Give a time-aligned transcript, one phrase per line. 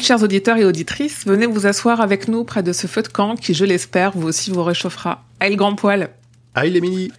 [0.00, 3.34] Chers auditeurs et auditrices, venez vous asseoir avec nous près de ce feu de camp
[3.34, 5.24] qui, je l'espère, vous aussi vous réchauffera.
[5.40, 6.10] Aïe, grand poil.
[6.54, 7.10] Aïe mini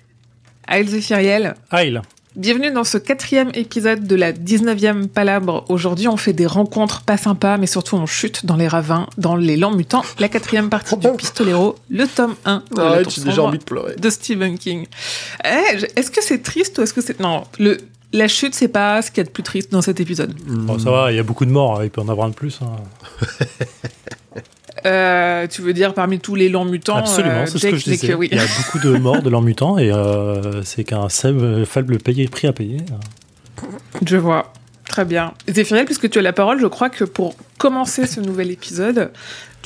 [0.68, 1.56] Aïe, Zéphiriel.
[1.72, 2.00] Aïe,
[2.36, 5.66] Bienvenue dans ce quatrième épisode de la 19e Palabre.
[5.70, 9.36] Aujourd'hui, on fait des rencontres pas sympas, mais surtout on chute dans les ravins, dans
[9.36, 13.42] les lents mutants, la quatrième partie du Pistolero, le tome 1 de, Tour j'ai déjà
[13.42, 13.96] envie de pleurer.
[13.96, 14.86] de Stephen King.
[15.44, 17.20] Eh, est-ce que c'est triste ou est-ce que c'est...
[17.20, 17.80] Non, le...
[18.18, 20.34] la chute, c'est pas ce qu'il y a de plus triste dans cet épisode.
[20.48, 22.36] Bon, ça va, il y a beaucoup de morts, il peut en avoir un de
[22.36, 22.60] plus.
[22.62, 22.76] hein.
[24.86, 27.84] Euh, tu veux dire parmi tous les lents mutants Absolument, euh, c'est ce que je
[27.84, 28.14] disais.
[28.14, 28.30] oui.
[28.32, 31.66] Il y a beaucoup de morts de leurs mutants et euh, c'est qu'un faible,
[31.98, 32.78] paye- prix à payer.
[34.06, 34.54] Je vois.
[34.88, 35.34] Très bien.
[35.50, 39.12] Zéphiriel, puisque tu as la parole, je crois que pour commencer ce nouvel épisode,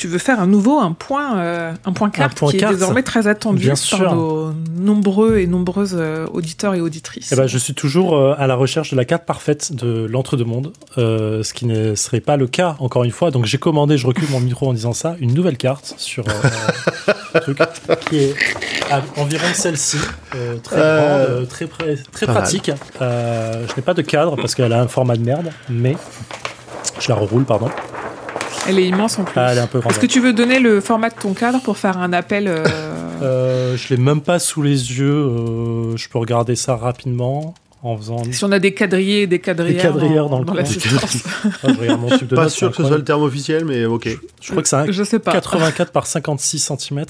[0.02, 2.74] tu veux faire à nouveau un point, euh, un point carte point qui carte.
[2.74, 4.16] est désormais très attendu Bien par sûr.
[4.16, 7.30] nos nombreux et nombreuses euh, auditeurs et auditrices.
[7.32, 10.74] Eh ben, je suis toujours euh, à la recherche de la carte parfaite de l'entre-deux-mondes,
[10.98, 13.30] euh, ce qui ne serait pas le cas, encore une fois.
[13.30, 17.40] Donc j'ai commandé, je recule mon micro en disant ça, une nouvelle carte sur euh,
[17.40, 17.60] truc
[18.10, 18.36] qui est
[18.90, 19.98] à environ celle-ci,
[20.34, 22.72] euh, très Euh, grande, euh, très, pratique.
[23.04, 25.96] Euh, je n'ai pas de cadre parce qu'elle a un format de merde, mais
[27.00, 27.70] je la reroule, pardon.
[28.68, 29.40] Elle est immense en plus.
[29.40, 29.92] Ah, elle est un peu grande.
[29.92, 32.64] Est-ce que tu veux donner le format de ton cadre pour faire un appel euh,
[33.22, 35.12] Euh, je l'ai même pas sous les yeux.
[35.12, 38.24] euh, je peux regarder ça rapidement en faisant.
[38.32, 40.56] Si on a des quadrillés et des quadrillères, quadrillères dans le coin.
[40.56, 41.18] l'assistance.
[41.64, 43.86] Ah, je regarde mon tube de Pas sûr que ce soit le terme officiel, mais
[43.86, 44.10] ok.
[44.42, 45.32] Je crois que c'est un Je sais pas.
[45.34, 47.06] 84 par 56 cm.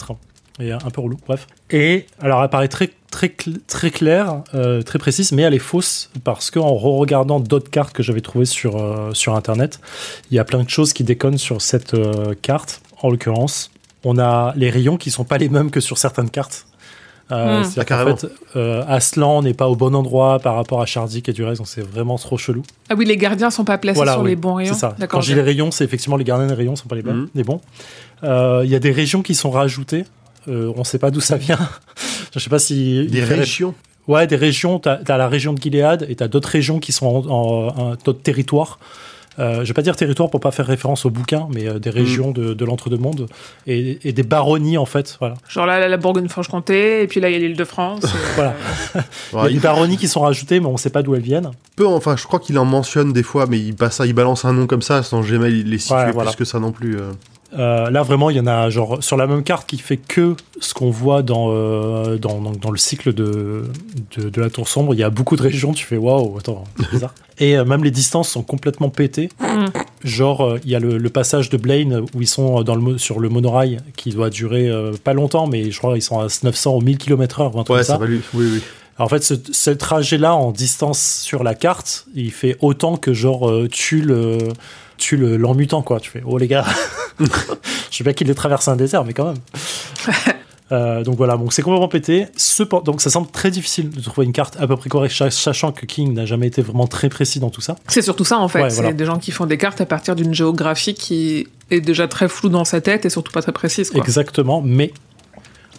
[0.62, 1.48] Et un peu relou, bref.
[1.72, 5.60] Et alors, elle paraît très, très, cl- très claire, euh, très précise, mais elle est
[5.60, 9.80] fausse parce qu'en re-regardant d'autres cartes que j'avais trouvées sur, euh, sur Internet,
[10.30, 12.82] il y a plein de choses qui déconnent sur cette euh, carte.
[13.02, 13.72] En l'occurrence,
[14.04, 16.68] on a les rayons qui sont pas les mêmes que sur certaines cartes.
[17.32, 17.64] Euh, Hmm.
[17.64, 18.28] C'est-à-dire Ah, qu'en fait,
[18.58, 21.68] euh, Aslan n'est pas au bon endroit par rapport à Shardik et du reste, donc
[21.70, 22.62] c'est vraiment trop chelou.
[22.90, 24.74] Ah oui, les gardiens sont pas placés Voilà, sur oui, les bons rayons.
[24.74, 24.96] C'est ça.
[25.08, 27.14] Quand dis les rayons, c'est effectivement les gardiens des rayons sont pas les bons.
[27.14, 27.30] Mhm.
[27.34, 27.62] Les bons.
[28.26, 30.04] Euh, Il y a des régions qui sont rajoutées.
[30.48, 31.60] Euh, on sait pas d'où ça vient.
[32.34, 33.74] je sais pas si Des régions.
[34.08, 34.80] Ouais, des régions.
[34.80, 37.96] T'as as la région de Gilead et t'as d'autres régions qui sont en, en- en-
[38.04, 38.80] d'autres territoires.
[39.40, 41.90] Euh, je vais pas dire territoire pour pas faire référence au bouquin, mais euh, des
[41.90, 43.28] régions de, de l'entre-deux-mondes
[43.66, 45.16] et, et des baronnies en fait.
[45.22, 45.36] Voilà.
[45.48, 48.02] Genre là, la Bourgogne-Franche-Comté, et puis là, il y a l'île de France.
[48.36, 48.56] Voilà.
[49.34, 51.22] Il y a des il baronies qui sont rajoutées, mais on sait pas d'où elles
[51.22, 51.52] viennent.
[51.78, 54.52] peut, enfin, je crois qu'il en mentionne des fois, mais il, passe, il balance un
[54.52, 56.98] nom comme ça sans jamais les situer plus que ça non plus.
[57.00, 57.12] euh.
[57.58, 60.36] Euh, là, vraiment, il y en a genre sur la même carte qui fait que
[60.62, 63.66] ce qu'on voit dans, euh, dans, dans, dans le cycle de,
[64.18, 64.94] de, de la Tour Sombre.
[64.94, 67.14] Il y a beaucoup de régions, tu fais waouh, attends, c'est bizarre.
[67.40, 69.30] Et euh, même les distances sont complètement pétées.
[69.42, 69.66] Mm.
[70.06, 72.82] Genre, euh, il y a le, le passage de Blaine où ils sont dans le,
[72.82, 76.20] mo- sur le monorail qui doit durer euh, pas longtemps, mais je crois qu'ils sont
[76.20, 77.98] à 900 ou 1000 km/h ou un truc Ouais, comme ça ça.
[77.98, 78.22] va lui.
[78.34, 78.62] Oui, oui.
[78.98, 83.14] Alors, en fait, ce, ce trajet-là en distance sur la carte, il fait autant que
[83.14, 84.38] genre euh, tu le
[85.02, 86.00] tu le l'emmutant quoi.
[86.00, 86.64] Tu fais oh les gars,
[87.20, 87.26] je
[87.98, 89.38] sais bien qu'il ait traversé un désert, mais quand même.
[90.74, 92.28] Euh, donc voilà, donc c'est complètement pété.
[92.38, 95.34] Cependant, donc ça semble très difficile de trouver une carte à peu près correcte, sach-
[95.34, 97.76] sachant que King n'a jamais été vraiment très précis dans tout ça.
[97.90, 98.62] C'est surtout ça en fait.
[98.62, 98.94] Ouais, c'est voilà.
[98.94, 102.48] des gens qui font des cartes à partir d'une géographie qui est déjà très floue
[102.48, 103.90] dans sa tête et surtout pas très précise.
[103.90, 104.00] Quoi.
[104.00, 104.94] Exactement, mais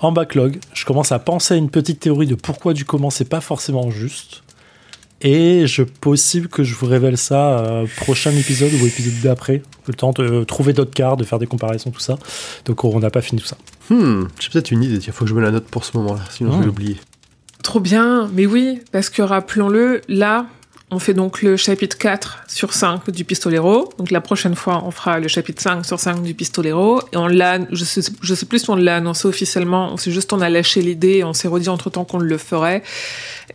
[0.01, 3.25] en backlog, je commence à penser à une petite théorie de pourquoi du comment c'est
[3.25, 4.43] pas forcément juste.
[5.25, 9.63] Et je possible que je vous révèle ça euh, prochain épisode ou épisode d'après.
[9.87, 12.19] Le temps de euh, trouver d'autres cartes, de faire des comparaisons, tout ça.
[12.65, 13.57] Donc on n'a pas fini tout ça.
[13.91, 14.97] Hmm, j'ai peut-être une idée.
[14.97, 16.61] Il faut que je me la note pour ce moment-là, sinon je Hmm.
[16.61, 16.97] vais l'oublier.
[17.63, 20.47] Trop bien, mais oui, parce que rappelons-le, là,
[20.93, 23.93] on fait donc le chapitre 4 sur 5 du Pistolero.
[23.97, 27.01] Donc la prochaine fois, on fera le chapitre 5 sur 5 du Pistolero.
[27.13, 30.33] Et on l'a, je sais, je sais plus si on l'a annoncé officiellement, c'est juste
[30.35, 32.83] on a lâché l'idée et on s'est redit entre temps qu'on le ferait.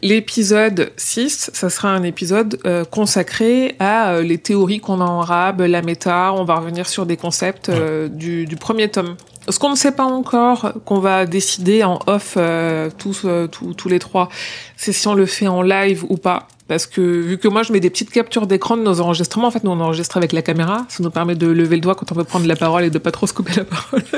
[0.02, 5.22] L'épisode 6, ça sera un épisode euh, consacré à euh, les théories qu'on a en
[5.22, 6.34] rab, la méta.
[6.34, 9.16] On va revenir sur des concepts euh, du, du premier tome.
[9.50, 13.74] Ce qu'on ne sait pas encore, qu'on va décider en off euh, tous, euh, tous,
[13.74, 14.30] tous les trois,
[14.76, 16.48] c'est si on le fait en live ou pas.
[16.68, 19.52] Parce que vu que moi je mets des petites captures d'écran de nos enregistrements, en
[19.52, 22.12] fait nous on enregistre avec la caméra, ça nous permet de lever le doigt quand
[22.12, 24.04] on veut prendre la parole et de pas trop se couper la parole.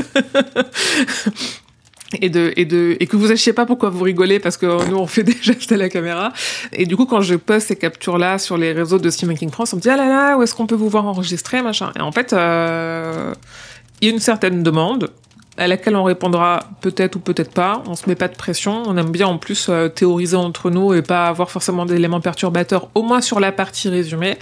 [2.22, 4.98] et de et de et que vous sachiez pas pourquoi vous rigolez parce que nous
[4.98, 6.34] on fait des gestes à la caméra
[6.74, 9.52] et du coup quand je poste ces captures là sur les réseaux de Stephen King
[9.52, 11.92] France on me dit ah là là où est-ce qu'on peut vous voir enregistrer machin
[11.96, 13.34] et en fait euh,
[14.02, 15.10] il y a une certaine demande
[15.60, 17.84] à laquelle on répondra peut-être ou peut-être pas.
[17.86, 18.84] On se met pas de pression.
[18.86, 22.88] On aime bien en plus euh, théoriser entre nous et pas avoir forcément d'éléments perturbateurs,
[22.96, 24.38] au moins sur la partie résumée.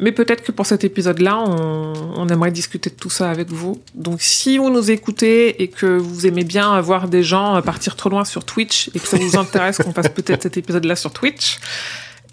[0.00, 3.80] Mais peut-être que pour cet épisode-là, on, aimerait discuter de tout ça avec vous.
[3.94, 8.10] Donc si vous nous écoutez et que vous aimez bien voir des gens partir trop
[8.10, 11.60] loin sur Twitch et que ça vous intéresse qu'on fasse peut-être cet épisode-là sur Twitch,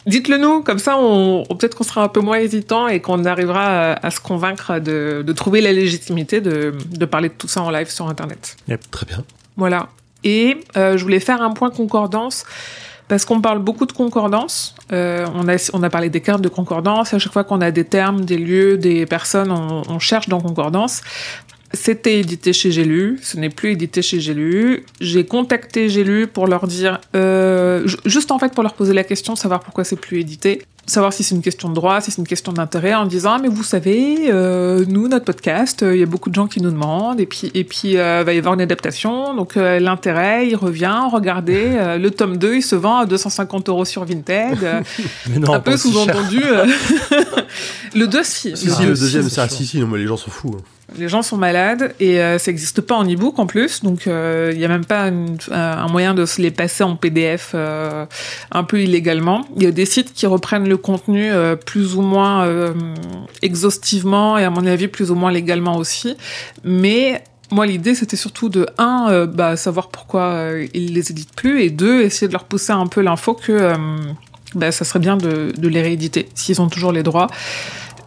[0.05, 3.93] Dites-le nous, comme ça, on, peut-être qu'on sera un peu moins hésitant et qu'on arrivera
[3.93, 8.07] à, se convaincre de, trouver la légitimité de, parler de tout ça en live sur
[8.07, 8.57] Internet.
[8.91, 9.23] très bien.
[9.55, 9.89] Voilà.
[10.23, 12.45] Et euh, je voulais faire un point concordance
[13.07, 14.75] parce qu'on parle beaucoup de concordance.
[14.91, 17.13] Euh, on, a, on a parlé des cartes de concordance.
[17.13, 20.39] À chaque fois qu'on a des termes, des lieux, des personnes, on, on cherche dans
[20.39, 21.01] concordance.
[21.73, 24.85] C'était édité chez J'ai lu, ce n'est plus édité chez J'ai lu.
[25.01, 29.03] J'ai contacté J'ai lu pour leur dire, euh, juste en fait pour leur poser la
[29.03, 32.19] question, savoir pourquoi c'est plus édité, savoir si c'est une question de droit, si c'est
[32.19, 36.03] une question d'intérêt, en disant ah, mais vous savez, euh, nous notre podcast, il y
[36.03, 38.53] a beaucoup de gens qui nous demandent et puis et puis euh, va y avoir
[38.53, 42.97] une adaptation, donc euh, l'intérêt il revient, regardez, euh, le tome 2 il se vend
[42.97, 44.57] à 250 euros sur Vinted,
[45.47, 46.41] un peu sous-entendu
[47.95, 48.55] le dossier.
[48.55, 50.55] Si, si, le deuxième, ça, si, si, non, mais les gens sont fous.
[50.57, 50.63] Hein.
[50.97, 54.11] Les gens sont malades et euh, ça n'existe pas en e-book en plus, donc il
[54.11, 55.09] euh, n'y a même pas
[55.51, 58.05] un moyen de se les passer en PDF euh,
[58.51, 59.45] un peu illégalement.
[59.55, 61.31] Il y a des sites qui reprennent le contenu
[61.65, 62.47] plus ou moins
[63.41, 66.15] exhaustivement et à mon avis plus ou moins légalement aussi,
[66.63, 71.69] mais moi, l'idée, c'était surtout de, un, bah, savoir pourquoi ils les éditent plus, et
[71.69, 73.73] deux, essayer de leur pousser un peu l'info que
[74.55, 77.27] bah, ça serait bien de, de les rééditer, s'ils ont toujours les droits.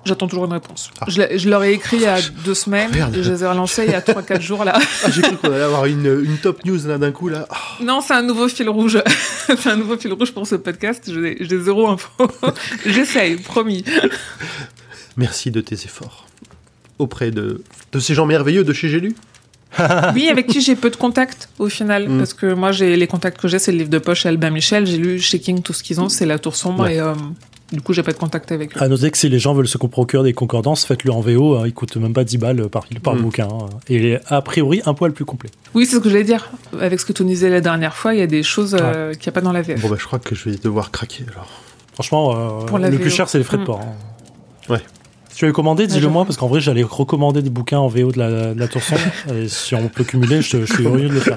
[0.07, 0.91] J'attends toujours une réponse.
[1.01, 1.07] Ah.
[1.09, 3.91] Je, leur ai écrit il y a deux semaines et je les ai relancés il
[3.91, 4.79] y a trois, quatre jours là.
[5.05, 7.47] Ah, j'ai cru qu'on allait avoir une, une top news d'un coup là.
[7.51, 7.57] Ah.
[7.83, 9.03] Non, c'est un nouveau fil rouge.
[9.47, 11.11] c'est un nouveau fil rouge pour ce podcast.
[11.13, 12.09] J'ai zéro info.
[12.87, 13.85] J'essaye, promis.
[15.17, 16.27] Merci de tes efforts.
[16.99, 17.63] Auprès de,
[17.93, 19.15] de ces gens merveilleux de chez Gélu
[20.15, 22.19] oui, avec qui j'ai peu de contacts au final, mm.
[22.19, 24.87] parce que moi, j'ai les contacts que j'ai, c'est le livre de poche Albin Michel.
[24.87, 27.15] J'ai lu chez King tout ce qu'ils ont, c'est La Tour sombre et euh,
[27.73, 28.83] du coup, j'ai pas de contact avec eux.
[28.83, 31.63] À noter que si les gens veulent se procurer des concordances, faites-le en VO, hein,
[31.67, 33.23] il coûte même pas 10 balles par, par mm.
[33.23, 33.49] bouquin.
[33.49, 33.69] Hein.
[33.89, 35.51] et a priori, un poil plus complet.
[35.75, 36.51] Oui, c'est ce que j'allais dire.
[36.81, 39.25] Avec ce que tu disais la dernière fois, il y a des choses euh, qu'il
[39.25, 39.81] n'y a pas dans la VF.
[39.81, 41.49] Bon, bah, je crois que je vais devoir craquer alors.
[41.95, 43.67] Franchement, euh, le plus cher, c'est les frais de mm.
[43.67, 43.81] port.
[43.81, 44.73] Hein.
[44.73, 44.83] Ouais.
[45.37, 48.11] Si tu avais commandé, dis-le moi, parce qu'en vrai, j'allais recommander des bouquins en VO
[48.11, 48.81] de la, de la Tour
[49.35, 51.37] et si on peut cumuler, je, je suis heureux de le faire.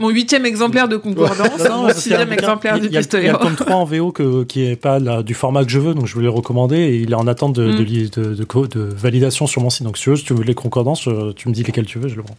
[0.00, 3.22] Mon huitième exemplaire de concordance, hein, sixième exemplaire du pistolet.
[3.22, 5.70] Il y a le tome 3 en VO que, qui est pas du format que
[5.70, 8.66] je veux, donc je voulais le recommander et il est en attente de, de, mm.
[8.66, 9.84] de, validation sur mon site.
[9.84, 12.08] Donc si tu veux, si tu veux les concordances, tu me dis lesquelles tu veux,
[12.08, 12.36] je le prends.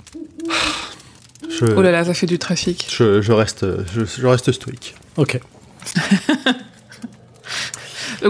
[1.61, 2.85] Oh là là, ça fait du trafic.
[2.89, 3.65] Je, je reste,
[3.95, 4.93] je, reste stoïque.
[5.15, 5.39] Ok.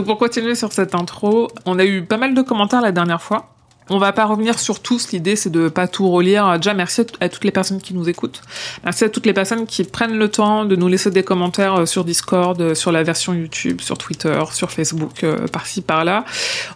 [0.02, 3.54] Pour continuer sur cette intro, on a eu pas mal de commentaires la dernière fois.
[3.90, 5.12] On va pas revenir sur tous.
[5.12, 6.58] L'idée, c'est de pas tout relire.
[6.58, 8.42] Déjà, merci à, toutes les personnes qui nous écoutent.
[8.84, 11.86] Merci à toutes les personnes qui prennent le temps de nous laisser des commentaires euh,
[11.86, 16.24] sur Discord, euh, sur la version YouTube, sur Twitter, sur Facebook, euh, par-ci, par-là.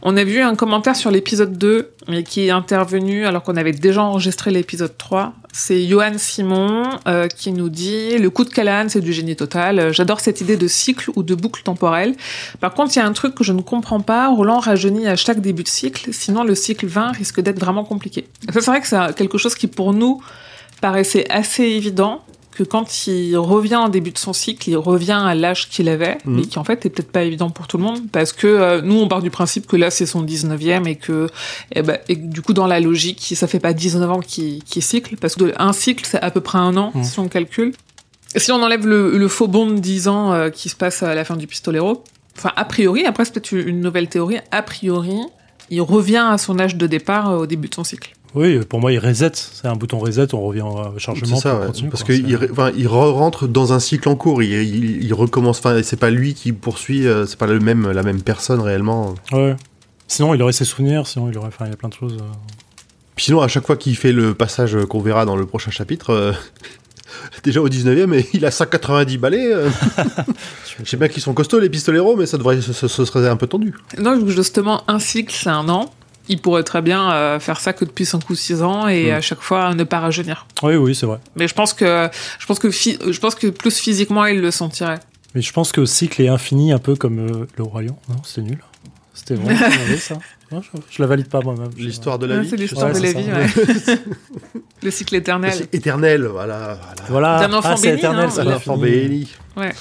[0.01, 3.71] On a vu un commentaire sur l'épisode 2, mais qui est intervenu alors qu'on avait
[3.71, 5.33] déjà enregistré l'épisode 3.
[5.51, 6.83] C'est Johan Simon
[7.35, 9.91] qui nous dit le coup de Callahan, c'est du génie total.
[9.93, 12.15] J'adore cette idée de cycle ou de boucle temporelle.
[12.59, 14.29] Par contre, il y a un truc que je ne comprends pas.
[14.29, 16.87] Roland rajeunit à chaque début de cycle, sinon le cycle
[17.17, 18.27] risque d'être vraiment compliqué.
[18.53, 20.21] C'est vrai que c'est quelque chose qui pour nous
[20.81, 22.23] paraissait assez évident
[22.57, 26.17] que quand il revient en début de son cycle, il revient à l'âge qu'il avait,
[26.25, 26.35] mhm.
[26.35, 28.81] mais qui en fait est peut-être pas évident pour tout le monde, parce que euh,
[28.81, 31.27] nous on part du principe que là c'est son 19e et que
[31.75, 35.17] eh ben, et du coup dans la logique ça fait pas 19 ans qu'il cycle,
[35.17, 37.03] parce que un cycle c'est à peu près un an mhm.
[37.03, 37.73] si on calcule.
[38.35, 41.23] Si on enlève le, faux bond de 10 ans euh, qui se passe à la
[41.23, 42.03] fin du pistolero,
[42.35, 45.19] enfin a priori, après c'est peut-être une nouvelle théorie, a priori
[45.69, 48.16] il revient à son âge de départ euh, au début de son cycle.
[48.35, 49.31] Oui, pour moi, il reset.
[49.33, 51.35] C'est un bouton reset, on revient au chargement.
[51.35, 52.27] C'est ça, parce qu'il
[52.75, 54.43] il rentre dans un cycle en cours.
[54.43, 55.59] Il, recommence.
[55.59, 57.07] Enfin, c'est pas lui qui poursuit.
[57.07, 59.15] Euh, c'est pas le même, la même personne réellement.
[59.31, 59.55] Ouais.
[60.07, 61.07] Sinon, il aurait ses souvenirs.
[61.07, 61.47] Sinon, il aurait.
[61.47, 62.17] Enfin, il y a plein de choses.
[62.19, 62.25] Euh.
[63.15, 66.35] Puis sinon, à chaque fois qu'il fait le passage qu'on verra dans le prochain chapitre,
[67.43, 69.49] déjà au 19ème, il a 190 balais.
[70.83, 73.47] Je sais bien qu'ils sont costauds les pistoleros, mais ça devrait, ce, serait un peu
[73.47, 73.73] tendu.
[73.97, 75.89] Non, justement, un cycle, c'est un an.
[76.29, 79.15] Il pourrait très bien euh, faire ça que depuis 5 ou 6 ans et mm.
[79.15, 80.45] à chaque fois ne pas rajeunir.
[80.63, 81.19] Oui, oui, c'est vrai.
[81.35, 84.99] Mais je pense que, je pense que, je pense que plus physiquement, il le sentirait.
[85.35, 87.95] Mais je pense que le cycle est infini, un peu comme euh, le Lion.
[88.09, 88.59] Non, c'était nul.
[89.13, 89.59] C'était vraiment
[89.99, 90.17] ça.
[90.51, 90.57] je,
[90.89, 91.69] je, la valide pas moi-même.
[91.77, 92.49] L'histoire de la vie.
[92.49, 93.97] C'est l'histoire de la vie, ouais.
[94.83, 95.51] le cycle éternel.
[95.51, 96.79] Le cycle éternel, voilà.
[97.09, 97.39] Voilà.
[97.39, 97.97] C'est un enfant ah, béni.
[97.97, 99.29] Éternel, hein, un enfant béni.
[99.55, 99.73] Ouais.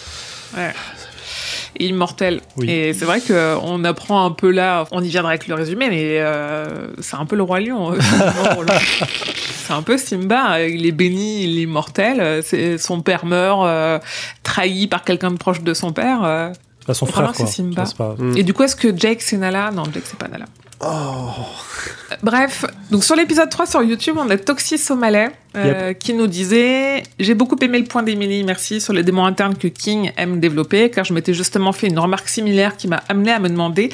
[1.79, 2.41] Et immortel.
[2.57, 2.71] Oui.
[2.71, 6.19] Et c'est vrai qu'on apprend un peu là, on y viendra avec le résumé, mais
[6.21, 7.93] euh, c'est un peu le roi lion.
[7.93, 7.99] euh,
[9.67, 13.65] c'est un peu Simba, euh, il est béni, il est immortel, c'est- son père meurt,
[13.67, 13.99] euh,
[14.43, 16.25] trahi par quelqu'un de proche de son père.
[16.25, 16.50] euh.
[16.87, 17.47] Pas son frère, quoi.
[17.47, 17.85] c'est Simba.
[17.99, 18.37] Pas- Mm.
[18.37, 19.71] Et du coup, est-ce que Jake c'est Nala?
[19.73, 20.45] Non, Jake c'est pas Nala.
[20.80, 21.30] Oh.
[22.23, 27.02] Bref, donc sur l'épisode 3 sur YouTube, on a Toxy Somalais euh, qui nous disait
[27.18, 30.90] J'ai beaucoup aimé le point d'Emily, merci, sur les démons internes que King aime développer,
[30.90, 33.88] car je m'étais justement fait une remarque similaire qui m'a amené à me demander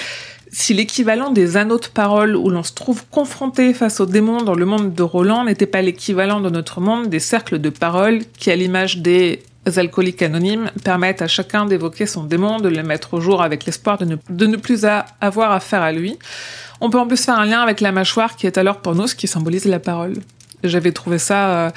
[0.50, 4.54] si l'équivalent des anneaux de parole où l'on se trouve confronté face aux démons dans
[4.54, 8.50] le monde de Roland n'était pas l'équivalent de notre monde des cercles de parole qui,
[8.50, 9.42] à l'image des
[9.76, 13.96] alcooliques anonymes, permettent à chacun d'évoquer son démon, de le mettre au jour avec l'espoir
[13.96, 16.18] de ne, de ne plus à- avoir affaire à lui.
[16.82, 19.06] On peut en plus faire un lien avec la mâchoire qui est alors pour nous
[19.06, 20.14] ce qui symbolise la parole.
[20.64, 21.70] J'avais trouvé ça euh,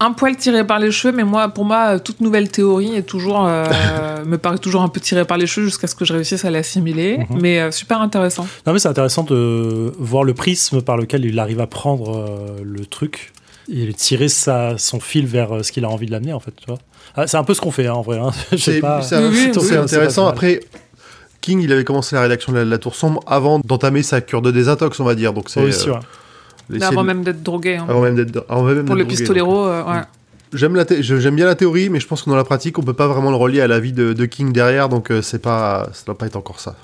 [0.00, 3.46] un poil tiré par les cheveux, mais moi, pour moi, toute nouvelle théorie est toujours
[3.46, 3.64] euh,
[4.26, 6.50] me paraît toujours un peu tirée par les cheveux jusqu'à ce que je réussisse à
[6.50, 7.18] l'assimiler.
[7.18, 7.38] Mhm.
[7.40, 8.46] Mais euh, super intéressant.
[8.66, 12.60] Non, mais c'est intéressant de voir le prisme par lequel il arrive à prendre euh,
[12.64, 13.32] le truc
[13.72, 16.52] et tirer sa, son fil vers euh, ce qu'il a envie de l'amener, en fait.
[16.56, 16.78] Tu vois
[17.14, 18.18] Ah, c'est un peu ce qu'on fait, hein, en vrai.
[18.18, 18.30] Hein.
[18.50, 19.02] Je sais C'est pas.
[19.02, 20.26] c'est- Oui, oui, c'est oui, c'est intéressant.
[20.26, 20.58] Après,
[21.42, 24.22] King, il avait commencé la rédaction de la, de la Tour Sombre avant d'entamer sa
[24.22, 25.34] cure de désintox, on va dire.
[25.34, 25.94] Donc c'est Oui, euh,
[26.70, 27.76] l'essayer Avant de- même d'être drogué.
[27.76, 27.84] hein.
[27.88, 29.94] avant même d'être avant même pour le drogué, pistolero, euh, ouais.
[29.96, 30.04] donc.
[30.54, 32.92] J'aime la j'aime bien la théorie, mais je pense que dans la pratique, on peut
[32.92, 35.88] pas vraiment le relier à la vie de, de King derrière, donc euh, c'est pas,
[35.94, 36.76] ça doit pas être encore ça.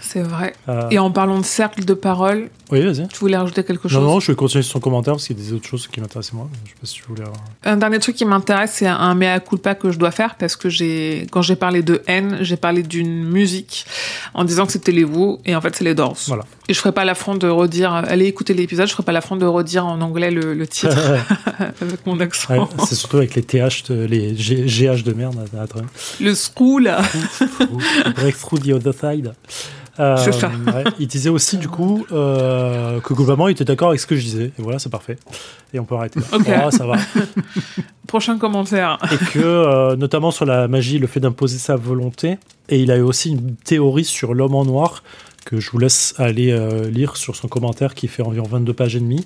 [0.00, 0.52] c'est vrai.
[0.68, 3.08] Euh, Et en parlant de cercle de parole, Oui, vas-y.
[3.08, 5.38] tu voulais rajouter quelque chose Non, non, je vais continuer sur son commentaire parce qu'il
[5.38, 6.48] y a des autres choses qui m'intéressent moi.
[6.64, 7.22] Je sais pas si tu voulais.
[7.22, 10.54] avoir- Un dernier truc qui m'intéresse, c'est un mea culpa que je dois faire parce
[10.56, 13.86] que j'ai, quand j'ai parlé de haine, j'ai parlé d'une musique
[14.34, 16.16] en disant que c'était les Wu et en fait c'est les Doors.
[16.26, 16.44] Voilà.
[16.68, 19.46] Et je ferai pas l'affront de redire, allez écouter l'épisode, je ferai pas l'affront de
[19.46, 20.94] redire en anglais le, le titre
[21.80, 22.52] avec mon accent.
[22.54, 25.36] Ouais, c'est surtout avec les TH, les G- GH de merde.
[26.20, 27.00] Le screw là.
[28.16, 29.32] Breakthrough the other side.
[30.00, 30.48] Euh, C'est ça.
[30.66, 30.84] ouais.
[31.00, 32.57] Il disait aussi, du coup, euh,
[33.02, 34.52] que globalement, il était d'accord avec ce que je disais.
[34.58, 35.16] Et voilà, c'est parfait.
[35.72, 36.20] Et on peut arrêter.
[36.32, 36.48] Ok.
[36.64, 36.96] Oh, ça va.
[38.06, 38.98] Prochain commentaire.
[39.12, 42.38] Et que, euh, notamment sur la magie, le fait d'imposer sa volonté.
[42.68, 45.02] Et il a eu aussi une théorie sur l'homme en noir
[45.44, 48.96] que je vous laisse aller euh, lire sur son commentaire qui fait environ 22 pages
[48.96, 49.24] et demie.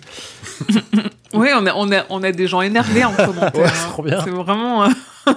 [1.35, 3.53] Oui, on a, on a, on a des gens énervés en commentaire.
[3.62, 4.21] Ouais, c'est trop bien.
[4.25, 4.85] C'est vraiment.
[4.85, 4.89] euh,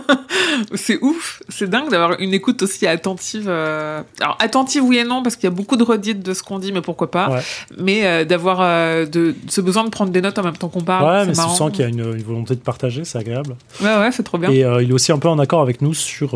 [0.75, 1.42] c'est ouf.
[1.50, 3.46] C'est dingue d'avoir une écoute aussi attentive.
[3.48, 6.42] euh, Alors, attentive, oui et non, parce qu'il y a beaucoup de redites de ce
[6.44, 7.30] qu'on dit, mais pourquoi pas.
[7.30, 7.42] Ouais.
[7.78, 10.82] Mais euh, d'avoir euh, de, ce besoin de prendre des notes en même temps qu'on
[10.84, 11.06] parle.
[11.06, 13.56] ouais, mais tu sens qu'il y a une, une volonté de partager, c'est agréable.
[13.82, 14.50] Ouais, ouais, c'est trop bien.
[14.50, 16.36] Et euh, il est aussi un peu en accord avec nous sur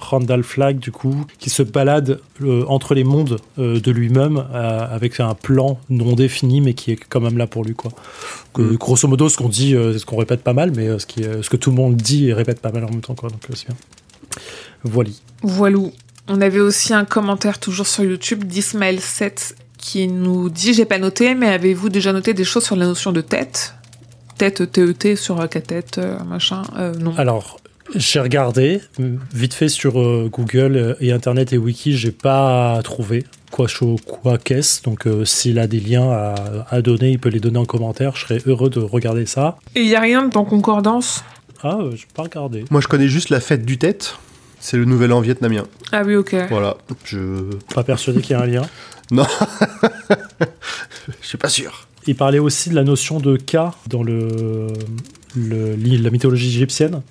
[0.00, 2.20] Randall Flagg, du coup, qui se balade
[2.68, 7.38] entre les mondes de lui-même avec un plan non défini, mais qui est quand même
[7.38, 7.90] là pour lui, quoi.
[8.54, 8.76] Que, Mm.
[8.76, 11.20] Grosso modo, ce qu'on dit, euh, ce qu'on répète pas mal, mais euh, ce, qui
[11.22, 13.28] est- ce que tout le monde dit et répète pas mal en même temps, quoi.
[13.28, 13.76] Donc euh, c'est bien.
[14.84, 15.10] Voilà.
[15.42, 15.92] Voilou.
[16.28, 21.34] On avait aussi un commentaire toujours sur YouTube d'Ismaël7 qui nous dit J'ai pas noté,
[21.34, 23.74] mais avez-vous déjà noté des choses sur la notion de tête?
[24.38, 27.14] Tête, TET sur euh, tête, machin euh, Non.
[27.16, 27.58] Alors,
[27.94, 28.80] j'ai regardé
[29.32, 33.96] vite fait sur euh, Google euh, et Internet et Wiki, j'ai pas trouvé quoi chaud,
[34.06, 34.82] quoi qu'est-ce.
[34.82, 36.34] Donc, euh, s'il a des liens à,
[36.70, 38.16] à donner, il peut les donner en commentaire.
[38.16, 39.58] Je serais heureux de regarder ça.
[39.76, 41.22] Et il y a rien dans concordance?
[41.62, 42.64] Ah, euh, j'ai pas regardé.
[42.70, 44.16] Moi, je connais juste la fête du tête.
[44.60, 45.64] C'est le nouvel an vietnamien.
[45.92, 46.34] Ah oui, ok.
[46.48, 46.76] Voilà.
[47.04, 47.18] Je.
[47.74, 48.62] Pas persuadé qu'il y ait un lien?
[51.20, 51.86] Je suis pas sûr.
[52.06, 53.56] Il parlait aussi de la notion de K
[53.88, 54.68] dans le,
[55.36, 57.02] le- la mythologie égyptienne,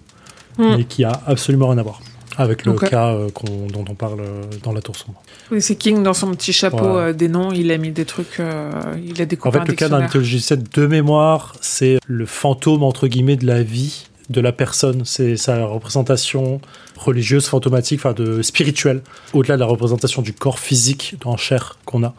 [0.58, 0.76] Hmm.
[0.78, 2.00] mais qui a absolument rien à voir
[2.38, 2.74] avec le.
[2.74, 3.30] K euh,
[3.72, 5.22] dont on parle euh, dans la tour sombre.
[5.52, 8.40] Oui, c'est King dans son petit chapeau euh, des noms, il a mis des trucs,
[8.40, 8.72] euh,
[9.06, 10.08] il a En découpé fait, un le cas dans la dictionnaire.
[10.08, 15.04] mythologie égyptienne de mémoire, c'est le fantôme entre guillemets de la vie de la personne.
[15.06, 16.62] C'est sa représentation
[16.98, 19.02] religieuse, fantomatique, enfin de spirituelle,
[19.34, 22.14] au-delà de la représentation du corps physique en chair qu'on a.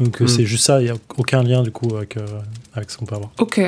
[0.00, 0.26] Donc Mm.
[0.28, 0.80] c'est juste ça.
[0.80, 2.26] Il n'y a aucun lien du coup avec, euh,
[2.74, 3.30] avec ce qu'on peut avoir.
[3.38, 3.60] Ok.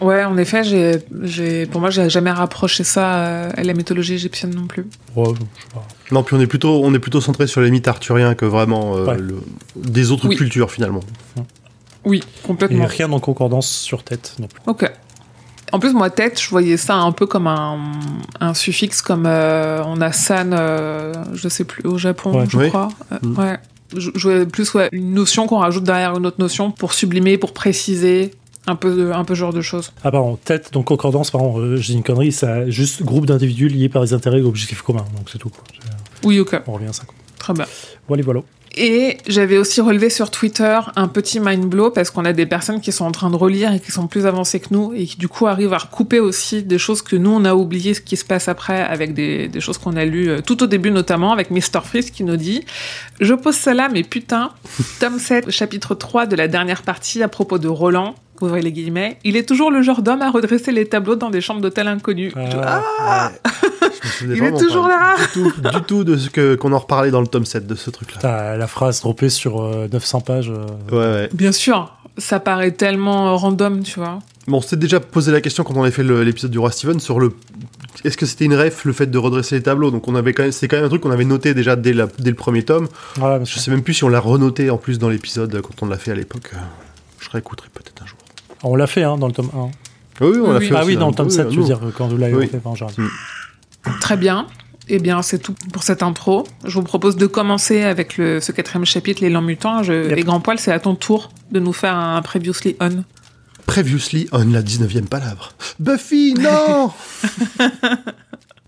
[0.00, 4.14] Ouais, en effet, j'ai, j'ai, pour moi, j'ai jamais rapproché ça euh, à la mythologie
[4.14, 4.86] égyptienne non plus.
[5.14, 5.86] Ouais, je sais pas.
[6.12, 8.96] Non, puis on est plutôt, on est plutôt centré sur les mythes arthuriens que vraiment
[8.96, 9.16] euh, Ouais.
[9.18, 9.40] le-
[9.76, 10.36] des autres Oui.
[10.36, 11.00] cultures finalement.
[12.04, 12.84] Oui, Et complètement.
[12.86, 14.60] rien en concordance sur tête non plus.
[14.66, 14.90] Ok.
[15.72, 17.92] En plus, moi, tête, je voyais ça un peu comme un,
[18.38, 22.44] un suffixe, comme euh, on a san, euh, je sais plus, au Japon, Ouais.
[22.48, 22.68] je Oui.
[22.68, 22.88] crois.
[23.22, 23.38] Mm.
[23.38, 23.56] Ouais.
[23.96, 27.38] Je, je voyais plus ouais, une notion qu'on rajoute derrière une autre notion pour sublimer,
[27.38, 28.32] pour préciser,
[28.66, 29.92] un peu, un peu genre de choses.
[30.04, 33.68] Ah pardon, tête, donc concordance, pardon, euh, je dis une connerie, c'est juste groupe d'individus
[33.68, 35.50] liés par des intérêts et objectifs communs, donc c'est tout.
[35.50, 35.62] quoi.
[36.24, 37.04] Oui, ok, On revient à ça.
[37.04, 37.14] quoi.
[37.38, 37.66] très bien.
[38.08, 38.40] Voilà, voilà.
[38.78, 42.82] Et j'avais aussi relevé sur Twitter un petit mind blow parce qu'on a des personnes
[42.82, 45.16] qui sont en train de relire et qui sont plus avancées que nous et qui
[45.16, 48.18] du coup arrivent à recouper aussi des choses que nous on a oublié ce qui
[48.18, 51.32] se passe après avec des, des choses qu'on a lues euh, tout au début notamment
[51.32, 51.80] avec Mr.
[51.84, 52.64] Freeze qui nous dit
[53.18, 54.50] Je pose ça là mais putain,
[55.00, 59.18] tome 7, chapitre 3 de la dernière partie à propos de Roland, ouvrez les guillemets,
[59.24, 62.32] il est toujours le genre d'homme à redresser les tableaux dans des chambres d'hôtel inconnues.
[62.36, 63.30] Ah,
[64.22, 67.20] Il est toujours là du tout, du tout de ce que qu'on en reparlait dans
[67.20, 68.18] le tome 7 de ce truc-là.
[68.20, 70.50] T'as la phrase droppée sur euh, 900 pages.
[70.50, 71.28] euh, Ouais, ouais.
[71.32, 74.20] Bien sûr, ça paraît tellement euh, random, tu vois.
[74.46, 77.00] Bon, on s'était déjà posé la question quand on avait fait l'épisode du roi Steven
[77.00, 77.32] sur le.
[78.04, 79.90] Est-ce que c'était une ref le fait de redresser les tableaux?
[79.90, 81.92] Donc on avait quand même, c'était quand même un truc qu'on avait noté déjà dès,
[81.92, 82.86] la- dès le premier tome.
[83.20, 85.88] ouais, Je sais même plus si on l'a renoté en plus dans l'épisode quand on
[85.88, 86.50] l'a fait à l'époque.
[86.54, 86.58] Euh,
[87.18, 88.18] Je réécouterai peut-être un jour.
[88.62, 89.58] On l'a fait hein, dans le tome 1.
[90.24, 90.66] Oui, oui, on l'a Oui.
[90.68, 91.10] fait Ah aussi, oui, dans hein.
[91.10, 92.46] le tome Oui, 7, tu veux dire, quand vous l'avez Oui.
[92.48, 92.60] fait.
[92.64, 92.86] Raison.
[94.00, 94.46] Très bien.
[94.88, 96.46] Eh bien, c'est tout pour cette intro.
[96.64, 99.82] Je vous propose de commencer avec le, ce quatrième chapitre, l'élan mutant.
[99.82, 100.18] Je, Yep.
[100.18, 103.02] Et Grand Poil, c'est à ton tour de nous faire un previously on.
[103.66, 105.52] Previously on la 19e palabre.
[105.80, 106.92] Buffy, non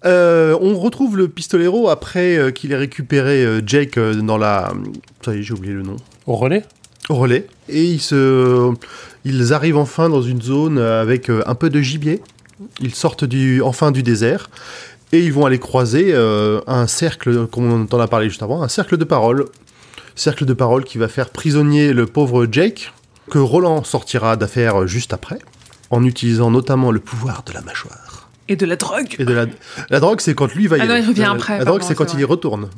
[0.04, 4.72] Euh, on retrouve le pistolero après euh, qu'il ait récupéré euh, Jake euh, dans la.
[5.24, 5.96] Ça y est, j'ai oublié le nom.
[6.28, 6.62] Au relais?
[7.08, 7.48] Au relais.
[7.68, 8.72] Et ils, se...
[9.24, 12.22] ils arrivent enfin dans une zone euh, avec euh, un peu de gibier.
[12.80, 13.62] Ils sortent du...
[13.62, 14.50] enfin du désert.
[15.12, 18.62] Et ils vont aller croiser euh, un cercle, comme on en a parlé juste avant,
[18.62, 19.46] un cercle de parole.
[20.14, 22.92] Cercle de parole qui va faire prisonnier le pauvre Jake,
[23.30, 25.38] que Roland sortira d'affaire juste après,
[25.90, 28.28] en utilisant notamment le pouvoir de la mâchoire.
[28.48, 29.14] Et de la drogue.
[29.18, 29.46] Et de la,
[29.90, 31.82] la drogue, c'est quand lui va y Ah non, il revient La- après, La drogue,
[31.82, 32.68] c'est quand il y retourne.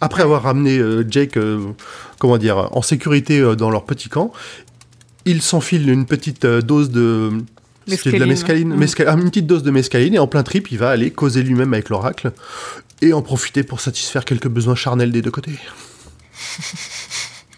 [0.00, 1.58] Après avoir ramené euh, Jake, euh,
[2.18, 4.32] comment dire, en sécurité dans leur petit camp,
[5.26, 7.30] il s'enfile une petite euh, dose de.
[7.30, 7.36] de
[8.18, 8.28] la Mescaline.
[8.28, 11.10] mescaline, mesca- ah, une petite dose de mescaline et en plein trip, il va aller
[11.10, 12.32] causer lui-même avec l'oracle
[13.02, 15.52] et en profiter pour satisfaire quelques besoins charnels des deux côtés.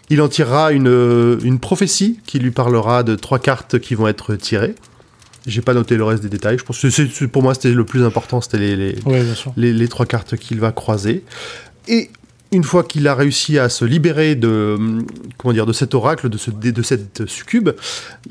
[0.09, 4.07] il en tirera une, euh, une prophétie qui lui parlera de trois cartes qui vont
[4.07, 4.75] être tirées.
[5.45, 6.57] J'ai pas noté le reste des détails.
[6.57, 8.95] Je pense que c'est- c'est- pour moi, c'était le plus important, c'était les,
[9.57, 11.23] les, les trois cartes qu'il va croiser.
[11.87, 12.09] Et
[12.53, 15.05] une fois qu'il a réussi à se libérer de, hum,
[15.37, 17.71] comment dire, de cet oracle, de, ce, de cette succube,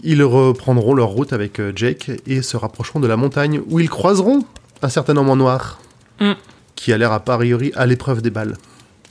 [0.03, 3.91] ils reprendront leur route avec euh, Jake et se rapprocheront de la montagne où ils
[3.91, 4.45] croiseront
[4.81, 5.79] un certain homme en noir
[6.23, 6.33] Mm.
[6.77, 8.57] qui a l'air a priori à l'épreuve des balles.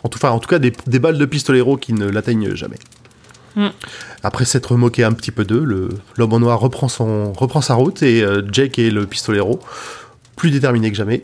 [0.04, 2.80] En tout, enfin, en tout cas, des, des balles de pistolero qui ne l'atteignent jamais.
[3.56, 3.68] Mm.
[4.24, 8.02] Après s'être moqué un petit peu d'eux, l'homme en noir reprend, son, reprend sa route
[8.02, 9.60] et euh, Jake et le pistolero,
[10.36, 11.24] plus déterminés que jamais,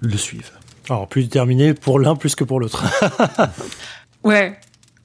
[0.00, 0.52] le suivent.
[0.88, 2.84] Alors, plus déterminé pour l'un plus que pour l'autre.
[4.24, 4.58] Ouais.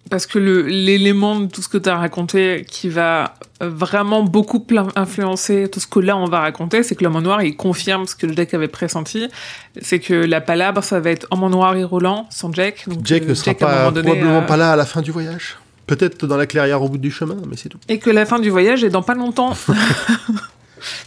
[0.10, 4.66] Parce que le- l'élément de tout ce que tu as raconté qui va vraiment beaucoup
[4.96, 8.08] influencer tout ce que là on va raconter, c'est que l'homme en noir il confirme
[8.08, 9.28] ce que le Jack avait pressenti.
[9.82, 12.90] C'est que la palabre ça va être homme en noir et Roland sans Jack.
[12.90, 15.12] Donc, Jake euh, ne sera pas, donné, probablement euh, pas là à la fin du
[15.12, 15.58] voyage.
[15.86, 17.80] Peut-être dans la clairière au bout du chemin, mais c'est tout.
[17.88, 19.56] Et que la fin du voyage est dans pas longtemps.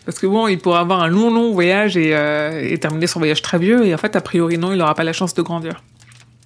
[0.05, 3.19] Parce que bon, il pourra avoir un long, long voyage et, euh, et terminer son
[3.19, 3.87] voyage très vieux.
[3.87, 5.83] Et en fait, a priori, non, il n'aura pas la chance de grandir.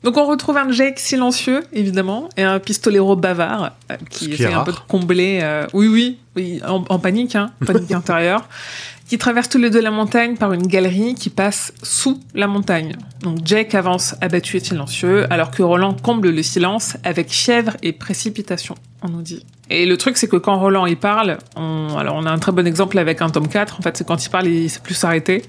[0.05, 4.45] Donc on retrouve un Jake silencieux, évidemment, et un pistolero bavard euh, qui qui essaie
[4.45, 5.41] est un peu de combler...
[5.43, 8.47] euh, oui, oui, oui, en, en panique, hein, panique intérieure.
[9.09, 12.95] Qui traverse tous les deux la montagne par une galerie qui passe sous la montagne.
[13.23, 17.93] Donc Jake avance abattu et silencieux, alors que Roland comble le silence avec fièvre et
[17.95, 19.47] précipitation, on nous dit.
[19.71, 22.53] Et le truc, c'est que quand Roland il parle, on, alors on a un très
[22.53, 23.79] bon exemple avec un tome 4.
[23.79, 25.43] En fait, c'est quand il parle, il sait plus s'arrêter.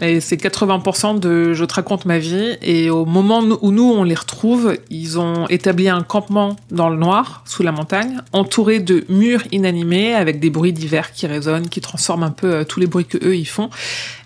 [0.00, 2.56] Et c'est 80% de je te raconte ma vie.
[2.60, 6.96] Et au moment où nous, on les retrouve, ils ont établi un campement dans le
[6.96, 11.80] noir, sous la montagne, entouré de murs inanimés, avec des bruits divers qui résonnent, qui
[11.80, 13.70] transforment un peu euh, tous les bruits que eux ils font.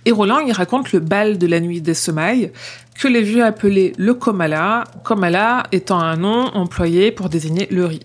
[0.07, 2.51] Et Roland, il raconte le bal de la nuit des semailles,
[2.99, 8.01] que les vieux appelaient le Komala, Komala étant un nom employé pour désigner le riz.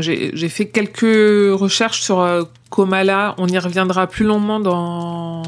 [0.00, 2.44] J'ai fait quelques recherches sur euh,
[2.76, 3.34] Komala.
[3.38, 5.42] On y reviendra plus longuement dans,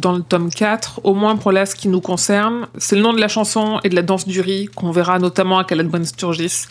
[0.00, 2.66] dans le tome 4, au moins pour là ce qui nous concerne.
[2.76, 5.58] C'est le nom de la chanson et de la danse du riz qu'on verra notamment
[5.58, 6.64] à Caladbren Sturgis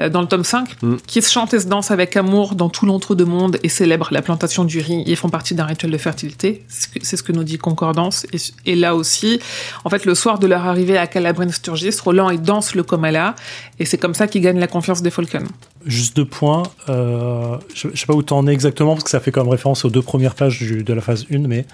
[0.00, 0.96] euh, dans le tome 5, Mm.
[1.06, 4.64] qui se chante et se danse avec amour dans tout l'entre-deux-mondes et célèbre la plantation
[4.64, 6.64] du riz et font partie d'un rituel de fertilité.
[6.68, 8.26] C'est ce que- nous dit Concordance.
[8.32, 9.40] Et, et là aussi,
[9.84, 13.34] en fait, le soir de leur arrivée à Calabrin Sturgis, Roland il danse le Komala
[13.78, 15.46] et c'est comme ça qu'il gagne la confiance des Falcons.
[15.86, 16.62] Juste deux points.
[16.88, 19.84] euh, je, je sais pas où t'en es exactement, parce que ça fait comme référence
[19.84, 21.66] aux deux premières pages du- de la phase 1, mais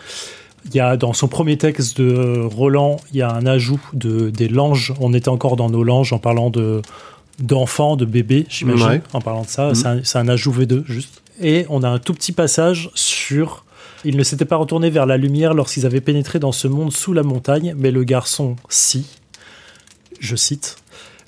[0.66, 4.30] il y a dans son premier texte de Roland, il y a un ajout de,
[4.30, 4.92] des langes.
[5.00, 6.82] On était encore dans nos langes en parlant de
[7.40, 9.02] d'enfants, de bébés, j'imagine, Ouais.
[9.12, 9.68] en parlant de ça.
[9.68, 10.00] Mhm.
[10.02, 11.22] C'est un, ajout V2, juste.
[11.40, 13.64] Et on a un tout petit passage sur...
[14.04, 17.12] Ils ne s'étaient pas retournés vers la lumière lorsqu'ils avaient pénétré dans ce monde sous
[17.12, 19.06] la montagne, mais le garçon, si.
[20.18, 20.76] Je cite.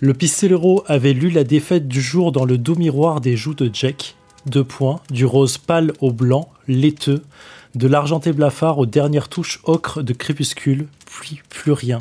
[0.00, 3.70] Le pistolero avait lu la défaite du jour dans le dos miroir des joues de
[3.72, 4.16] Jack.
[4.46, 7.22] Deux points, du rose pâle au blanc, laiteux,
[7.74, 11.98] de l'argenté blafard aux dernières touches ocre de crépuscule, puis plus rien.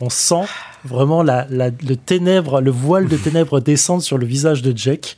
[0.00, 0.44] On sent
[0.84, 5.16] vraiment la, la- le ténèbre, le voile de ténèbres descendre sur le visage de Jack,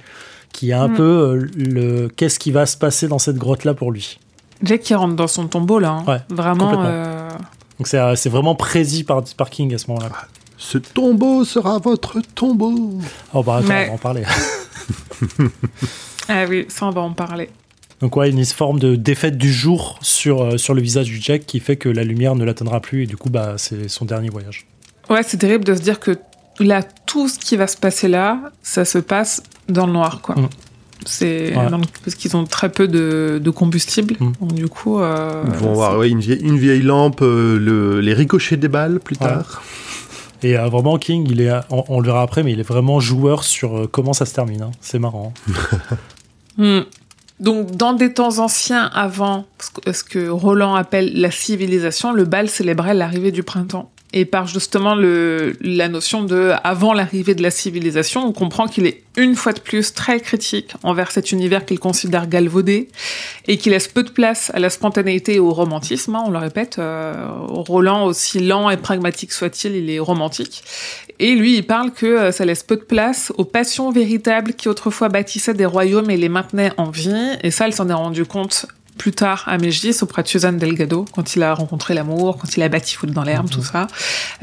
[0.52, 0.94] qui a un Mm.
[0.94, 4.18] peu euh, le qu'est-ce qui va se passer dans cette grotte là pour lui.
[4.62, 5.90] Jack qui rentre dans son tombeau là.
[5.90, 6.04] hein.
[6.06, 6.64] Ouais, Vraiment.
[6.66, 6.84] complètement.
[6.86, 7.28] euh,
[7.78, 10.10] Donc c'est euh, c'est vraiment prédit par, par King à ce moment-là.
[10.58, 12.98] Ce tombeau sera votre tombeau.
[13.32, 14.24] Oh bah attends, on va en parler.
[16.28, 17.48] Ah oui, ça on va en parler.
[18.00, 21.46] Donc ouais, une forme de défaite du jour sur, euh, sur le visage du Jack
[21.46, 24.28] qui fait que la lumière ne l'atteindra plus et du coup bah c'est son dernier
[24.30, 24.66] voyage.
[25.10, 26.16] Ouais, c'est terrible de se dire que
[26.58, 30.34] là, tout ce qui va se passer là, ça se passe dans le noir, quoi.
[30.36, 30.48] Mm.
[31.06, 31.68] C'est Ouais.
[32.02, 34.32] parce qu'ils ont très peu de, de combustible, Mm.
[34.40, 35.00] donc du coup.
[35.00, 38.68] euh, Ils vont avoir ouais, une, vieille, une vieille lampe, euh, le- les ricochets des
[38.68, 39.26] balles plus Ouais.
[39.28, 39.62] tard.
[40.42, 43.00] Et euh, vraiment King, il est, on, on le verra après, mais il est vraiment
[43.00, 44.62] joueur sur euh, comment ça se termine.
[44.62, 44.70] hein.
[44.80, 45.32] C'est marrant.
[46.56, 46.80] Hmm.
[47.40, 52.24] Donc, dans des temps anciens, avant ce que, ce que Roland appelle la civilisation, le
[52.24, 53.90] bal célébrait l'arrivée du printemps.
[54.16, 58.86] Et par justement le, la notion de avant l'arrivée de la civilisation, on comprend qu'il
[58.86, 62.88] est une fois de plus très critique envers cet univers qu'il considère galvaudé
[63.48, 66.14] et qui laisse peu de place à la spontanéité et au romantisme.
[66.14, 70.62] hein, on le répète, euh, Roland, aussi lent et pragmatique soit-il, il est romantique.
[71.18, 74.68] Et lui, il parle que euh, ça laisse peu de place aux passions véritables qui
[74.68, 77.32] autrefois bâtissaient des royaumes et les maintenaient en vie.
[77.42, 78.66] Et ça, elle s'en est rendu compte
[78.98, 82.62] plus tard à Mégis, auprès de Suzanne Delgado, quand il a rencontré l'amour, quand il
[82.62, 83.50] a bâti Foot dans l'herbe, Mhm.
[83.52, 83.86] tout ça.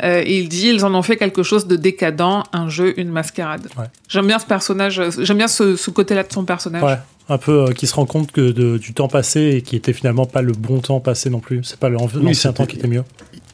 [0.03, 3.09] Euh, et il dit, ils en ont fait quelque chose de décadent, un jeu, une
[3.09, 3.67] mascarade.
[3.77, 3.85] Ouais.
[4.09, 6.83] J'aime bien ce personnage, j'aime bien ce, ce côté-là de son personnage.
[6.83, 6.97] Ouais,
[7.29, 9.93] un peu euh, qui se rend compte que de- du temps passé et qui était
[9.93, 11.63] finalement pas le bon temps passé non plus.
[11.63, 13.03] C'est pas l'an- l'ancien c'était- temps qui était mieux.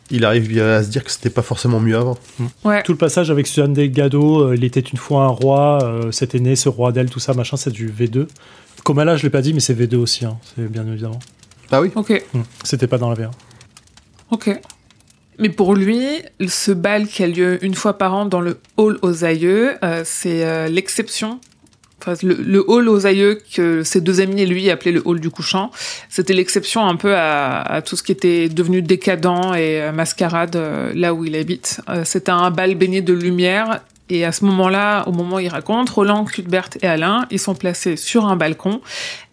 [0.10, 2.18] Il arrive bien à se dire que c'était pas forcément mieux avant.
[2.64, 2.82] Ouais.
[2.84, 6.40] Tout le passage avec Suzanne Delgado, euh, il était une fois un roi, euh, c'était
[6.40, 8.26] né ce roi d'elle, tout ça, machin, c'est du V2.
[8.88, 11.20] Comala, je l'ai pas dit, mais c'est V2 aussi, hein, c'est bien évidemment.
[11.72, 12.24] Ah oui Ok.
[12.34, 12.44] Hmm.
[12.64, 13.32] C'était pas dans la V1.
[14.32, 14.62] Ok.
[15.40, 16.06] Mais pour lui,
[16.48, 20.04] ce bal qui a lieu une fois par an dans le hall aux aïeux, euh,
[20.06, 21.42] c'est euh, l'exception.
[22.00, 25.20] Enfin, le, le hall aux aïeux que ses deux amis et lui appelaient le hall
[25.20, 25.70] du couchant,
[26.08, 30.56] c'était l'exception un peu à, à tout ce qui était devenu décadent et euh, mascarade
[30.56, 31.82] euh, là où il habite.
[31.90, 33.82] Euh, c'était un bal baigné de lumière.
[34.10, 37.56] Et à ce moment-là, au moment où il raconte, Roland, Cuthbert et Alain, ils sont
[37.56, 38.80] placés sur un balcon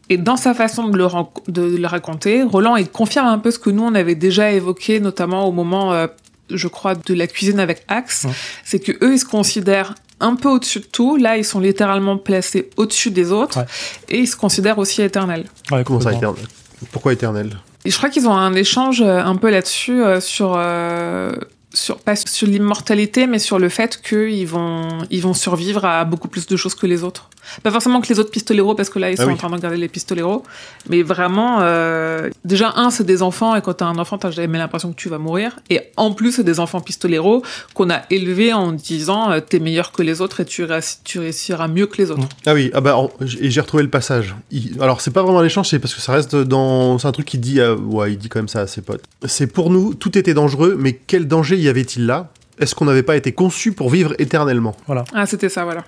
[0.09, 3.51] et dans sa façon de le, ran- de le raconter, Roland, il confirme un peu
[3.51, 6.09] ce que nous, on avait déjà évoqué, notamment au moment, euh,
[6.51, 8.25] je crois, de la cuisine avec Axe.
[8.25, 8.33] Ouais.
[8.65, 11.17] C'est que eux, ils se considèrent un peu au-dessus de tout.
[11.17, 13.59] Là, ils sont littéralement placés au-dessus des autres.
[13.61, 13.67] Ouais.
[14.11, 15.47] Et ils se considèrent aussi éternels.
[15.71, 16.45] Ouais, Comment ça, éternel?
[16.93, 17.57] Pourquoi éternel?
[17.87, 20.55] Et je crois qu'ils ont un échange euh, un peu là-dessus, euh, sur...
[20.57, 21.33] euh,
[21.75, 26.29] sur, pas sur l'immortalité, mais sur le fait qu'ils vont, ils vont survivre à beaucoup
[26.29, 27.29] plus de choses que les autres.
[27.63, 29.35] Pas forcément que les autres pistoleros, parce que là, ils Ah sont oui.
[29.35, 30.45] en train de regarder les pistoleros.
[30.89, 34.57] Mais vraiment, euh, déjà, un, c'est des enfants, et quand t'as un enfant, t'as jamais
[34.57, 35.57] l'impression que tu vas mourir.
[35.69, 37.43] Et en plus, c'est des enfants pistoleros
[37.75, 41.19] qu'on a élevés en disant, euh, t'es meilleur que les autres et tu, réuss- tu
[41.19, 42.27] réussiras mieux que les autres.
[42.47, 42.97] Ah oui, ah bah,
[43.41, 44.35] et j'ai retrouvé le passage.
[44.51, 46.99] Il- alors, c'est pas vraiment un échange, c'est parce que ça reste dans.
[46.99, 49.03] C'est un truc qu'il dit, ouais, il dit quand même ça à ses potes.
[49.27, 52.31] C'est pour nous, tout était dangereux, mais quel danger y avait-il là?
[52.59, 54.77] Est-ce qu'on n'avait pas été conçu pour vivre éternellement?
[55.12, 55.85] Ah, c'était ça, voilà.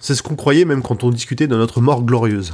[0.00, 2.52] C'est ce qu'on croyait même quand on discutait de notre mort glorieuse.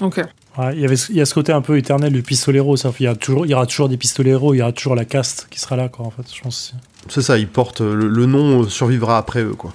[0.00, 0.18] Ok.
[0.58, 2.76] Ouais, il, y avait, il y a ce côté un peu éternel du pistolero.
[2.76, 2.92] ça.
[2.98, 5.04] Il y, a toujours, il y aura toujours des pistoleros, il y aura toujours la
[5.04, 6.74] caste qui sera là, quoi, en fait, je pense.
[7.08, 7.80] C'est ça, ils portent.
[7.80, 9.72] Le, le nom survivra après eux, quoi.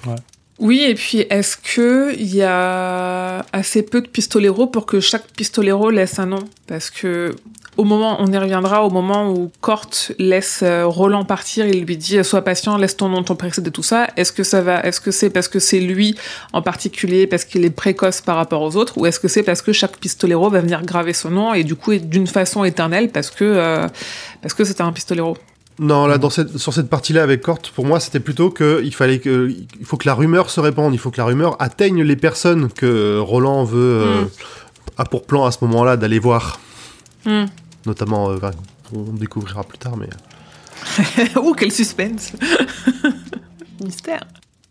[0.58, 5.26] Oui, et puis est-ce que il y a assez peu de pistoleros pour que chaque
[5.32, 6.44] pistolero laisse un nom?
[6.66, 7.34] Parce que
[7.76, 11.96] au moment, on y reviendra, au moment où Cort laisse euh, Roland partir, il lui
[11.96, 14.08] dit sois patient, laisse ton nom, ton précédé, tout ça.
[14.16, 16.16] Est-ce que ça va Est-ce que c'est parce que c'est lui
[16.52, 19.62] en particulier, parce qu'il est précoce par rapport aux autres, ou est-ce que c'est parce
[19.62, 23.30] que chaque pistolero va venir graver son nom et du coup d'une façon éternelle parce
[23.30, 23.86] que euh,
[24.42, 25.36] parce que c'était un pistolero?
[25.78, 28.94] Non, là, dans cette, sur cette partie-là avec Cort, pour moi, c'était plutôt que il
[28.94, 32.02] fallait que, il faut que la rumeur se répande, il faut que la rumeur atteigne
[32.02, 34.28] les personnes que Roland veut, euh, Mm.
[34.96, 36.58] a pour plan à ce moment-là d'aller voir,
[37.26, 37.46] Hmm.
[37.86, 38.38] Notamment, euh,
[38.92, 40.10] on découvrira plus tard, mais
[41.36, 42.32] oh, quel suspense
[43.84, 44.24] Mystère.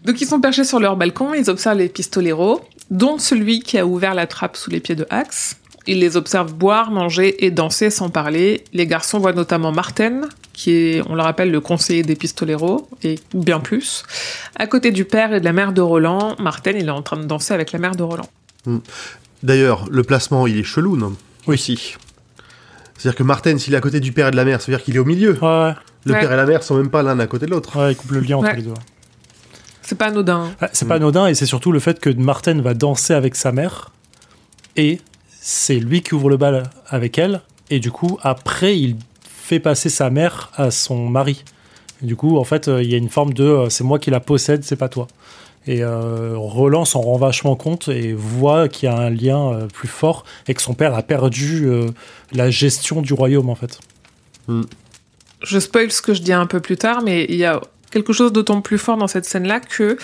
[0.03, 3.85] Donc ils sont perchés sur leur balcon, ils observent les pistoleros, dont celui qui a
[3.85, 5.57] ouvert la trappe sous les pieds de Axe.
[5.87, 8.63] Ils les observent boire, manger et danser sans parler.
[8.73, 13.19] Les garçons voient notamment Marten, qui est, on le rappelle, le conseiller des pistoleros, et
[13.35, 14.03] bien plus.
[14.55, 17.17] À côté du père et de la mère de Roland, Marten, il est en train
[17.17, 18.29] de danser avec la mère de Roland.
[19.43, 21.15] d'ailleurs, le placement, il est chelou, non?
[21.45, 21.53] Oui.
[21.55, 21.95] Aussi.
[22.97, 24.77] C'est-à-dire que Martin, s'il est à côté du père et de la mère, ça veut
[24.77, 25.31] dire qu'il est au milieu.
[25.41, 25.73] Ouais,
[26.05, 26.19] Le Ouais.
[26.19, 27.77] père et la mère sont même pas l'un à côté de l'autre.
[27.79, 28.55] ouais, il coupe le lien entre Ouais.
[28.57, 28.73] les deux.
[29.81, 30.51] C'est pas anodin.
[30.61, 33.51] Ah, C'est pas anodin et c'est surtout le fait que Martin va danser avec sa
[33.51, 33.91] mère
[34.75, 34.99] et
[35.41, 38.95] c'est lui qui ouvre le bal avec elle et du coup après il
[39.27, 41.43] fait passer sa mère à son mari.
[42.01, 43.99] Et du coup en fait euh, il y a une forme de euh, c'est moi
[43.99, 45.05] qui la possède, c'est pas toi.
[45.67, 49.67] Et euh, Roland s'en rend vachement compte et voit qu'il y a un lien euh,
[49.67, 51.87] plus fort et que son père a perdu euh,
[52.31, 53.79] la gestion du royaume en fait.
[55.41, 58.13] Je spoil ce que je dis un peu plus tard, mais il y a quelque
[58.13, 59.97] chose d'autant plus fort dans cette scène-là que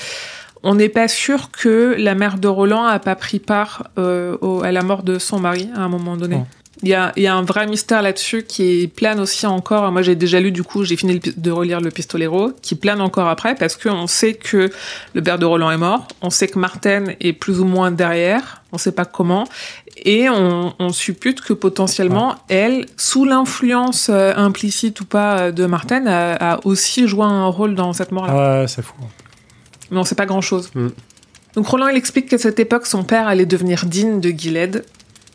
[0.63, 4.61] on n'est pas sûr que la mère de Roland a pas pris part euh, au-
[4.63, 6.37] à la mort de son mari à un moment donné.
[6.83, 9.91] Il y, a, il y a un vrai mystère là-dessus qui plane aussi encore.
[9.91, 13.27] Moi, j'ai déjà lu, du coup, j'ai fini de relire le Pistolero, qui plane encore
[13.27, 14.71] après parce qu'on sait que
[15.13, 16.07] le père de Roland est mort.
[16.23, 18.63] On sait que Martin est plus ou moins derrière.
[18.71, 19.47] On sait pas comment.
[19.97, 25.67] Et on, on suppute que potentiellement, elle, sous l'influence euh, implicite ou pas euh, de
[25.67, 28.33] Martin, a, a aussi joué un rôle dans cette mort-là.
[28.33, 28.95] Ah ouais, c'est fou.
[29.91, 30.71] Mais on sait pas grand-chose.
[30.73, 30.87] Mm.
[31.55, 34.85] Donc Roland, il explique qu'à cette époque, son père allait devenir digne de Gilead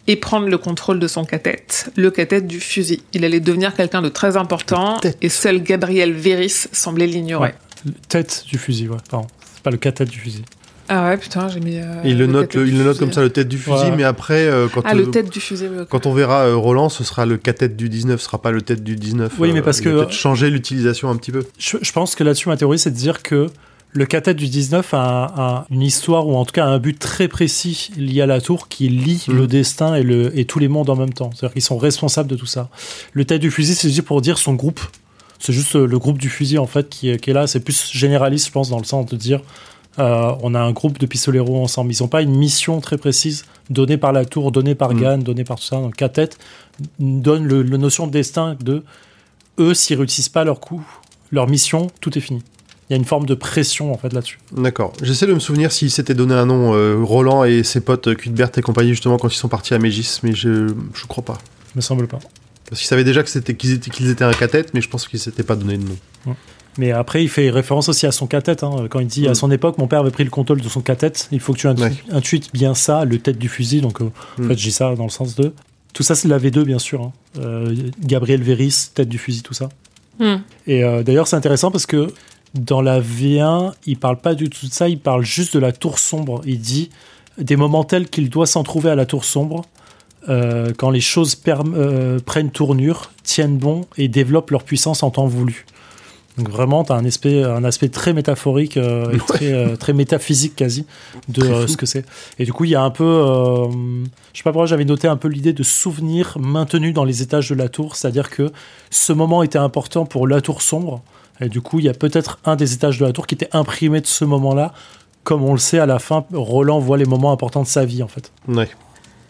[0.09, 3.03] et prendre le contrôle de son cathète, le cathète du fusil.
[3.12, 5.19] Il allait devenir quelqu'un de très important Cathète.
[5.23, 7.55] et seul Gabriel Véris semblait l'ignorer.
[7.85, 7.92] Ouais.
[8.09, 8.97] Tête du fusil, ouais.
[9.11, 9.27] Pardon.
[9.55, 10.45] C'est pas le cas-tête du fusil.
[10.88, 11.79] Ah ouais, putain, j'ai mis...
[11.79, 13.01] euh, il le note, cathète le- il le note fusil.
[13.01, 13.97] comme ça, le tête du fusil, Voilà.
[13.97, 16.55] mais après, euh, quand, Ah, le euh, tête du fusil, oui, quand on verra euh,
[16.57, 19.33] Roland, ce sera le cathète du 19, ce sera pas le tête du 19.
[19.40, 21.45] Oui, mais parce il va que- peut-être changer l'utilisation un petit peu.
[21.59, 23.49] Je, je pense que là-dessus, ma théorie, c'est de dire que
[23.92, 24.99] le cathète du 19 a,
[25.37, 28.68] a une histoire, ou en tout cas un but très précis lié à la tour
[28.68, 29.37] qui lie Mhm.
[29.37, 31.31] le destin et, le, et tous les mondes en même temps.
[31.35, 32.68] C'est-à-dire qu'ils sont responsables de tout ça.
[33.12, 34.81] Le tête du fusil, c'est juste pour dire son groupe.
[35.38, 37.46] C'est juste euh, le groupe du fusil, en fait, qui, est- qui est là.
[37.46, 39.40] C'est plus généraliste, je pense, dans le sens de dire
[39.99, 41.90] euh, on a un groupe de pistoleros ensemble.
[41.90, 45.01] Ils n'ont pas une mission très précise donnée par la tour, donnée par Mhm.
[45.01, 45.77] Gann, donnée par tout ça.
[45.77, 46.37] Donc, cathète
[46.99, 48.85] donne le, le notion de destin de
[49.59, 50.87] eux, s'ils réussissent pas leur coup,
[51.33, 52.42] leur mission, tout est fini.
[52.88, 54.38] Il y a une forme de pression en fait là-dessus.
[54.53, 54.92] D'accord.
[55.03, 58.14] J'essaie de me souvenir s'il s'était donné un nom, euh, Roland et ses potes, euh,
[58.14, 61.38] Cuthbert et compagnie, justement, quand ils sont partis à Mégis, mais je, je crois pas.
[61.75, 62.18] Me semble pas.
[62.68, 65.07] Parce qu'ils savaient déjà que c'était, qu'ils, étaient, qu'ils étaient un cathète, mais je pense
[65.09, 66.35] qu'ils s'étaient pas donné de nom.
[66.79, 68.62] Mais après, il fait référence aussi à son cathète.
[68.62, 69.31] hein, quand il dit Mm.
[69.31, 71.29] à son époque, mon père avait pris le contrôle de son cathète.
[71.33, 71.92] Il faut que tu intu- Ouais.
[72.12, 73.81] intuites bien ça, le tête du fusil.
[73.81, 74.49] Donc, euh, en Mm.
[74.49, 75.53] fait, j'ai ça dans le sens de.
[75.94, 77.01] Tout ça, c'est la V2, bien sûr.
[77.03, 77.12] hein.
[77.38, 79.70] Euh, Gabriel Véris, tête du fusil, tout ça.
[80.18, 80.37] Hmm.
[80.66, 82.09] Et euh, d'ailleurs, c'est intéressant parce que
[82.59, 85.73] dans la V1, il parle pas du tout de ça, il parle juste de la
[85.73, 86.40] tour sombre.
[86.45, 86.90] Il dit
[87.38, 89.64] des moments tels qu'il doit s'en trouver à la tour sombre,
[90.29, 95.27] euh, quand les choses euh, prennent tournure, tiennent bon et développent leur puissance en temps
[95.27, 95.66] voulu.
[96.37, 99.19] Donc vraiment, tu as un aspect, un aspect très métaphorique euh, et Ouais.
[99.19, 100.85] très, très métaphysique quasi
[101.29, 102.05] de ce que c'est.
[102.38, 103.05] Et du coup, il y a un peu,
[104.33, 107.49] je sais pas pourquoi j'avais noté un peu l'idée de souvenir maintenu dans les étages
[107.49, 108.53] de la tour, c'est-à-dire que
[108.90, 111.03] ce moment était important pour la tour sombre.
[111.40, 113.49] Et du coup, il y a peut-être un des étages de la tour qui était
[113.53, 114.72] imprimé de ce moment-là.
[115.25, 118.03] Comme on le sait, à la fin, Roland voit les moments importants de sa vie,
[118.03, 118.33] en fait.
[118.49, 118.68] Ouais.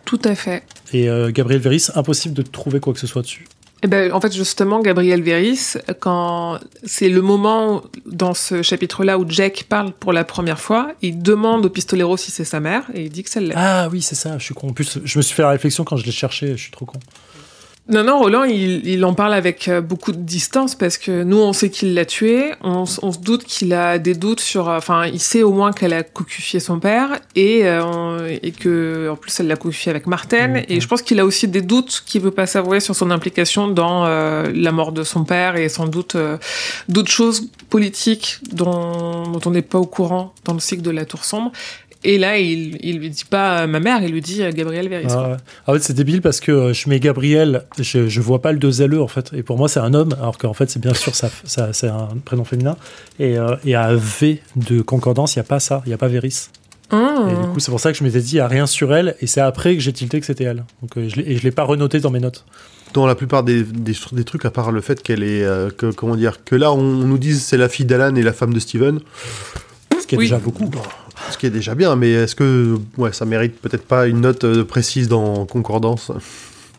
[0.05, 0.63] Tout à fait.
[0.93, 3.47] Et euh, Gabriel Véris, impossible de trouver quoi que ce soit dessus.
[3.83, 9.27] Eh ben, en fait, justement, Gabriel Véris, quand c'est le moment dans ce chapitre-là où
[9.29, 13.05] Jack parle pour la première fois, il demande au pistolero si c'est sa mère et
[13.05, 13.55] il dit que c'est l'est.
[13.55, 14.69] Ah oui, c'est ça, je suis con.
[14.69, 16.87] En plus, je me suis fait la réflexion quand je l'ai cherché, je suis trop
[16.87, 16.99] con.
[17.89, 21.37] Non, non, Roland, il, il en parle avec euh, beaucoup de distance parce que nous,
[21.37, 24.69] on sait qu'il l'a tué, on, se doute qu'il a des doutes sur...
[24.69, 29.09] euh, Enfin, il sait au moins qu'elle a cocufié son père et, euh, et que,
[29.09, 30.49] en plus, elle l'a cocufié avec Martin.
[30.49, 30.63] Mhm.
[30.69, 33.69] Et je pense qu'il a aussi des doutes qu'il veut pas s'avouer sur son implication
[33.69, 36.39] dans euh, la mort de son père et sans doute euh,
[36.89, 41.05] d'autres choses politiques dont, dont on n'est pas au courant dans le cycle de la
[41.05, 41.53] Tour Sombre.
[42.09, 45.07] Et là, il, il lui dit pas ma mère, il lui dit euh, Gabriel Véris.
[45.11, 45.37] Ah ouais.
[45.67, 48.59] En fait, c'est débile parce que euh, je mets Gabriel, je, je vois pas le
[48.59, 49.31] 2 LE en fait.
[49.35, 51.89] Et pour moi, c'est un homme, alors qu'en fait, c'est bien sûr ça, ça, c'est
[51.89, 52.77] un prénom féminin.
[53.19, 55.99] Et, euh, et à V de concordance, il n'y a pas ça, il n'y a
[55.99, 56.49] pas Véris.
[56.93, 57.29] Hum.
[57.29, 58.95] Et du coup, c'est pour ça que je m'étais dit, il n'y a rien sur
[58.95, 59.17] elle.
[59.21, 60.65] Et c'est après que j'ai tilté que c'était elle.
[60.83, 62.45] Donc, euh, je l'ai- et je l'ai pas renoté dans mes notes.
[62.95, 65.43] Dans la plupart des, des, des trucs, à part le fait qu'elle est.
[65.43, 68.33] euh, que, comment dire Que là, on, nous dise c'est la fille d'Alan et la
[68.33, 69.01] femme de Steven,
[70.07, 70.25] Ce qui est Oui.
[70.27, 70.71] déjà beaucoup.
[71.31, 74.45] ce qui est déjà bien, mais est-ce que ouais, ça mérite peut-être pas une note
[74.45, 76.13] euh, précise dans Concordance?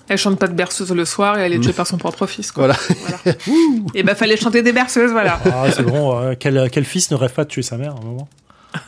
[0.08, 2.54] Elle chante pas de berceuse le soir et elle est tuée par son propre fils.
[2.54, 2.68] Quoi.
[2.68, 2.80] Voilà.
[3.24, 3.38] Voilà.
[3.96, 5.42] et ben fallait chanter des berceuses, voilà.
[5.46, 6.18] Ah, c'est bon.
[6.18, 8.30] euh, quel, quel fils ne rêve pas de tuer sa mère à un moment?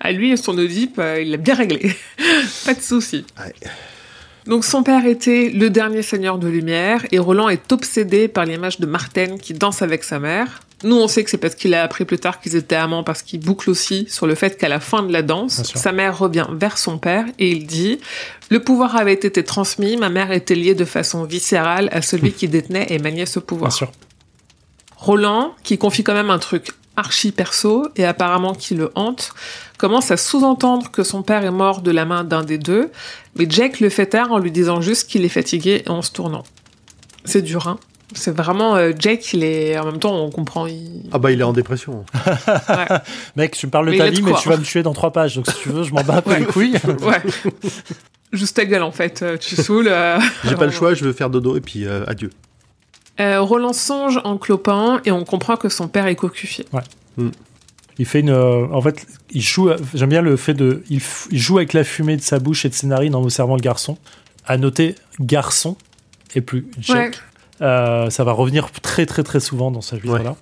[0.00, 1.92] À lui, son Oedipe, euh, il l'a bien réglé.
[2.64, 3.24] pas de souci.
[3.38, 3.52] Ouais.
[4.46, 8.78] Donc son père était le dernier seigneur de lumière et Roland est obsédé par l'image
[8.78, 10.60] de Martine qui danse avec sa mère.
[10.82, 13.22] Nous, on sait que c'est parce qu'il a appris plus tard qu'ils étaient amants, parce
[13.22, 16.46] qu'il boucle aussi sur le fait qu'à la fin de la danse, sa mère revient
[16.52, 18.00] vers son père et il dit
[18.50, 22.48] Le pouvoir avait été transmis, ma mère était liée de façon viscérale à celui qui
[22.48, 23.70] détenait et maniait ce pouvoir.
[23.70, 23.92] Bien sûr.
[24.96, 29.32] Roland, qui confie quand même un truc archi perso et apparemment qui le hante,
[29.78, 32.90] commence à sous-entendre que son père est mort de la main d'un des deux,
[33.36, 36.10] mais Jack le fait taire en lui disant juste qu'il est fatigué et en se
[36.10, 36.44] tournant.
[37.24, 37.78] C'est dur, hein?
[38.14, 40.66] C'est vraiment euh, Jack, il est en même temps on comprend.
[40.66, 41.08] Il...
[41.12, 42.04] Ah bah il est en dépression.
[42.26, 42.98] ouais.
[43.36, 45.36] Mec, tu me parles de ta vie, mais tu vas me tuer dans trois pages,
[45.36, 46.76] donc si tu veux, je m'en bats un peu les couilles.
[47.02, 47.22] ouais.
[48.32, 49.88] Juste ta gueule en fait, euh, tu saoules.
[49.88, 52.30] Euh, J'ai pas le choix, je veux faire dodo et puis adieu.
[53.18, 56.64] Roland songe en clopant et on comprend que son père est cocufié.
[56.72, 56.80] Ouais.
[57.18, 57.28] Mm.
[57.98, 58.32] Il fait une.
[58.32, 59.70] en fait, il joue.
[59.92, 60.82] J'aime bien le fait de.
[60.88, 63.56] Il, il, joue avec la fumée de sa bouche et de ses narines en observant
[63.56, 63.98] le garçon.
[64.46, 65.76] À noter garçon
[66.34, 67.20] et plus Jack.
[67.62, 70.36] Euh, ça va revenir très très très souvent dans ce chapitre-là.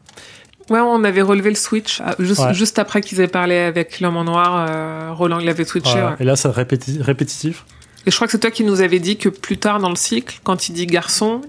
[0.71, 0.81] Ouais.
[0.81, 4.67] on avait relevé le switch euh, juste, après qu'ils aient parlé avec l'homme en noir.
[4.69, 5.99] Euh, Roland l'avait switché.
[6.21, 7.65] Et là, c'est répétitif.
[8.07, 9.97] Et je crois que c'est toi qui nous avais dit que plus tard dans le
[9.97, 11.43] cycle, quand il dit garçon,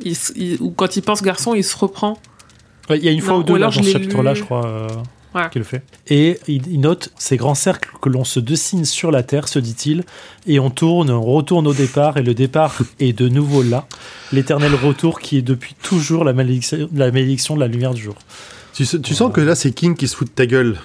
[0.59, 2.17] ou quand il pense garçon, il se reprend.
[2.89, 4.87] Il y a une fois ou deux dans ce chapitre-là, je crois
[5.33, 5.83] le fait.
[6.07, 10.03] Et il, note ces grands cercles que l'on se dessine sur la Terre, se dit-il,
[10.47, 13.87] et on tourne, on retourne au départ, et le départ est de nouveau là,
[14.31, 18.15] l'éternel retour qui est depuis toujours la malédiction, la malédiction de la lumière du jour.
[18.73, 20.77] Tu, sens que là, c'est King qui se fout de ta gueule.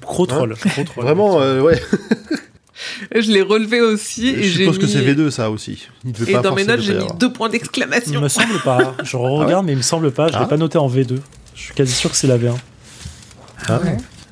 [0.00, 0.54] Gros troll.
[0.64, 1.80] Hein Vraiment, euh, ouais.
[3.14, 4.28] Je l'ai relevé aussi.
[4.28, 5.88] Et je suppose que c'est V2 ça aussi.
[6.04, 8.12] et dans mes notes, j'ai mis deux points d'exclamation.
[8.12, 8.94] Il me semble pas.
[9.02, 10.28] Je regarde, ah mais il me semble pas.
[10.28, 10.46] Je l'ai ah.
[10.46, 11.18] pas noté en V2.
[11.54, 12.56] Je suis quasi sûr que c'est la V1.
[13.68, 13.80] Ah.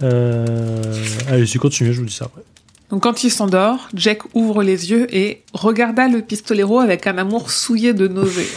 [0.02, 0.94] Euh,
[1.28, 2.42] allez, si continue, je vous dis ça après.
[2.90, 7.52] Donc quand il s'endort, Jack ouvre les yeux et regarda le pistolero avec un amour
[7.52, 8.48] souillé de nausée.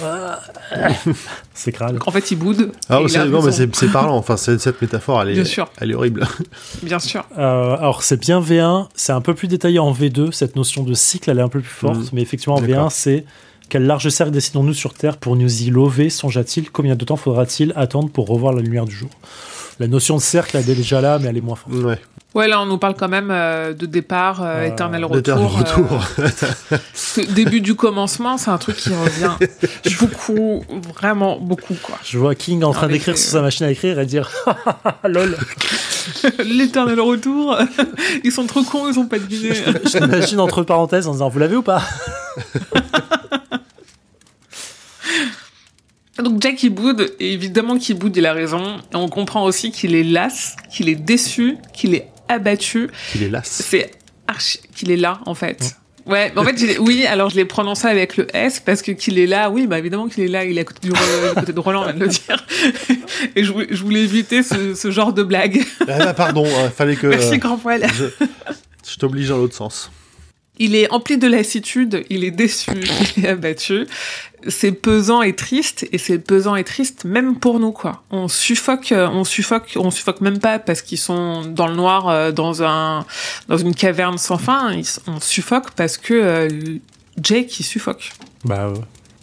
[1.53, 1.99] c'est crade.
[2.03, 2.71] en fait, il boude.
[2.89, 4.17] Ah, non, mais c'est parlant.
[4.23, 6.25] Enfin, cette métaphore, elle est, Elle est horrible.
[6.81, 7.25] Bien sûr.
[7.38, 8.88] Euh, alors, c'est bien V1.
[8.95, 10.31] C'est un peu plus détaillé en V2.
[10.31, 11.97] Cette notion de cycle, elle est un peu plus forte.
[11.97, 12.09] Mm.
[12.13, 13.25] Mais effectivement, en V1, c'est
[13.69, 16.71] quel large cercle dessinons-nous sur Terre pour nous y lever Songea-t-il?
[16.71, 19.09] Combien de temps faudra-t-il attendre pour revoir la lumière du jour?
[19.79, 21.73] La notion de cercle, elle est déjà là, mais elle est moins forte.
[21.75, 21.99] Ouais.
[22.33, 25.55] Ouais, là, on nous parle quand même euh, de départ, euh, euh, éternel retour.
[25.55, 26.03] retour.
[27.36, 29.33] début du commencement, c'est un truc qui revient
[29.99, 31.95] beaucoup, vraiment beaucoup, quoi.
[32.03, 34.31] Je vois King en train d'écrire sur sa machine à écrire et dire
[35.03, 35.38] lol.
[36.43, 37.55] L'éternel retour.
[38.23, 39.53] ils sont trop cons, ils ont pas deviné.
[39.53, 41.83] je t'imagine entre parenthèses en disant vous l'avez ou pas?
[46.21, 48.78] Donc Jack il boude, et évidemment qu'il boude, il a raison.
[48.91, 52.89] Et on comprend aussi qu'il est las, qu'il est déçu, qu'il est abattu.
[53.12, 53.45] Qu'il est las.
[53.45, 53.91] C'est
[54.28, 54.60] archi...
[54.76, 55.76] qu'il est là en fait.
[56.06, 59.26] Ouais, en fait, oui, alors je l'ai prononcé avec le S parce que qu'il est
[59.26, 60.93] là, oui, bah évidemment qu'il est là, il est à côté, du,
[61.34, 62.45] côté de Roland, on vient de le dire.
[63.38, 65.63] Et je, je voulais éviter ce, ce, genre de blague.
[65.88, 67.08] Ah bah pardon, il hein, fallait que.
[67.08, 67.88] Merci, grand poil.
[67.93, 68.26] Je,
[68.86, 69.91] je t'oblige dans l'autre sens.
[70.60, 72.72] Il est empli de lassitude, il est déçu,
[73.18, 73.88] il est abattu.
[74.48, 78.04] C'est pesant et triste, et c'est pesant et triste même pour nous, quoi.
[78.12, 82.32] On suffoque, on suffoque, on suffoque même pas parce qu'ils sont dans le noir, euh,
[82.32, 83.06] dans un,
[83.48, 84.76] dans une caverne sans fin.
[85.08, 86.50] on suffoque parce que euh,
[87.22, 88.12] Jake, il suffoque.
[88.44, 88.74] Bah,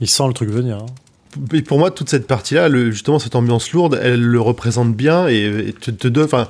[0.01, 0.79] il sent le truc venir.
[0.79, 0.87] Hein.
[1.53, 5.75] Et pour moi, toute cette partie-là, justement, cette ambiance lourde, elle le représente bien et,
[5.81, 6.49] te, te, enfin,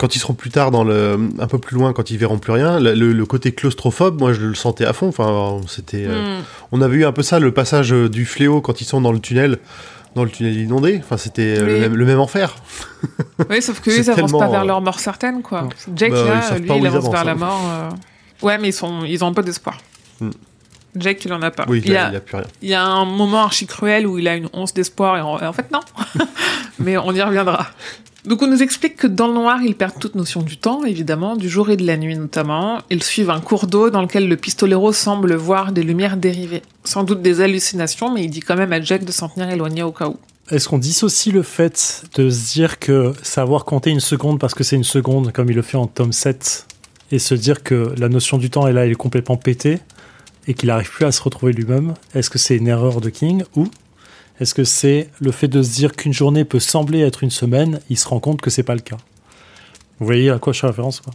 [0.00, 2.52] quand ils seront plus tard dans le, un peu plus loin, quand ils verront plus
[2.52, 5.08] rien, le, côté claustrophobe, moi je le sentais à fond.
[5.08, 6.42] Enfin, c'était, euh, hmm.
[6.72, 9.20] on avait eu un peu ça, le passage du fléau quand ils sont dans le
[9.20, 9.58] tunnel,
[10.14, 10.98] dans le tunnel inondé.
[11.04, 12.56] Enfin, c'était euh, le, même enfer.
[13.50, 15.68] Oui, sauf que ils avancent pas vers leur mort certaine, quoi.
[15.94, 17.34] Jake bah, là, lui, il avance vers la hein.
[17.34, 17.60] mort.
[17.68, 17.90] Euh.
[18.46, 19.76] Ouais, mais ils sont, ils ont un peu d'espoir.
[20.18, 20.30] Hmm.
[20.96, 21.66] Jake, il en a pas.
[21.68, 22.46] Oui, il, y a, a, plus rien.
[22.62, 25.52] Il y a un moment archi cruel où il a une once d'espoir et, en,
[25.52, 25.80] fait non.
[26.78, 27.66] mais on y reviendra.
[28.26, 31.36] Donc on nous explique que dans le noir, ils perdent toute notion du temps, évidemment,
[31.36, 32.80] du jour et de la nuit notamment.
[32.90, 36.62] Ils suivent un cours d'eau dans lequel le pistolero semble voir des lumières dérivées.
[36.84, 39.82] Sans doute des hallucinations, mais il dit quand même à Jack de s'en tenir éloigné
[39.82, 40.16] au cas où.
[40.50, 44.64] Est-ce qu'on dissocie le fait de se dire que savoir compter une seconde parce que
[44.64, 46.66] c'est une seconde, comme il le fait en tome 7,
[47.12, 49.78] et se dire que la notion du temps est là, il est complètement pété,
[50.46, 53.44] et qu'il n'arrive plus à se retrouver lui-même, est-ce que c'est une erreur de King
[53.54, 53.68] ou
[54.40, 57.80] est-ce que c'est le fait de se dire qu'une journée peut sembler être une semaine,
[57.90, 58.96] il se rend compte que c'est pas le cas?
[59.98, 61.12] Vous voyez à quoi je fais référence quoi?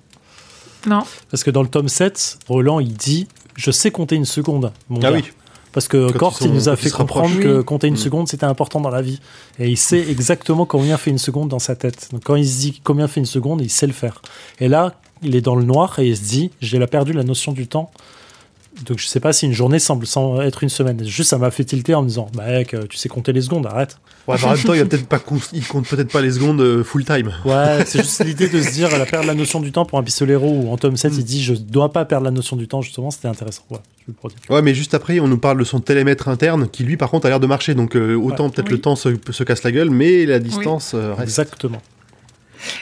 [0.88, 1.04] Non.
[1.32, 4.72] Parce que dans le tome 7, Roland il dit Je sais compter une seconde.
[4.90, 5.24] Mon ah oui.
[5.74, 7.98] Parce que Kort, il nous a fait comprendre que compter une mm.
[7.98, 9.20] seconde, c'était important dans la vie.
[9.60, 12.10] Et il sait exactement combien fait une seconde dans sa tête.
[12.14, 14.22] Donc quand il se dit combien fait une seconde, il sait le faire.
[14.62, 17.52] Et là, il est dans le noir et il se dit, j'ai perdu la notion
[17.52, 17.92] du temps
[18.86, 21.04] donc je sais pas si une journée semble sans être une semaine.
[21.06, 23.66] Juste ça m'a fait tilter en me disant, bah mec, tu sais compter les secondes,
[23.66, 23.98] arrête.
[24.28, 25.22] Ouais, en même temps, il, a peut-être pas
[25.54, 27.32] il compte peut-être pas les secondes euh, full time.
[27.46, 30.00] Ouais, c'est juste l'idée de se dire, elle a perdre la notion du temps pour
[30.00, 32.68] un pistolero ou en tome 7, il dit, je dois pas perdre la notion du
[32.68, 33.62] temps, justement, c'était intéressant.
[33.70, 33.78] Ouais.
[34.08, 34.56] je le.
[34.56, 37.28] Ouais, mais juste après, on nous parle de son télémètre interne qui, lui, par contre,
[37.28, 37.76] a l'air de marcher.
[37.76, 38.52] Donc, euh, autant Ouais.
[38.52, 38.74] peut-être Oui.
[38.74, 41.22] le temps se, se casse la gueule, mais la distance euh, reste.
[41.40, 41.82] Exactement.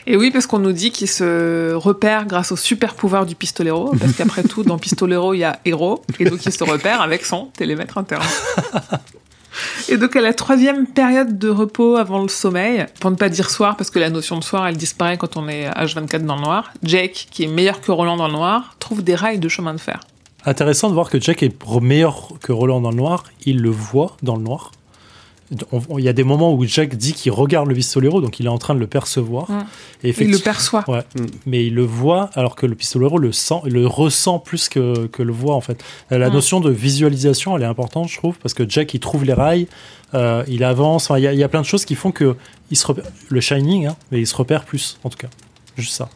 [0.08, 3.94] Et oui, parce qu'on nous dit qu'il se repère grâce au super pouvoir du pistolero,
[4.00, 7.26] parce qu'après tout, dans pistolero, il y a héros, et donc il se repère avec
[7.26, 8.24] son télémètre interne.
[9.88, 13.50] Et donc à la troisième période de repos avant le sommeil, pour ne pas dire
[13.52, 16.42] soir, parce que la notion de soir, elle disparaît quand on est H24 dans le
[16.42, 19.74] noir, Jake, qui est meilleur que Roland dans le noir, trouve des rails de chemin
[19.74, 20.00] de fer.
[20.46, 23.24] Intéressant de voir que Jack est meilleur que Roland dans le noir.
[23.46, 24.72] Il le voit dans le noir.
[25.97, 28.49] Il y a des moments où Jack dit qu'il regarde le pistolero, donc il est
[28.49, 29.49] en train de le percevoir.
[29.49, 29.54] Mm.
[29.54, 30.84] Et Il le effectivement- perçoit.
[30.88, 31.26] Ouais, Mm.
[31.45, 35.22] mais il le voit alors que le pistolero le sent, le ressent plus que, que
[35.24, 35.84] le voit en fait.
[36.12, 36.34] Euh, La Mm.
[36.34, 39.68] notion de visualisation, elle est importante, je trouve, parce que Jack il trouve les rails,
[40.14, 41.10] euh, il avance.
[41.16, 42.36] Il y, a- il y a plein de choses qui font que
[42.72, 45.28] il se repère- le Shining, hein, mais il se repère plus en tout cas.
[45.78, 46.10] Juste ça.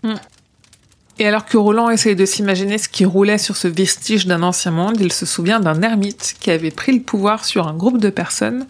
[1.20, 4.72] Et alors que Roland essaye de s'imaginer ce qui roulait sur ce vestige d'un ancien
[4.72, 8.10] monde, il se souvient d'un ermite qui avait pris le pouvoir sur un groupe de
[8.10, 8.68] personnes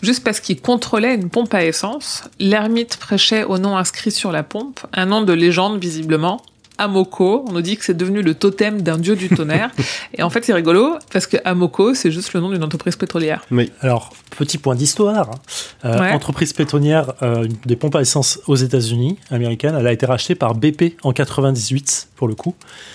[0.00, 2.24] juste parce qu'il contrôlait une pompe à essence.
[2.38, 6.40] L'ermite prêchait au nom inscrit sur la pompe, un nom de légende visiblement.
[6.80, 9.70] Amoko, on nous dit que c'est devenu le totem d'un dieu du tonnerre.
[10.14, 13.42] Et en fait, c'est rigolo parce que Amoko, c'est juste le nom d'une entreprise pétrolière.
[13.50, 13.70] Oui.
[13.80, 15.30] Alors, petit point d'histoire.
[15.30, 15.38] hein.
[15.84, 16.12] Euh, Ouais.
[16.12, 20.54] Entreprise pétrolière euh, des pompes à essence aux États-Unis, américaine, elle a été rachetée par
[20.54, 22.54] BP en 98 pour le coup.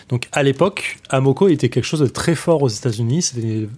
[0.10, 3.22] Donc à l'époque, Amoco était quelque chose de très fort aux États-Unis.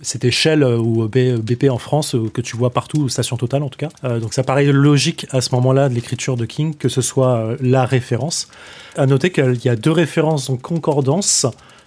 [0.02, 3.64] C'était- Shell euh, ou BP en France euh, que tu vois partout, ou Station Total
[3.64, 3.90] en tout cas.
[4.04, 7.56] Euh, donc ça paraît logique à ce moment-là de l'écriture de King que ce soit
[7.60, 8.48] la référence.
[8.98, 11.46] À noter qu'il y a deux références en concordance,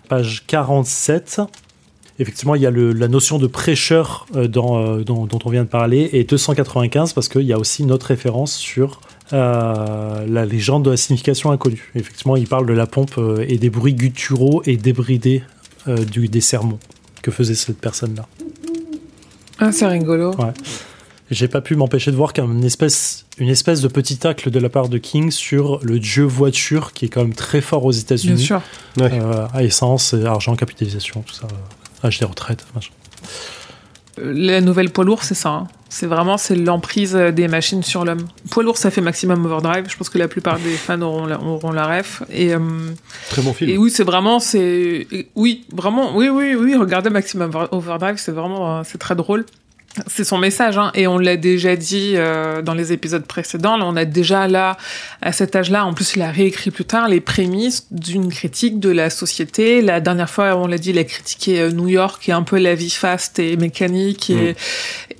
[0.08, 1.40] page 47.
[2.18, 5.48] Effectivement, il y a le- la notion de prêcheur euh, dans, euh, dont, dont on
[5.50, 9.00] vient de parler et 295 parce qu'il y a aussi une autre référence sur
[9.32, 11.90] euh, la légende de la signification inconnue.
[11.94, 15.42] Effectivement, il parle de la pompe euh, et des bruits gutturaux et débridés
[15.86, 16.78] du, des sermons
[17.22, 18.26] que faisait cette personne-là?
[19.58, 20.34] Ah, c'est rigolo.
[20.36, 20.52] Ouais.
[21.30, 24.68] J'ai pas pu m'empêcher de voir qu'une espèce, une espèce de petit tacle de la
[24.68, 28.00] part de King sur le dieu voiture qui est quand même très fort aux Bien
[28.00, 28.42] États-Unis.
[28.42, 28.60] sûr.
[28.96, 29.10] Ouais.
[29.12, 31.46] Euh, à essence, argent, capitalisation, tout ça.
[31.46, 32.90] euh, âge des retraites, machin.
[34.18, 35.50] Euh, La nouvelle poids lourd, c'est ça.
[35.50, 35.68] hein.
[35.88, 38.26] C'est vraiment c'est l'emprise des machines sur l'homme.
[38.50, 39.84] Poids lourd, ça fait maximum overdrive.
[39.88, 42.22] Je pense que la plupart des fans auront la, auront la ref.
[42.32, 42.58] Et, euh,
[43.28, 43.70] Très bon film.
[43.70, 45.06] et oui, c'est vraiment, c'est,
[45.36, 46.74] oui, vraiment, oui, oui, oui.
[46.76, 49.44] Regardez Maximum Overdrive, c'est vraiment, c'est très drôle.
[50.06, 53.76] C'est son message, hein, et on l'a déjà dit euh, dans les épisodes précédents.
[53.76, 54.76] Là, on a déjà là,
[55.20, 58.88] à cet âge-là, en plus, il a réécrit plus tard les prémices d'une critique de
[58.88, 59.82] la société.
[59.82, 62.58] La dernière fois, on l'a dit, il a critiqué euh, New York et un peu
[62.58, 64.54] la vie faste et mécanique et,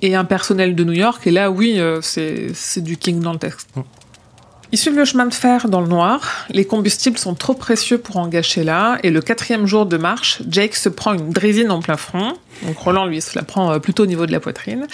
[0.01, 1.27] et impersonnelle de New York.
[1.27, 3.67] Et là, oui, euh, c'est c'est du King dans le texte.
[3.75, 3.81] Mm.
[4.73, 6.45] Ils suivent le chemin de fer dans le noir.
[6.49, 8.97] Les combustibles sont trop précieux pour en gâcher là.
[9.03, 12.33] Et le quatrième jour de marche, Jake se prend une drésine en plein front.
[12.65, 14.87] Donc Roland, lui, se la prend euh, plutôt au niveau de la poitrine.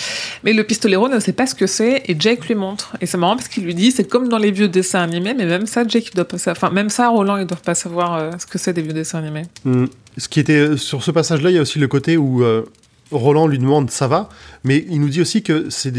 [0.43, 2.95] Mais le pistolero ne sait pas ce que c'est et Jake lui montre.
[3.01, 5.45] Et c'est marrant parce qu'il lui dit, c'est comme dans les vieux dessins animés, mais
[5.45, 6.57] même ça, Jake, il doit pas savoir.
[6.63, 9.19] Enfin, même ça, Roland, ils doivent pas savoir euh, ce que c'est des vieux dessins
[9.19, 9.43] animés.
[9.63, 9.85] Mm.
[10.17, 12.63] Ce qui était sur ce passage-là, il y a aussi le côté où euh,
[13.11, 14.29] Roland lui demande ça va,
[14.63, 15.91] mais il nous dit aussi que c'est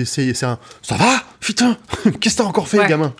[0.42, 1.22] un ça va?
[1.40, 1.76] Putain
[2.20, 2.88] qu'est-ce que t'as encore fait Ouais.
[2.88, 3.14] gamin?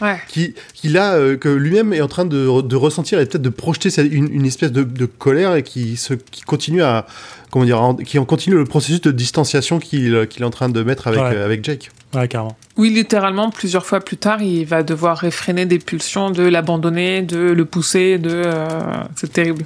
[0.00, 0.20] Ouais.
[0.28, 3.48] qui qui là euh, que lui-même est en train de, de ressentir et peut-être de
[3.48, 7.06] projeter sa- une, une espèce de, de colère et qui se qui continue à
[7.50, 10.82] comment dire en- qui en continue le processus de distanciation qu'il est en train de
[10.82, 11.34] mettre avec Ouais.
[11.34, 11.90] euh, avec Jake.
[12.14, 12.56] Ouais, carrément.
[12.76, 17.38] Oui, littéralement, plusieurs fois plus tard, il va devoir réfréner des pulsions de l'abandonner, de
[17.38, 18.30] le pousser, de...
[18.30, 18.80] euh,
[19.16, 19.64] C'est terrible.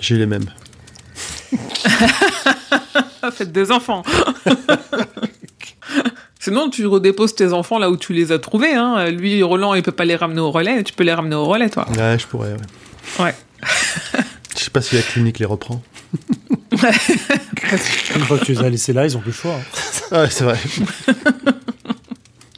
[0.00, 0.46] J'ai les mêmes.
[3.32, 4.02] Faites des enfants.
[6.48, 8.72] Sinon, tu redéposes tes enfants là où tu les as trouvés.
[8.72, 9.10] Hein.
[9.10, 10.82] Lui, Roland, il peut pas les ramener au relais.
[10.82, 11.86] Tu peux les ramener au relais, toi.
[11.90, 12.52] Ouais, je pourrais.
[13.18, 13.24] Ouais.
[13.26, 13.34] Ouais.
[14.56, 15.82] Je sais pas si la clinique les reprend.
[16.72, 19.54] Une fois que tu les as laissés là, ils ont plus le choix.
[19.56, 19.80] hein.
[20.10, 20.58] Ah, ouais, c'est vrai.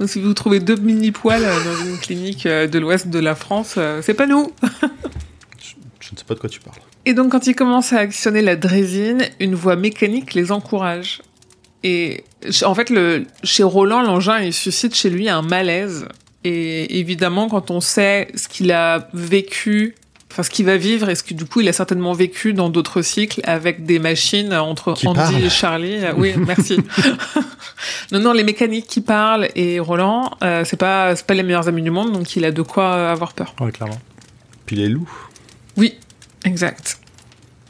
[0.07, 3.35] Si vous trouvez deux mini poils euh, dans une clinique euh, de l'ouest de la
[3.35, 4.53] France, euh, c'est pas nous.
[6.01, 6.79] Je ne sais pas de quoi tu parles.
[7.07, 11.21] Et donc, quand ils commencent à actionner la drésine, une voix mécanique les encourage.
[11.83, 12.25] Et
[12.65, 16.07] en fait, le, chez Roland, l'engin, il suscite chez lui un malaise.
[16.45, 19.95] Et évidemment, quand on sait ce qu'il a vécu,
[20.31, 22.71] enfin ce qu'il va vivre, et ce que du coup, il a certainement vécu dans
[22.71, 26.05] d'autres cycles avec des machines entre Qui Andy et Charlie.
[26.05, 26.79] Euh, Oui, merci.
[28.13, 31.69] non, non, les mécaniques qui parlent et Roland, euh, c'est pas, c'est pas les meilleurs
[31.69, 33.55] amis du monde, donc il a de quoi avoir peur.
[33.61, 34.01] Ouais, clairement.
[34.67, 35.11] Puis les loups.
[35.77, 35.99] Oui,
[36.45, 37.00] exact.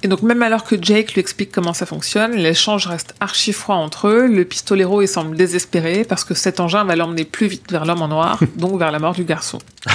[0.03, 3.77] Et donc même alors que Jake lui explique comment ça fonctionne, l'échange reste archi froid
[3.77, 4.27] entre eux.
[4.27, 8.01] Le pistolero il semble désespéré parce que cet engin va l'emmener plus vite vers l'homme
[8.01, 9.59] en noir, donc vers la mort du garçon.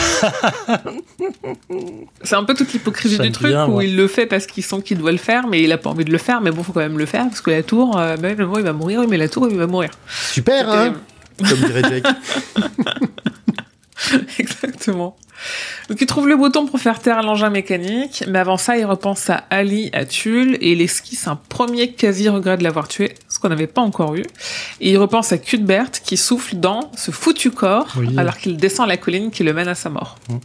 [2.24, 5.00] c'est un peu toute l'hypocrisie du truc où il le fait parce qu'il sent qu'il
[5.00, 6.42] doit le faire, mais il a pas envie de le faire.
[6.42, 8.60] Mais bon, faut quand même le faire parce que la tour, euh, même le moment
[8.60, 9.90] il va mourir, mais la tour il va mourir.
[10.32, 10.94] Super, hein
[11.38, 12.06] Comme dirait Jake.
[14.40, 15.18] Exactement.
[15.90, 19.30] Donc il trouve le bouton pour faire taire l'engin mécanique, mais avant ça, il repense
[19.30, 23.50] à Ali, à Tulle, et il esquisse un premier quasi-regret de l'avoir tué, ce qu'on
[23.50, 24.24] n'avait pas encore eu.
[24.82, 28.98] Et il repense à Cuthbert qui souffle dans ce foutu corps, alors qu'il descend la
[28.98, 30.18] colline qui le mène à sa mort.
[30.30, 30.36] Mmh.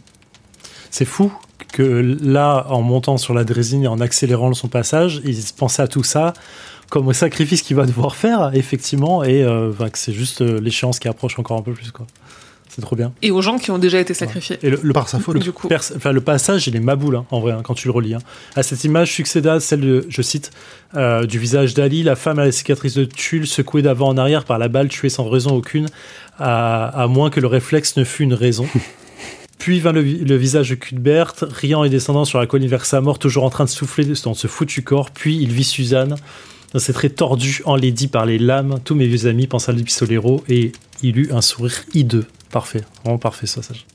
[0.89, 1.31] C'est fou
[1.71, 5.87] que là, en montant sur la drésine et en accélérant son passage, il pensait à
[5.87, 6.33] tout ça
[6.91, 10.99] comme au sacrifice qu'il va devoir faire, effectivement, et euh, que c'est juste euh, l'échéance
[10.99, 11.89] qui approche encore un peu plus.
[11.89, 12.05] Quoi.
[12.73, 13.11] C'est trop bien.
[13.21, 14.57] Et aux gens qui ont déjà été sacrifiés.
[14.63, 15.67] Et le, par sa faute, du coup.
[15.73, 18.13] enfin, le passage, il est maboule, hein, en vrai, hein, quand tu le relis.
[18.13, 18.19] Hein.
[18.55, 20.51] À cette image succéda celle de, je cite,
[20.95, 24.45] euh, du visage d'Ali, la femme à la cicatrice de tulle, secouée d'avant en arrière
[24.45, 25.87] par la balle, tuée sans raison aucune,
[26.39, 28.65] à, moins que le réflexe ne fût une raison.
[29.57, 33.19] Puis vint le, visage de Cuthbert, riant et descendant sur la colline vers sa mort,
[33.19, 35.11] toujours en train de souffler dans ce foutu corps.
[35.11, 36.15] Puis il vit Suzanne,
[36.71, 38.79] dans ses traits tordus, enlaidis par les lames.
[38.85, 40.71] Tous mes vieux amis pensent à Pistolero et
[41.03, 42.25] il eut un sourire hideux.
[42.51, 43.85] Parfait, vraiment parfait ça, Sage.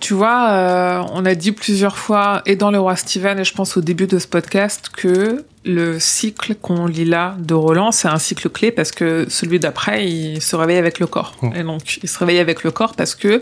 [0.00, 3.54] Tu vois, euh, on a dit plusieurs fois, et dans Le Roi Steven, et je
[3.54, 8.08] pense au début de ce podcast, que le cycle qu'on lit là de Roland, c'est
[8.08, 11.34] un cycle clé parce que celui d'après, il se réveille avec le corps.
[11.42, 11.50] Oh.
[11.54, 13.40] Et donc, il se réveille avec le corps parce que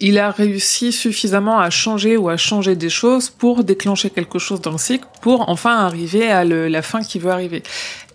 [0.00, 4.60] il a réussi suffisamment à changer ou à changer des choses pour déclencher quelque chose
[4.60, 7.62] dans le cycle, pour enfin arriver à la fin qui veut arriver.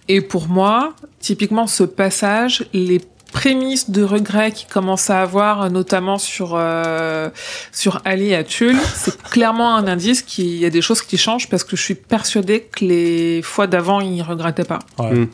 [0.07, 2.99] Et pour moi, typiquement, ce passage, les
[3.31, 7.29] prémices de regret qu'il commence à avoir, notamment sur euh,
[7.71, 11.49] sur Ali et Tulle, c'est clairement un indice qu'il y a des choses qui changent
[11.49, 14.79] parce que je suis persuadée que les fois d'avant, il regrettait pas.
[14.97, 15.25] Hmm.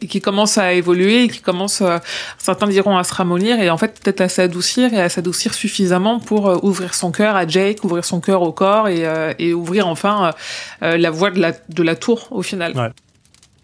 [0.00, 1.98] Et qui commence à évoluer et qui commence, euh,
[2.38, 6.20] certains diront à se ramollir et en fait peut-être à s'adoucir et à s'adoucir suffisamment
[6.20, 9.04] pour euh, ouvrir son cœur à Jake, ouvrir son cœur au corps et,
[9.38, 10.32] et ouvrir enfin
[10.80, 12.76] la voie de la, de la tour au final.
[12.76, 12.90] Ouais.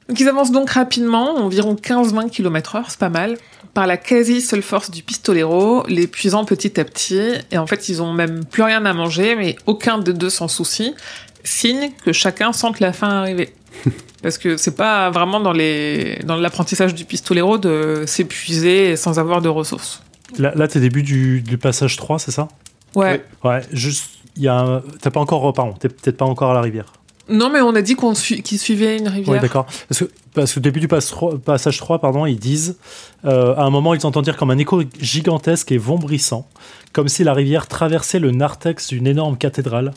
[0.09, 3.37] Donc ils avancent donc rapidement, environ 15-20 km heure, c'est pas mal
[3.75, 8.01] par la quasi seule force du pistolero, l'épuisant petit à petit, et en fait ils
[8.01, 10.95] ont même plus rien à manger, mais aucun des deux s'en soucie,
[11.43, 13.53] signe que chacun sente la fin arriver.
[14.23, 19.43] Parce que c'est pas vraiment dans les dans l'apprentissage du pistolero de s'épuiser sans avoir
[19.43, 20.03] de ressources.
[20.39, 22.49] Là, là t'es début du, du, passage 3, c'est ça?
[22.95, 23.23] Ouais.
[23.43, 24.07] Ouais, juste,
[24.37, 25.53] il y a T'as pas encore...
[25.53, 26.87] Pardon, t'es peut-être pas encore à la rivière.
[27.29, 29.35] Non, mais on a dit qu'on qu'il suivait une rivière.
[29.35, 29.67] Oui, d'accord.
[29.89, 32.77] Parce que, parce que au début du passage 3, pardon, ils disent,
[33.25, 36.49] euh, à un moment, ils entendent dire comme un écho gigantesque et vombrissant,
[36.93, 39.93] comme si la rivière traversait le narthex d'une énorme cathédrale.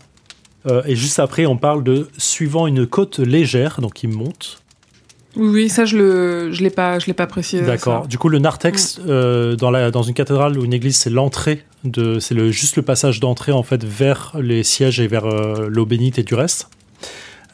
[0.68, 4.62] Euh, et juste après, on parle de suivant une côte légère, donc ils montent.
[5.36, 7.64] Oui, ça je le je l'ai pas pas précisé.
[7.64, 8.08] D'accord.
[8.08, 9.02] Du coup, le narthex mm.
[9.08, 12.76] euh, dans la dans une cathédrale ou une église, c'est l'entrée de c'est le juste
[12.76, 16.70] le passage d'entrée en fait vers les sièges et vers l'eau bénite et du reste.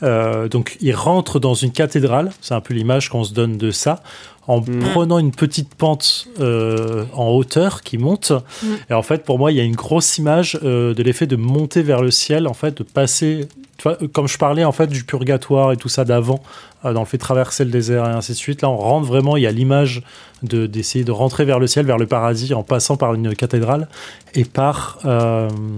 [0.04, 3.72] Euh, donc il rentre dans une cathédrale, c'est un peu l'image qu'on se donne de
[3.72, 4.04] ça,
[4.48, 4.80] en mm.
[4.92, 8.32] prenant une petite pente euh, en hauteur qui monte.
[8.32, 8.68] Mm.
[8.90, 11.38] Et en fait, pour moi, il y a une grosse image euh, de l'effet de
[11.38, 13.48] monter vers le ciel, en fait, de passer,
[13.78, 16.44] tu vois, comme je parlais en fait du purgatoire et tout ça d'avant,
[16.84, 18.62] dans le fait de traverser le désert et ainsi de suite.
[18.62, 20.04] Là, on rentre vraiment, il y a l'image
[20.42, 23.88] de d'essayer de rentrer vers le ciel, vers le paradis, en passant par une cathédrale
[24.34, 25.00] et par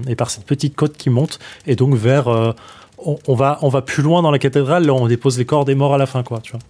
[0.08, 2.56] et par cette petite côte qui monte, et donc vers
[2.98, 5.76] on, va, on va plus loin dans la cathédrale, là on dépose les corps des
[5.76, 6.62] morts à la fin, quoi, tu vois.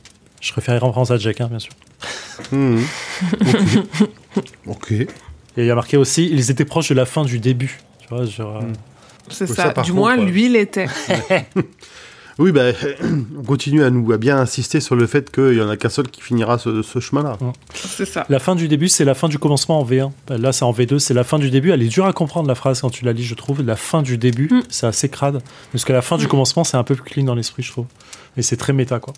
[0.42, 1.74] Je réfère en France à Jack, hein, bien sûr.
[2.52, 2.82] Hmm.
[4.68, 4.92] ok.
[4.92, 5.08] Et
[5.58, 7.80] il y a marqué aussi, ils étaient proches de la fin du début.
[8.00, 8.74] Tu vois, genre, hmm.
[9.30, 10.88] C'est ça, du moins lui l'était.
[12.38, 12.72] Oui, bah,
[13.40, 15.90] on continue à nous à bien insister sur le fait qu'il y en a qu'un
[15.90, 17.38] seul qui finira ce, chemin-là.
[17.74, 18.26] C'est ça.
[18.30, 20.12] La fin du début, c'est la fin du commencement en V1.
[20.30, 21.72] Là, c'est en V2, c'est la fin du début.
[21.72, 23.62] Elle est dure à comprendre la phrase quand tu la lis, je trouve.
[23.62, 24.64] La fin du début, mm.
[24.70, 25.42] c'est assez crade.
[25.72, 26.30] Parce que la fin du mm.
[26.30, 27.86] commencement, c'est un peu plus clean dans l'esprit, je trouve.
[28.38, 29.14] Et c'est très méta, quoi.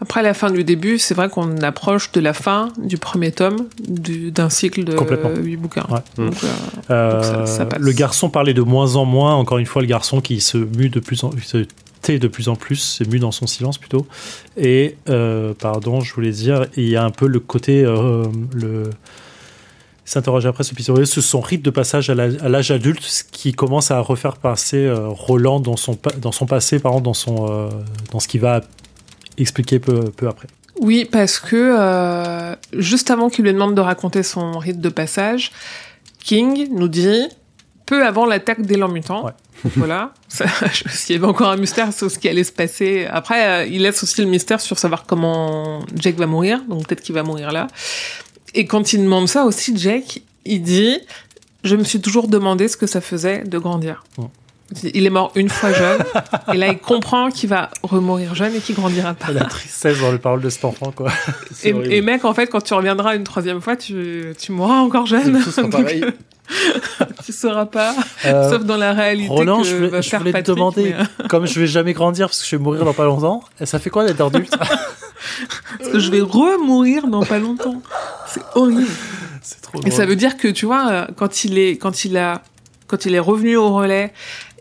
[0.00, 3.68] Après la fin du début, c'est vrai qu'on approche de la fin du premier tome
[3.88, 5.86] d'un cycle de 8 bouquins.
[6.18, 6.30] Euh,
[6.90, 9.34] euh, le garçon parlait de moins en moins.
[9.34, 11.56] Encore une fois, le garçon qui se mue de plus en plus
[12.10, 14.06] de plus en plus, c'est mu dans son silence plutôt.
[14.56, 17.84] Et, euh, pardon, je voulais dire, il y a un peu le côté.
[17.84, 18.24] Euh,
[18.54, 18.90] le
[20.04, 23.92] s'interroge après ce épisode, ce son rythme de passage à l'âge adulte, ce qui commence
[23.92, 27.70] à refaire passer euh, Roland dans son, dans son passé, par exemple, dans, son,
[28.10, 28.62] dans ce qu'il va
[29.38, 30.48] expliquer peu, peu après.
[30.80, 35.52] Oui, parce que juste avant qu'il lui demande de raconter son rythme de passage,
[36.18, 37.28] King nous dit
[37.92, 39.24] peu avant l'attaque des Lents Mutants.
[39.26, 39.32] Ouais.
[39.76, 40.12] Voilà.
[40.28, 43.06] Ça, je- S'il y avait encore un mystère sur ce qui allait se passer.
[43.10, 46.60] Après, euh, il laisse aussi le mystère sur savoir comment Jake va mourir.
[46.68, 47.66] Donc peut-être qu'il va mourir là.
[48.54, 50.98] Et quand il demande ça aussi, Jake, il dit
[51.64, 54.02] Je me suis toujours demandé ce que ça faisait de grandir.
[54.18, 54.24] Ouais.
[54.94, 56.02] Il est mort une fois jeune.
[56.52, 59.30] et là, il comprend qu'il va remourir jeune et qu'il grandira pas.
[59.30, 61.12] La tristesse dans les paroles de cet enfant, quoi.
[61.62, 65.40] Et, mec, en fait, quand tu reviendras une troisième fois, tu, tu mourras encore jeune.
[65.42, 66.02] Sera Donc, pareil.
[67.24, 67.94] tu sauras pas.
[68.24, 71.28] Euh, Sauf dans la réalité Roland, que je va voulais, je te demander, mais, euh,
[71.28, 73.90] comme je vais jamais grandir parce que je vais mourir dans pas longtemps, ça fait
[73.90, 74.54] quoi d'être adulte?
[75.78, 77.80] Parce que je vais remourir dans pas longtemps.
[78.26, 78.86] C'est horrible.
[79.40, 80.08] C'est trop Et ça drôle.
[80.10, 82.42] veut dire que tu vois, euh, quand il est, quand il a,
[82.88, 84.12] quand il est revenu au relais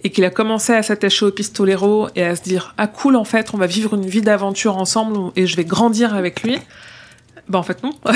[0.03, 3.23] et qu'il a commencé à s'attacher au pistolero et à se dire ah cool en
[3.23, 6.57] fait, on va vivre une vie d'aventure ensemble et je vais grandir avec lui.
[7.49, 7.91] Bah en fait non.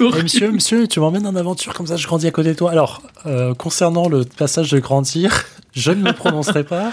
[0.00, 2.70] Monsieur, monsieur, tu m'emmènes en aventure comme ça, je grandis à côté de toi.
[2.70, 5.44] Alors, euh, concernant le passage de grandir,
[5.74, 6.92] je ne le prononcerai pas.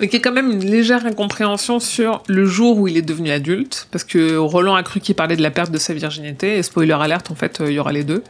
[0.00, 3.02] Donc il y a quand même une légère incompréhension sur le jour où il est
[3.02, 6.56] devenu adulte, parce que Roland a cru qu'il parlait de la perte de sa virginité,
[6.56, 8.24] et spoiler alerte, en fait, euh, il y aura les deux.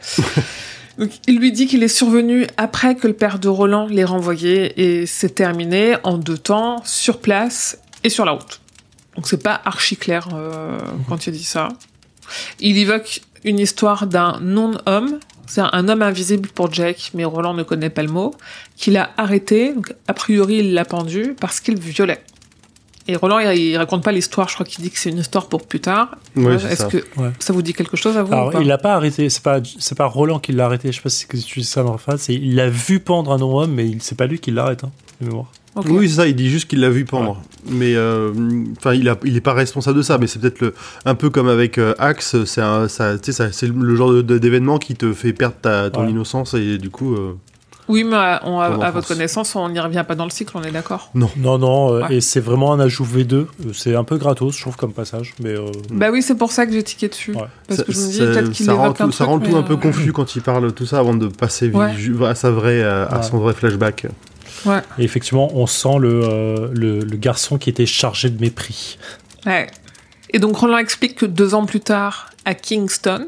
[0.97, 4.81] Donc il lui dit qu'il est survenu après que le père de Roland l'ait renvoyé,
[4.81, 8.60] et c'est terminé en deux temps, sur place et sur la route.
[9.15, 11.67] Donc c'est pas archi clair euh, quand il dit ça.
[12.59, 17.63] Il évoque une histoire d'un non-homme, c'est un homme invisible pour Jack, mais Roland ne
[17.63, 18.33] connaît pas le mot,
[18.77, 22.23] qu'il a arrêté, donc a priori il l'a pendu, parce qu'il violait.
[23.07, 25.47] Et Roland, il, il raconte pas l'histoire, je crois qu'il dit que c'est une histoire
[25.47, 26.15] pour plus tard.
[26.37, 27.31] Euh, Est-ce que Ouais.
[27.39, 29.41] ça vous dit quelque chose à vous ou Alors, pas il l'a pas arrêté, c'est
[29.43, 31.93] pas, c'est pas Roland qui l'a arrêté, je sais pas si tu dis ça dans
[31.93, 34.83] la phrase, il l'a vu pendre un non-homme, mais il- c'est pas lui qui l'arrête,
[34.85, 35.51] hein, de mémoire.
[35.75, 37.41] Oui, c'est ça, il dit juste qu'il l'a vu pendre.
[37.69, 38.31] Mais euh,
[38.77, 40.73] enfin, il, a, il est pas responsable de ça, mais c'est peut-être le,
[41.05, 45.89] un peu comme avec euh, Axe, c'est le genre d'événement qui te fait perdre ta,
[45.89, 46.09] ton Ouais.
[46.11, 47.13] innocence et du coup.
[47.15, 47.33] euh,
[47.87, 48.93] Oui, mais à, on- à- Ton à enfance.
[48.93, 51.09] votre connaissance, on n'y revient pas dans le cycle, on est d'accord?
[51.13, 52.15] Non, non, euh, Ouais.
[52.15, 55.33] et c'est vraiment un ajout V2, euh, c'est un peu gratos, je trouve, comme passage,
[55.41, 57.33] mais euh, Bah oui, c'est pour ça que j'ai tiqué dessus.
[57.33, 57.43] Ouais.
[57.67, 59.39] Parce ça, que je me dis, peut-être qu'il ça rend un tout, ça truc, rend
[59.39, 61.71] tout un peu confus quand il parle tout ça avant de passer
[62.25, 64.07] à sa vraie, à, son vrai flashback.
[64.65, 64.81] Ouais.
[64.99, 68.97] et effectivement, on sent le, euh, le, le garçon qui était chargé de mépris.
[69.45, 69.67] Ouais.
[70.31, 73.27] Et donc Roland explique que deux ans plus tard, à Kingston,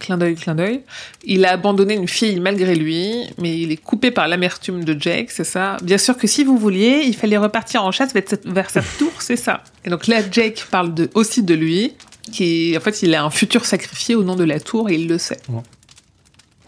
[0.00, 0.80] clin d'œil, clin d'œil,
[1.24, 5.30] il a abandonné une fille malgré lui, mais il est coupé par l'amertume de Jake,
[5.30, 5.76] c'est ça.
[5.82, 8.98] Bien sûr que si vous vouliez, il fallait repartir en chasse vers cette, vers cette
[8.98, 9.62] tour, c'est ça.
[9.84, 11.94] Et donc là, Jake parle de, aussi de lui,
[12.32, 15.08] qui, en fait, il a un futur sacrifié au nom de la tour et il
[15.08, 15.40] le sait.
[15.48, 15.60] Ouais.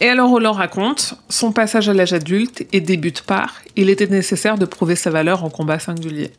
[0.00, 4.58] Et alors Roland raconte son passage à l'âge adulte et débute par il était nécessaire
[4.58, 6.30] de prouver sa valeur en combat singulier.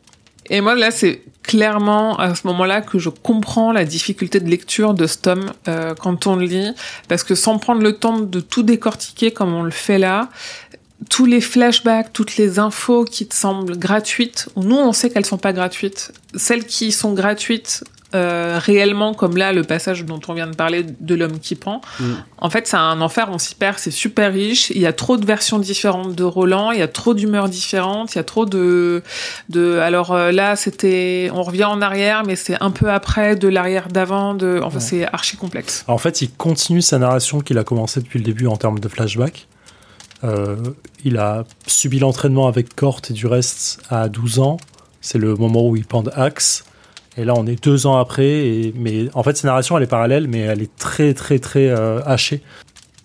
[0.48, 4.94] Et moi là c'est clairement à ce moment-là que je comprends la difficulté de lecture
[4.94, 6.70] de ce tome euh, quand on le lit
[7.08, 10.28] parce que sans prendre le temps de tout décortiquer comme on le fait là,
[11.10, 15.26] tous les flashbacks, toutes les infos qui te semblent gratuites, ou nous on sait qu'elles
[15.26, 17.84] sont pas gratuites, celles qui sont gratuites
[18.16, 21.80] euh, réellement, comme là le passage dont on vient de parler de l'homme qui pend,
[22.00, 22.04] Mm.
[22.38, 25.16] en fait c'est un enfer, on s'y perd, c'est super riche, il y a trop
[25.16, 28.46] de versions différentes de Roland, il y a trop d'humeurs différentes, il y a trop
[28.46, 29.02] de...
[29.50, 31.30] de alors euh, là c'était...
[31.32, 34.60] on revient en arrière, mais c'est un peu après, de l'arrière d'avant, de...
[34.62, 34.82] enfin Ouais.
[34.82, 35.84] c'est archi complexe.
[35.86, 38.78] Alors, en fait, il continue sa narration qu'il a commencé depuis le début en termes
[38.78, 39.46] de flashback.
[40.24, 40.56] Euh,
[41.04, 44.56] il a subi l'entraînement avec Cort et du reste à 12 ans.
[45.00, 46.64] C'est le moment où il pend Axe.
[47.16, 48.26] Et là, on est deux ans après.
[48.26, 51.68] Et, mais en fait, sa narration, elle est parallèle, mais elle est très, très, très
[51.68, 52.42] euh, hachée.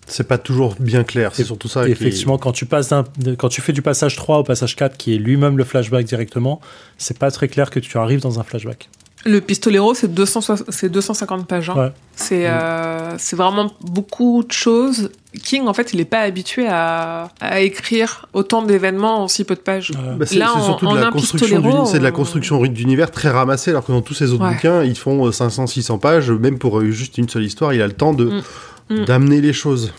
[0.06, 1.88] C'est pas toujours bien clair, c'est surtout ça.
[1.88, 2.92] Effectivement, quand tu, passes
[3.38, 6.60] quand tu fais du passage 3 au passage 4, qui est lui-même le flashback directement,
[6.98, 8.90] c'est pas très clair que tu arrives dans un flashback.
[9.24, 11.70] Le Pistolero, c'est 200 c'est 250 pages.
[11.70, 11.74] hein.
[11.76, 11.92] Ouais.
[12.16, 15.10] C'est euh, c'est vraiment beaucoup de choses.
[15.44, 19.54] King, en fait, il n'est pas habitué à, à écrire autant d'événements en si peu
[19.54, 19.92] de pages.
[19.96, 22.10] Euh, Bah, c'est Là, c'est en- surtout en de la un construction c'est de la
[22.10, 24.54] on- construction d'univers très ramassée, alors que dans tous ces autres Ouais.
[24.54, 27.92] bouquins, ils font 500-600 pages, même pour euh, juste une seule histoire, il a le
[27.94, 28.42] temps de Mm.
[28.90, 29.04] Mm.
[29.04, 29.92] d'amener les choses.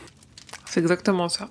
[0.65, 1.47] C'est exactement ça.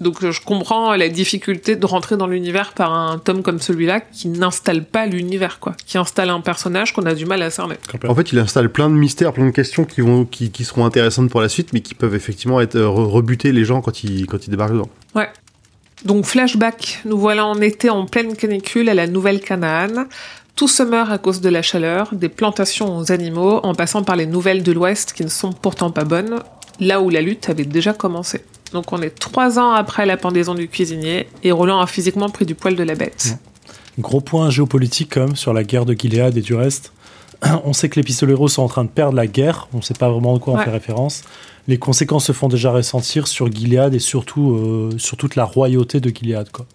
[0.00, 4.00] Donc euh, je comprends la difficulté de rentrer dans l'univers par un tome comme celui-là
[4.00, 5.74] qui n'installe pas l'univers, quoi.
[5.86, 7.76] Qui installe un personnage qu'on a du mal à cerner.
[8.08, 10.86] En fait, il installe plein de mystères, plein de questions qui vont, qui, qui seront
[10.86, 14.02] intéressantes pour la suite, mais qui peuvent effectivement être euh, re- rebuter les gens quand
[14.02, 14.90] ils, quand ils débarquent dedans.
[16.02, 20.06] Donc flashback, nous voilà en été en pleine canicule à la Nouvelle Canaan.
[20.56, 24.16] Tout se meurt à cause de la chaleur, des plantations aux animaux, en passant par
[24.16, 26.40] les nouvelles de l'Ouest qui ne sont pourtant pas bonnes,
[26.80, 28.40] là où la lutte avait déjà commencé.
[28.72, 32.46] Donc on est trois ans après la pendaison du cuisinier, et Roland a physiquement pris
[32.46, 33.36] du poil de la bête.
[33.98, 36.92] Gros point géopolitique quand même sur la guerre de Gilead et du reste.
[37.64, 39.68] on sait que les pistoleros sont en train de perdre la guerre.
[39.72, 40.64] On ne sait pas vraiment de quoi on Ouais.
[40.64, 41.22] fait référence.
[41.68, 46.00] Les conséquences se font déjà ressentir sur Gilead et surtout euh, sur toute la royauté
[46.00, 46.50] de Gilead.
[46.50, 46.66] Quoi.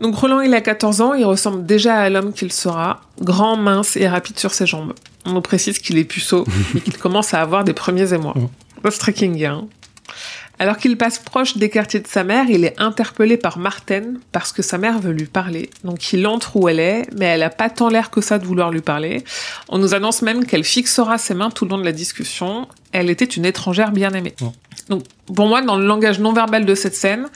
[0.00, 3.96] Donc Roland, il a 14 ans, il ressemble déjà à l'homme qu'il sera, grand, mince
[3.96, 4.92] et rapide sur ses jambes.
[5.24, 6.44] On nous précise qu'il est puceau
[6.76, 8.34] et qu'il commence à avoir des premiers émois.
[8.36, 8.48] Mm.
[8.82, 9.66] Pas hein.
[10.60, 14.52] Alors qu'il passe proche des quartiers de sa mère, il est interpellé par Martine parce
[14.52, 15.70] que sa mère veut lui parler.
[15.84, 18.44] Donc il entre où elle est, mais elle a pas tant l'air que ça de
[18.44, 19.24] vouloir lui parler.
[19.68, 22.66] On nous annonce même qu'elle fixera ses mains tout le long de la discussion.
[22.92, 24.34] Elle était une étrangère bien aimée.
[24.88, 27.28] Donc pour moi, dans le langage non verbal de cette scène,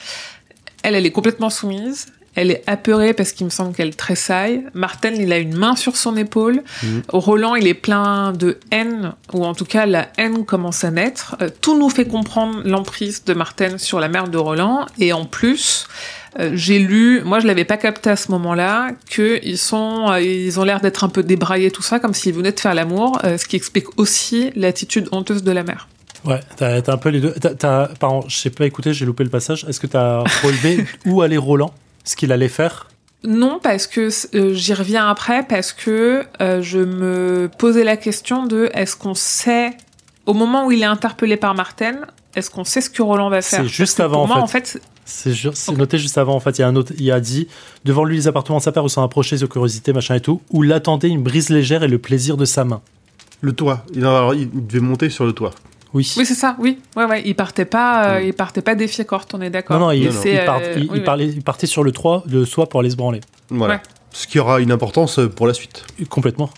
[0.83, 2.07] elle, elle est complètement soumise.
[2.35, 4.63] Elle est apeurée parce qu'il me semble qu'elle tressaille.
[4.73, 6.63] Martin, il a une main sur son épaule.
[6.81, 7.01] Mhm.
[7.09, 11.35] Roland, il est plein de haine, ou en tout cas, la haine commence à naître.
[11.41, 14.85] Euh, tout nous fait comprendre l'emprise de Martin sur la mère de Roland.
[14.97, 15.87] Et en plus,
[16.39, 20.19] euh, j'ai lu, moi je l'avais pas capté à ce moment-là, que ils sont, euh,
[20.21, 23.19] ils ont l'air d'être un peu débraillés tout ça, comme s'ils venaient de faire l'amour,
[23.23, 25.87] ce qui explique aussi l'attitude honteuse de la mère.
[26.25, 27.33] Ouais, t'as t'as un peu les deux.
[27.33, 29.65] T'as- t'as- pardon, je sais pas écouté, j'ai loupé le passage.
[29.67, 31.73] Est-ce que t'as relevé où allait Roland?
[32.03, 32.87] Ce qu'il allait faire?
[33.25, 38.45] Non, parce que euh, j'y reviens après, parce que euh, je me posais la question
[38.45, 39.71] de est-ce qu'on sait,
[40.25, 41.95] au moment où il est interpellé par Martin,
[42.35, 43.61] est-ce qu'on sait ce que Roland va faire?
[43.61, 44.41] C'est juste avant, Pour en moi, fait.
[44.43, 46.57] en fait, C'est ju- noté juste avant, en fait.
[46.57, 47.47] Il y a un autre, il a dit
[47.85, 50.41] devant lui les appartements de sa père où sont approchés de curiosité, machin et tout,
[50.49, 52.81] où l'attendait une brise légère et le plaisir de sa main.
[53.39, 53.85] Le toit.
[53.93, 55.51] Il, alors, il devait monter sur le toit.
[55.93, 56.11] Oui.
[56.17, 59.33] oui, c'est ça, oui, ouais, ouais, il partait pas, euh, il partait pas défier Corte,
[59.35, 59.79] on est d'accord.
[59.79, 60.19] non, non, il, Non, non.
[60.23, 61.03] C'est, il part- euh, il- oui, il oui.
[61.05, 63.21] parlait- il partait sur le toit, le toit pour aller se branler.
[63.49, 63.75] Voilà.
[63.75, 63.79] Ouais.
[64.11, 65.85] Ce qui aura une importance euh, pour la suite.
[66.09, 66.49] Complètement.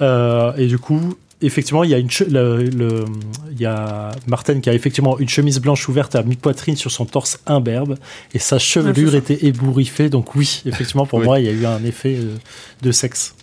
[0.00, 3.04] Euh, et du coup, effectivement, il y a une le, le-
[3.50, 7.04] il y a Martin qui a effectivement une chemise blanche ouverte à mi-poitrine sur son
[7.04, 7.96] torse imberbe
[8.34, 10.08] et sa chevelure était ébouriffée.
[10.10, 11.24] Donc oui, effectivement, pour Oui.
[11.26, 12.36] moi, il y a eu un effet euh,
[12.82, 13.34] de sexe.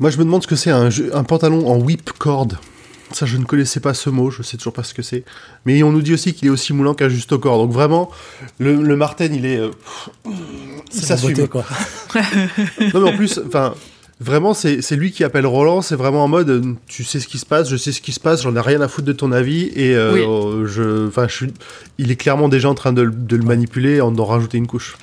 [0.00, 0.90] Moi, je me demande ce que c'est un,
[1.24, 2.48] pantalon en whip cord.
[3.12, 5.24] Ça, je ne connaissais pas ce mot, je sais toujours pas ce que c'est.
[5.64, 7.56] Mais on nous dit aussi qu'il est aussi moulant qu'un juste au corps.
[7.58, 8.10] Donc vraiment,
[8.58, 9.58] le, le Martin, il est.
[9.58, 9.70] euh,
[10.26, 11.48] il s'assume.
[11.48, 11.64] quoi.
[12.94, 13.74] Non, mais en plus, enfin,
[14.20, 15.80] vraiment, c'est c'est lui qui appelle Roland.
[15.82, 18.20] C'est vraiment en mode, tu sais ce qui se passe, je sais ce qui se
[18.20, 19.70] passe, j'en ai rien à foutre de ton avis.
[19.74, 20.68] Et euh, Oui.
[20.70, 21.54] je, enfin, je suis,
[21.98, 24.66] il est clairement déjà en train de, le- de le manipuler en en rajouter une
[24.66, 24.96] couche.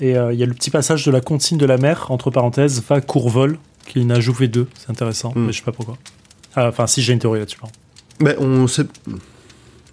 [0.00, 2.30] Et euh, il y a le petit passage de la comptine de la mer, entre
[2.30, 4.66] parenthèses, va courvol, qui n'a joué deux.
[4.78, 5.46] C'est intéressant, Mm.
[5.46, 5.96] mais je sais pas pourquoi.
[6.56, 7.58] Ah, Enfin, si j'ai une théorie là-dessus.
[8.20, 8.86] Mais on sait.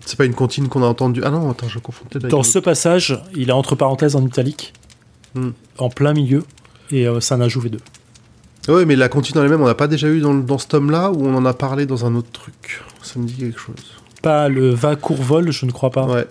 [0.05, 1.21] C'est pas une comptine qu'on a entendue.
[1.23, 4.25] Ah non, attends, je confonds peut-être Dans un ce passage, il est entre parenthèses en
[4.25, 4.73] italique,
[5.35, 5.49] Mm.
[5.79, 6.43] en plein milieu,
[6.91, 7.79] et euh, ça n'a joué deux.
[8.67, 11.25] Ouais, mais la comptine en elle-même, on n'a pas déjà eu dans, ce tome-là ou
[11.25, 12.81] on en a parlé dans un autre truc?
[13.01, 13.75] Ça me dit quelque chose.
[14.21, 16.05] Pas le va courvol, je ne crois pas.
[16.05, 16.27] Ouais,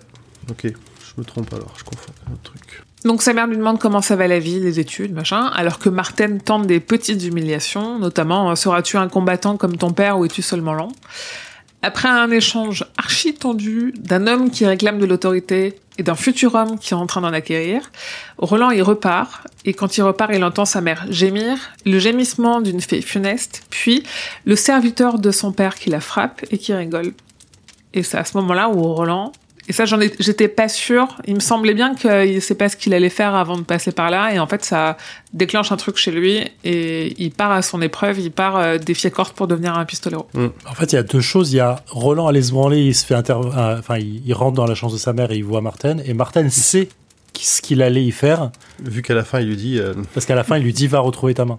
[0.50, 0.64] ok.
[0.64, 2.82] Je me trompe alors, je confonds un autre truc.
[3.04, 5.88] Donc sa mère lui demande comment ça va la vie, les études, machin, alors que
[5.88, 10.42] Martin tente des petites humiliations, notamment euh, seras-tu un combattant comme ton père ou es-tu
[10.42, 10.92] seulement lent?
[11.84, 16.78] Après un échange archi tendu d'un homme qui réclame de l'autorité et d'un futur homme
[16.78, 17.90] qui est en train d'en acquérir,
[18.38, 22.80] Roland y repart, et quand il repart, il entend sa mère gémir, le gémissement d'une
[22.80, 24.04] fée funeste, puis
[24.44, 27.14] le serviteur de son père qui la frappe et qui rigole.
[27.94, 29.32] Et c'est à ce moment-là où Roland,
[29.68, 32.76] et ça j'en ai, j'étais pas sûre, il me semblait bien qu'il sait pas ce
[32.76, 34.96] qu'il allait faire avant de passer par là, et en fait ça
[35.32, 39.10] déclenche un truc chez lui, et il part à son épreuve, il part euh, défier
[39.10, 40.26] Corte pour devenir un pistolero.
[40.34, 41.52] En fait, il y a deux choses.
[41.52, 43.32] Il y a Roland allait se branler, il se fait inter...
[43.34, 45.98] euh, enfin, il, il rentre dans la chambre de sa mère et il voit Martin.
[46.04, 46.88] Et Martin sait
[47.40, 48.50] ce qu'il allait y faire
[48.82, 49.78] Vu qu'à la fin, il lui dit.
[49.78, 51.58] euh, parce qu'à la fin, il lui dit va retrouver ta main.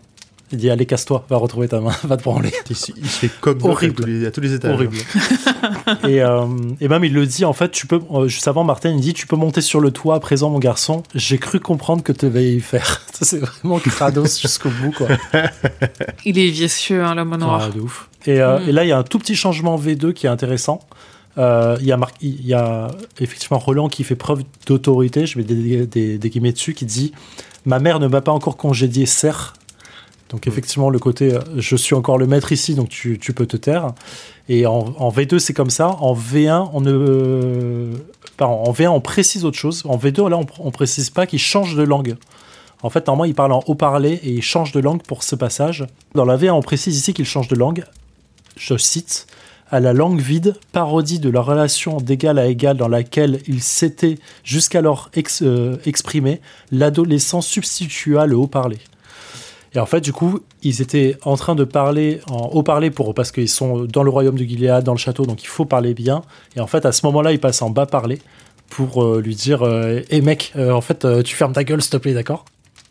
[0.54, 2.54] Il dit allez casse-toi, va retrouver ta main, va te branler.
[2.70, 3.96] il, se- il se fait coq bloc à Horrible.
[3.96, 4.72] tous les, à tous les étages.
[4.74, 4.96] Horrible.
[6.08, 6.46] et, euh,
[6.80, 9.14] et même il le dit en fait, tu peux euh, juste avant Martin il dit
[9.14, 11.04] tu peux monter sur le toit à présent mon garçon.
[11.16, 13.02] J'ai cru comprendre que tu devais y faire.
[13.22, 15.08] C'est vraiment Kratos jusqu'au bout quoi.
[16.26, 17.68] Il est vicieux, hein, l'homme noir.
[17.70, 18.10] Ouais, de ouf.
[18.26, 18.70] Et, euh, Mm.
[18.70, 20.80] et là, il y a un tout petit changement V2 qui est intéressant.
[21.38, 22.90] Euh, Il y, a mar- il y a
[23.20, 27.12] effectivement Roland qui fait preuve d'autorité, je mets des, des- guillemets dessus, qui dit
[27.66, 29.54] Ma mère ne m'a pas encore congédié, serre.
[30.34, 33.46] Donc, effectivement, le côté euh, je suis encore le maître ici, donc tu, tu peux
[33.46, 33.94] te taire.
[34.50, 35.90] Et en, en V2, c'est comme ça.
[36.00, 37.92] En V1, on ne.
[38.36, 39.84] Pardon, en V1, on précise autre chose.
[39.86, 42.16] En V2, là, on, on précise pas qu'il change de langue.
[42.82, 45.86] En fait, normalement, il parle en haut-parlé et il change de langue pour ce passage.
[46.16, 47.86] Dans la V1, on précise ici qu'il change de langue.
[48.58, 49.28] Je cite
[49.72, 54.20] à la langue vide, parodie de la relation d'égal à égal dans laquelle il s'était
[54.44, 58.80] jusqu'alors ex- euh, exprimé, l'adolescent substitua le haut-parler.
[59.76, 63.32] Et en fait, du coup, ils étaient en train de parler en haut-parler pour parce
[63.32, 66.22] qu'ils sont dans le royaume de Gilead, dans le château, donc il faut parler bien.
[66.56, 68.20] Et en fait, à ce moment-là, il passe en bas-parler
[68.70, 71.82] pour euh, lui dire euh, Eh mec, euh, en fait, euh, tu fermes ta gueule,
[71.82, 72.46] s'il te plaît, d'accord?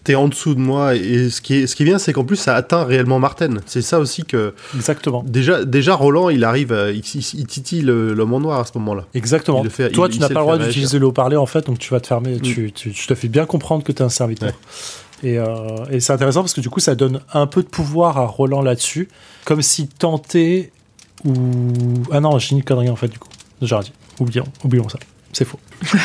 [0.05, 0.97] T'es en dessous de moi.
[0.97, 3.55] Et ce qui est, ce qui est bien, c'est qu'en plus, ça atteint réellement Martin.
[3.67, 4.53] C'est ça aussi que.
[4.75, 5.25] Exactement.
[5.25, 9.07] Déjà, déjà Roland, il arrive, il, il, titille l'homme en noir à ce moment-là.
[9.15, 9.65] Exactement.
[9.93, 12.09] Toi, tu n'as pas le droit d'utiliser le haut-parleur, en fait, donc tu vas te
[12.09, 12.35] fermer.
[12.35, 12.41] Mm.
[12.41, 14.51] Tu, tu, te fais bien comprendre que tu es un serviteur.
[15.23, 18.19] Et, euh, et c'est intéressant parce que du coup, ça donne un peu de pouvoir
[18.19, 19.09] à Roland là-dessus,
[19.45, 20.73] comme si tentait
[21.25, 21.35] ou.
[22.11, 23.29] Ah non, j'ai une connerie en fait, du coup.
[23.61, 23.93] J'ai dit.
[24.19, 24.99] Oublions, oublions ça.
[25.33, 25.61] C'est faux.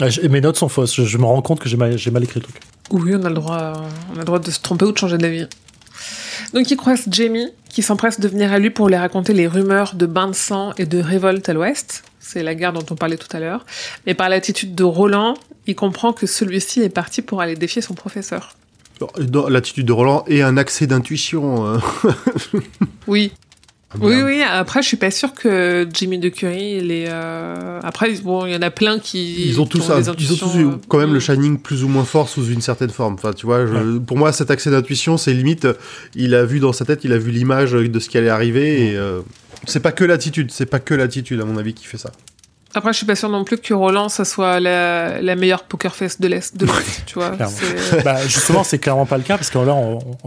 [0.00, 1.00] Ah, mes notes sont fausses.
[1.00, 2.60] Je, me rends compte que j'ai mal, mal, écrit le truc.
[2.90, 3.74] Oui, on a, le droit,
[4.10, 5.46] on a le droit de se tromper ou de changer d'avis.
[6.54, 9.94] Donc il croise Jamie, qui s'empresse de venir à lui pour lui raconter les rumeurs
[9.94, 12.04] de bain de sang et de révolte à l'ouest.
[12.20, 13.66] C'est la guerre dont on parlait tout à l'heure.
[14.06, 15.34] Mais par l'attitude de Roland,
[15.66, 18.56] il comprend que celui-ci est parti pour aller défier son professeur.
[19.48, 21.66] L'attitude de Roland et un accès d'intuition.
[21.66, 21.78] Euh.
[23.06, 23.32] oui,
[24.00, 24.42] oui, oui.
[24.42, 27.06] Après, je suis pas sûr que Jimmy de Curry, il est.
[27.08, 27.80] Euh...
[27.82, 29.48] Après, bon, il y en a plein qui.
[29.48, 32.04] Ils ont tous, ils ont tous eu quand même le euh, Shining plus ou moins
[32.04, 33.14] fort sous une certaine forme.
[33.14, 33.64] Enfin, tu vois,
[34.06, 35.66] pour moi, cet accès d'intuition, c'est limite.
[36.14, 38.88] Il a vu dans sa tête, il a vu l'image de ce qui allait arriver.
[38.88, 39.20] Et euh,
[39.66, 42.10] c'est pas que l'attitude, c'est pas que l'attitude, à mon avis, qui fait ça.
[42.74, 45.94] Après, je suis pas sûr non plus que Roland, ça soit la, la meilleure poker
[45.94, 47.36] face de l'Est, de l'Ouest, tu vois.
[48.04, 49.76] bah, justement, c'est clairement pas le cas, parce que là,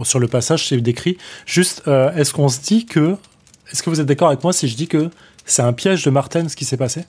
[0.04, 1.18] sur le passage, c'est décrit.
[1.44, 3.16] Juste, euh, est-ce qu'on se dit que
[3.70, 5.10] est-ce que vous êtes d'accord avec moi si je dis que
[5.44, 7.04] c'est un piège de Martin ce qui s'est passé?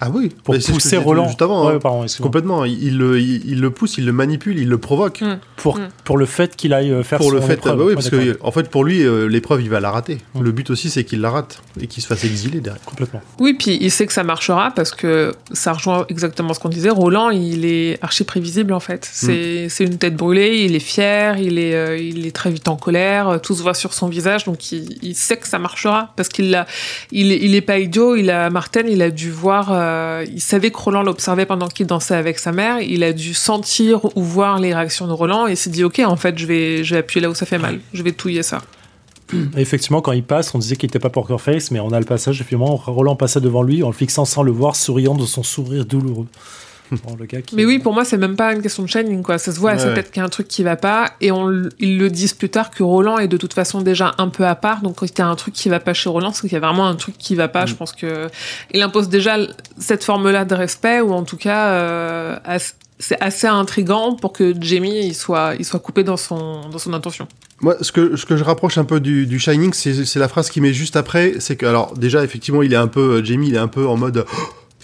[0.00, 1.26] Ah oui, pour pousser Roland.
[1.26, 1.78] Juste avant, hein.
[2.20, 2.64] complètement.
[2.64, 5.22] Il, le, il, le pousse, il le manipule, il le provoque.
[5.22, 5.38] Mm.
[5.56, 5.88] Pour, mm.
[6.04, 7.78] pour le fait qu'il aille euh, faire pour son le fait, épreuve.
[7.78, 10.18] Bah oui, parce que en fait, pour lui, euh, l'épreuve, il va la rater.
[10.34, 10.42] Mm.
[10.42, 12.82] Le but aussi, c'est qu'il la rate et qu'il se fasse exiler derrière.
[12.84, 13.22] Complètement.
[13.38, 16.90] Oui, puis il sait que ça marchera parce que ça rejoint exactement ce qu'on disait.
[16.90, 19.08] Roland, il est archi prévisible en fait.
[19.10, 22.76] C'est une tête brûlée, il est fier, il est, euh, il est très vite en
[22.76, 26.28] colère, tout se voit sur son visage, donc il, il sait que ça marchera parce
[26.28, 26.66] qu'il l'a,
[27.12, 28.14] il, il est pas idiot.
[28.16, 29.72] Il a Martin, il a dû voir,
[30.32, 34.04] il savait que Roland l'observait pendant qu'il dansait avec sa mère, il a dû sentir
[34.16, 36.94] ou voir les réactions de Roland et s'est dit ok en fait je vais, je
[36.94, 38.62] vais appuyer là où ça fait mal, je vais touiller ça.
[39.56, 42.06] effectivement, quand il passe, on disait qu'il n'était pas poker face, mais on a le
[42.06, 42.36] passage.
[42.36, 45.84] Effectivement, Roland passait devant lui en le fixant sans le voir, souriant de son sourire
[45.84, 46.26] douloureux.
[47.54, 49.38] Mais oui, pour moi, c'est même pas une question de shining, quoi.
[49.38, 51.50] Ça se voit c'est peut-être qu'il y a un truc qui va pas, et on,
[51.78, 54.54] ils le disent plus tard que Roland est de toute façon déjà un peu à
[54.54, 56.52] part, donc quand il y a un truc qui va pas chez Roland, c'est qu'il
[56.52, 57.64] y a vraiment un truc qui va pas.
[57.64, 57.68] Mm.
[57.68, 58.28] Je pense que
[58.72, 59.36] il impose déjà
[59.78, 62.38] cette forme-là de respect, ou en tout cas, euh,
[62.98, 66.92] c'est assez intrigant pour que Jamie il soit, il soit coupé dans son, dans son
[66.92, 67.28] intention.
[67.60, 70.50] Moi, ce que, ce que je rapproche un peu du, du Shining, c'est la phrase
[70.50, 73.54] qui met juste après, c'est que, alors, déjà, effectivement, il est un peu, Jamie, il
[73.54, 74.26] est un peu en mode,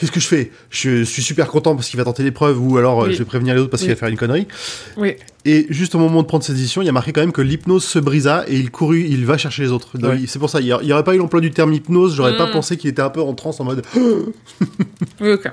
[0.03, 0.51] qu'est-ce que je fais?
[0.71, 3.55] Je suis super content parce qu'il va tenter l'épreuve ou alors euh, je vais prévenir
[3.55, 4.49] les autres parce qu'il va faire une connerie.
[4.97, 5.15] Oui.
[5.45, 7.41] Et juste au moment de prendre cette décision, il y a marqué quand même que
[7.41, 9.93] l'hypnose se brisa et il courut, il va chercher les autres.
[10.27, 12.53] C'est pour ça, il n'y aurait pas eu l'emploi du terme hypnose, j'aurais pas mm.
[12.53, 13.85] pensé qu'il était un peu en transe en mode.
[15.21, 15.49] oui, ok.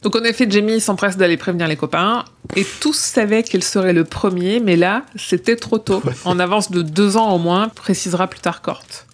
[0.00, 2.24] Donc en effet, Jamie s'empresse d'aller prévenir les copains
[2.56, 6.02] et tous savaient qu'il serait le premier, mais là, c'était trop tôt.
[6.24, 9.06] En avance de deux ans au moins, précisera plus tard Corte.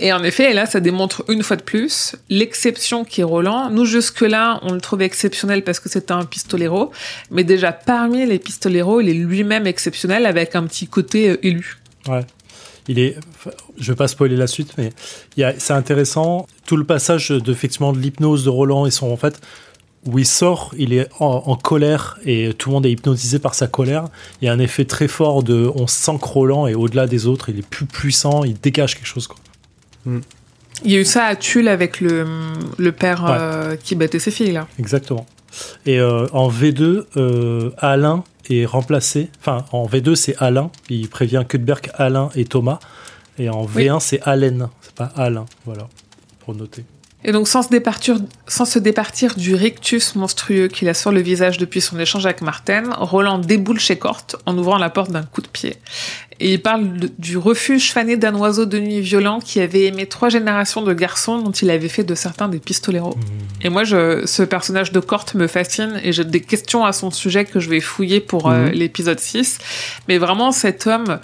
[0.00, 3.68] Et en effet, là, ça démontre une fois de plus l'exception qui est Roland.
[3.70, 6.92] Nous, jusque-là, on le trouvait exceptionnel parce que c'était un pistolero.
[7.30, 11.78] Mais déjà, parmi les pistoleros, il est lui-même exceptionnel avec un petit côté euh, élu.
[12.06, 12.24] Ouais.
[12.86, 13.16] Il est,
[13.78, 14.92] je vais pas spoiler la suite, mais
[15.58, 16.46] c'est intéressant.
[16.64, 19.40] Tout le passage de, effectivement, l'hypnose de Roland et son, en fait,
[20.06, 23.66] où il sort, il est en, colère et tout le monde est hypnotisé par sa
[23.66, 24.04] colère.
[24.40, 27.26] Il y a un effet très fort de, on sent que Roland est au-delà des
[27.26, 29.36] autres, il est plus puissant, il dégage quelque chose, quoi.
[30.84, 32.24] Il y a eu ça à Tulle avec le,
[32.78, 34.68] le père euh, qui battait ses filles, là.
[34.78, 35.26] Exactement.
[35.86, 39.30] Et euh, en V2, euh, Alain est remplacé.
[39.40, 40.70] Enfin, en V2, c'est Alain.
[40.88, 42.78] Il prévient Kutberg, Alain et Thomas.
[43.38, 44.68] Et en V1, c'est Allen.
[44.80, 45.46] C'est pas Alain.
[45.64, 45.88] Voilà,
[46.40, 46.84] pour noter.
[47.24, 48.16] Et donc, sans se, départir,
[48.46, 52.42] sans se départir du rictus monstrueux qu'il a sur le visage depuis son échange avec
[52.42, 55.76] Martin, Roland déboule chez Corte en ouvrant la porte d'un coup de pied.
[56.38, 56.88] Et il parle
[57.18, 61.38] du refuge fané d'un oiseau de nuit violent qui avait aimé trois générations de garçons
[61.42, 63.16] dont il avait fait de certains des pistoleros.
[63.16, 63.66] Mmh.
[63.66, 67.10] Et moi, je, ce personnage de Corte me fascine et j'ai des questions à son
[67.10, 68.70] sujet que je vais fouiller pour euh, mmh.
[68.70, 69.58] l'épisode 6.
[70.06, 71.18] Mais vraiment, cet homme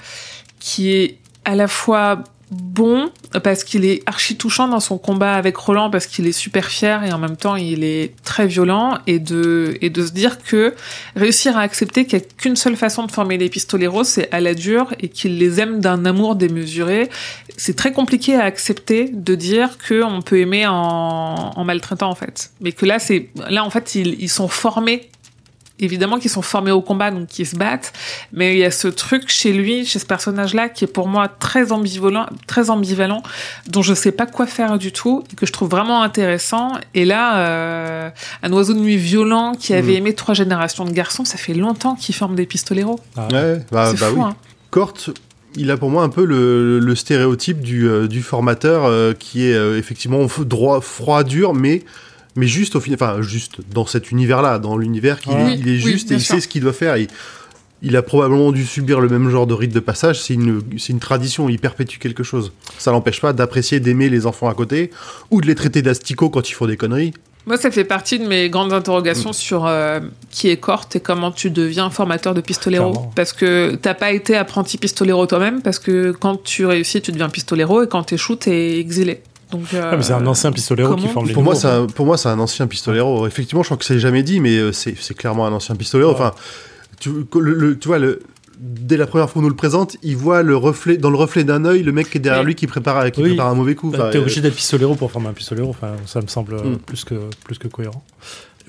[0.58, 2.24] qui est à la fois
[2.54, 3.10] bon
[3.42, 7.02] parce qu'il est archi touchant dans son combat avec Roland parce qu'il est super fier
[7.04, 10.74] et en même temps il est très violent et de et de se dire que
[11.16, 14.40] réussir à accepter qu'il n'y a qu'une seule façon de former les pistoleros c'est à
[14.40, 17.10] la dure et qu'il les aime d'un amour démesuré
[17.56, 22.14] c'est très compliqué à accepter de dire que on peut aimer en, en maltraitant en
[22.14, 22.50] fait.
[22.60, 25.08] Mais que là c'est là en fait ils, ils sont formés
[25.80, 27.92] évidemment qui sont formés au combat, donc qui se battent,
[28.32, 31.28] mais il y a ce truc chez lui, chez ce personnage-là, qui est pour moi
[31.28, 33.22] très ambivalent, très ambivalent,
[33.68, 36.72] dont je sais pas quoi faire du tout, et que je trouve vraiment intéressant.
[36.94, 38.10] Et là, euh,
[38.42, 39.96] un oiseau de nuit violent qui avait mm.
[39.96, 43.00] aimé trois générations de garçons, ça fait longtemps qu'il forme des pistoleros.
[43.16, 44.20] Ah ouais, bah, bah oui.
[44.22, 44.36] Hein.
[44.70, 44.94] Kort,
[45.56, 50.24] il a pour moi un peu le, stéréotype du, euh, formateur euh, qui est effectivement
[50.38, 51.82] droit, froid, dur, mais
[52.36, 55.78] mais juste au final, enfin juste dans cet univers-là, dans l'univers qu'il est, il est
[55.78, 56.96] juste et il sait ce qu'il doit faire.
[56.96, 57.08] Et
[57.82, 60.20] il a probablement dû subir le même genre de rite de passage.
[60.20, 62.52] C'est une, c'est une tradition, il perpétue quelque chose.
[62.78, 64.90] Ça l'empêche pas d'apprécier, d'aimer les enfants à côté
[65.30, 67.12] ou de les traiter d'asticots quand ils font des conneries.
[67.46, 71.30] Moi, ça fait partie de mes grandes interrogations sur euh, qui est Corte et comment
[71.30, 73.10] tu deviens formateur de pistolero.
[73.14, 77.28] Parce que t'as pas été apprenti pistolero toi-même, parce que quand tu réussis, tu deviens
[77.28, 79.20] pistolero, et quand t'échoues, t'es exilé.
[79.74, 82.28] Ah, c'est un euh, ancien pistolero qui forme les pour moi, un, pour moi, c'est
[82.28, 83.26] un ancien pistolero.
[83.26, 86.10] Effectivement, je crois que c'est jamais dit, mais euh, c'est clairement un ancien pistolero.
[86.10, 86.32] Enfin,
[87.00, 88.20] tu, le, tu vois, le,
[88.58, 91.44] dès la première fois qu'on nous le présente, il voit le reflet, dans le reflet
[91.44, 93.90] d'un œil le mec qui est derrière lui qui prépare, qui prépare un mauvais coup.
[93.90, 95.70] Bah, T'es obligé d'être pistolero pour former un pistolero.
[95.70, 96.78] Enfin, ça me semble mm.
[96.78, 98.04] plus, que, plus que cohérent.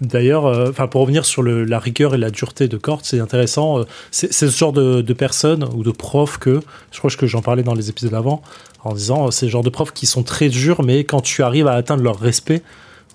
[0.01, 3.85] D'ailleurs, euh, pour revenir sur le, la rigueur et la dureté de Cort, c'est intéressant.
[4.11, 6.59] c'est ce genre de, de personnes ou de profs que,
[6.91, 8.41] je crois que j'en parlais dans les épisodes avant,
[8.83, 11.67] en disant c'est le genre de profs qui sont très durs, mais quand tu arrives
[11.67, 12.61] à atteindre leur respect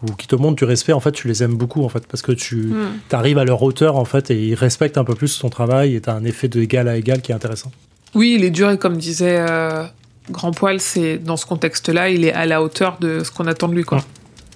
[0.03, 2.23] ou qui te montrent du respect, en fait, tu les aimes beaucoup, en fait, parce
[2.23, 2.99] que tu hmm.
[3.13, 6.01] arrives à leur hauteur, en fait, et ils respectent un peu plus ton travail, et
[6.01, 7.71] tu as un effet d'égal à égal qui est intéressant.
[8.15, 9.85] Oui, il est dur, et comme disait euh,
[10.31, 13.69] Grand Poil, c'est dans ce contexte-là, il est à la hauteur de ce qu'on attend
[13.69, 14.03] de lui, quoi.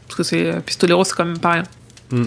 [0.07, 1.65] Parce que c'est euh, Pistolero, c'est quand même pas rien.
[2.11, 2.27] Hmm.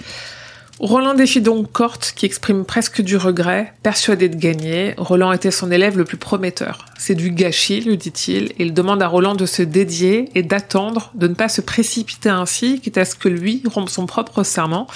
[0.80, 4.94] Roland défie donc Corte, qui exprime presque du regret, persuadé de gagner.
[4.96, 6.86] Roland était son élève le plus prometteur.
[6.96, 11.10] C'est du gâchis, lui dit-il, et il demande à Roland de se dédier et d'attendre,
[11.14, 14.86] de ne pas se précipiter ainsi, quitte à ce que lui rompe son propre serment,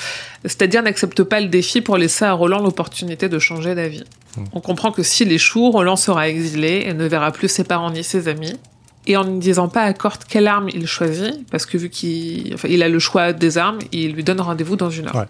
[0.44, 4.04] c'est-à-dire n'accepte pas le défi pour laisser à Roland l'opportunité de changer d'avis.
[4.36, 4.44] Hmm.
[4.52, 8.04] On comprend que s'il échoue, Roland sera exilé et ne verra plus ses parents ni
[8.04, 8.54] ses amis
[9.06, 12.56] et en ne disant pas à Corte quelle arme il choisit, parce que vu qu'il
[12.68, 15.14] il a le choix des armes, il lui donne rendez-vous dans une heure.
[15.14, 15.26] Ouais.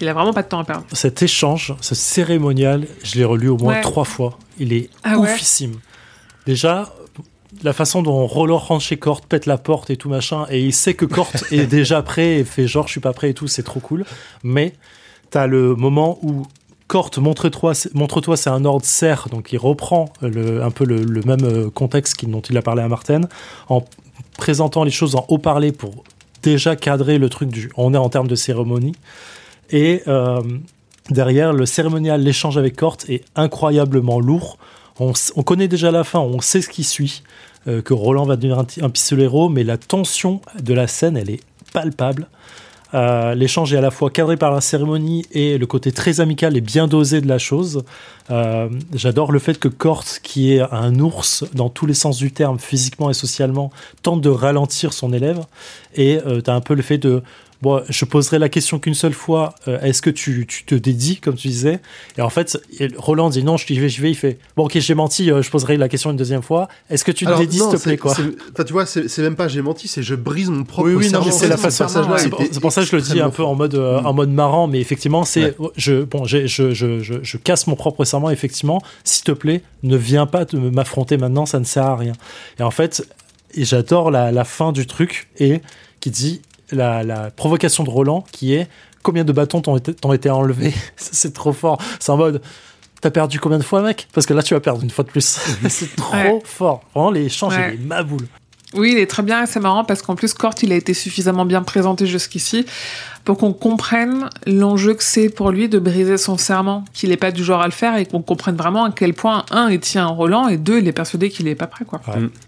[0.00, 0.84] Il a vraiment pas de temps à perdre.
[0.92, 4.38] Cet échange, ce cérémonial, je l'ai relu au moins trois fois.
[4.58, 5.80] Il est ah oufissime.
[6.46, 6.94] Déjà,
[7.62, 10.72] la façon dont Roland rentre chez Corte, pète la porte et tout machin, et il
[10.72, 13.48] sait que Corte est déjà prêt et fait genre je suis pas prêt et tout,
[13.48, 14.04] c'est trop cool.
[14.42, 14.74] Mais
[15.30, 16.46] t'as le moment où
[16.88, 22.24] Corte, montre-toi, c'est un ordre serre, donc il reprend un peu le, même euh, contexte
[22.24, 23.20] dont il a parlé à Martin,
[23.68, 23.84] en
[24.38, 26.02] présentant les choses en haut-parler pour
[26.42, 27.70] déjà cadrer le truc du.
[27.76, 28.94] On est en termes de cérémonie.
[29.70, 30.40] Et euh,
[31.10, 34.56] derrière, le cérémonial, l'échange avec Corte est incroyablement lourd.
[34.98, 35.12] On,
[35.42, 37.22] connaît déjà la fin, on sait ce qui suit,
[37.68, 41.28] euh, que Roland va devenir un, un pistolero, mais la tension de la scène, elle
[41.28, 41.40] est
[41.74, 42.28] palpable.
[42.94, 46.56] Euh, l'échange est à la fois cadré par la cérémonie et le côté très amical
[46.56, 47.84] et bien dosé de la chose.
[48.30, 52.32] Euh, j'adore le fait que Kort, qui est un ours dans tous les sens du
[52.32, 53.70] terme, physiquement et socialement,
[54.02, 55.44] tente de ralentir son élève.
[55.94, 57.22] Et euh, un peu le fait de
[57.60, 59.54] Bon, je poserai la question qu'une seule fois.
[59.66, 61.80] Euh, est-ce que tu, tu, te dédies, comme tu disais?
[62.16, 62.56] Et en fait,
[62.96, 64.10] Roland dit non, je vais, je vais.
[64.10, 65.30] Il fait bon, ok, j'ai menti.
[65.30, 66.68] Euh, je poserai la question une deuxième fois.
[66.88, 68.14] Est-ce que tu te dédies, s'il te plaît, quoi?
[68.14, 70.88] Tu vois, c'est même pas j'ai menti, c'est je brise mon propre.
[70.88, 71.86] Oui, oui, non, c'est la façon.
[71.88, 74.68] C'est pour ça que je le dis un peu en mode, euh, en mode marrant,
[74.68, 78.30] mais effectivement, c'est je bon, je, je, je, je, casse mon propre serment.
[78.30, 82.12] Effectivement, s'il te plaît, ne viens pas m'affronter maintenant, ça ne sert à rien.
[82.60, 83.06] Et en fait,
[83.54, 85.60] et j'adore la, la fin du truc et
[86.00, 86.42] qui dit
[86.72, 88.68] la, provocation de Roland qui est
[89.02, 91.80] combien de bâtons t'ont été, été enlevés C'est trop fort.
[92.00, 92.42] C'est en mode.
[93.00, 94.08] T'as perdu combien de fois, mec?
[94.12, 95.38] Parce que là, tu vas perdre une fois de plus.
[95.68, 96.82] c'est trop fort.
[96.94, 97.78] Vraiment, les échanges, ouais.
[97.80, 97.94] il est
[98.74, 100.94] Oui, il est très bien et c'est marrant parce qu'en plus, Cort, il a été
[100.94, 102.66] suffisamment bien présenté jusqu'ici
[103.28, 107.30] pour qu'on comprenne l'enjeu que c'est pour lui de briser son serment, qu'il n'est pas
[107.30, 110.06] du genre à le faire et qu'on comprenne vraiment à quel point, un, il tient
[110.06, 111.84] Roland et deux, il est persuadé qu'il n'est pas prêt.
[111.84, 112.00] Quoi.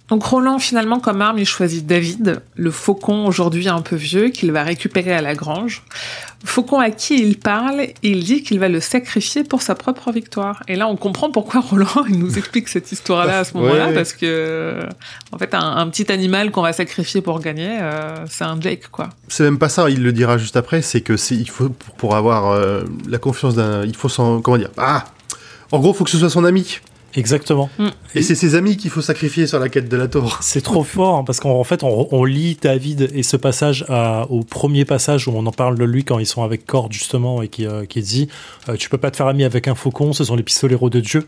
[0.08, 4.52] Donc Roland, finalement, comme arme, il choisit David, le faucon aujourd'hui un peu vieux, qu'il
[4.52, 5.82] va récupérer à la grange.
[6.44, 10.62] Faucon à qui il parle, il dit qu'il va le sacrifier pour sa propre victoire.
[10.68, 14.14] Et là, on comprend pourquoi Roland il nous explique cette histoire-là à ce moment-là, parce
[14.14, 14.80] que
[15.32, 19.10] en fait, un, petit animal qu'on va sacrifier pour gagner, euh, c'est un Jake, quoi.
[19.28, 19.90] C'est même pas ça.
[19.90, 20.69] Il le dira juste après.
[20.82, 24.58] C'est que c'est il faut pour, avoir euh, la confiance d'un, il faut s'en comment
[24.58, 24.70] dire.
[24.76, 25.04] Ah,
[25.72, 26.80] en gros, il faut que ce soit son ami.
[27.14, 27.70] Exactement.
[27.78, 27.88] Mm.
[28.14, 30.38] Et c'est ses amis qu'il faut sacrifier sur la quête de la tour.
[30.42, 33.84] C'est trop fort hein, parce qu'en fait, on, lit David et ce passage
[34.28, 37.42] au premier passage où on en parle de lui quand ils sont avec Cord justement
[37.42, 38.28] et qui, euh, qui dit
[38.68, 41.00] euh, Tu peux pas te faire ami avec un faucon, ce sont les pistoleros de
[41.00, 41.26] Dieu.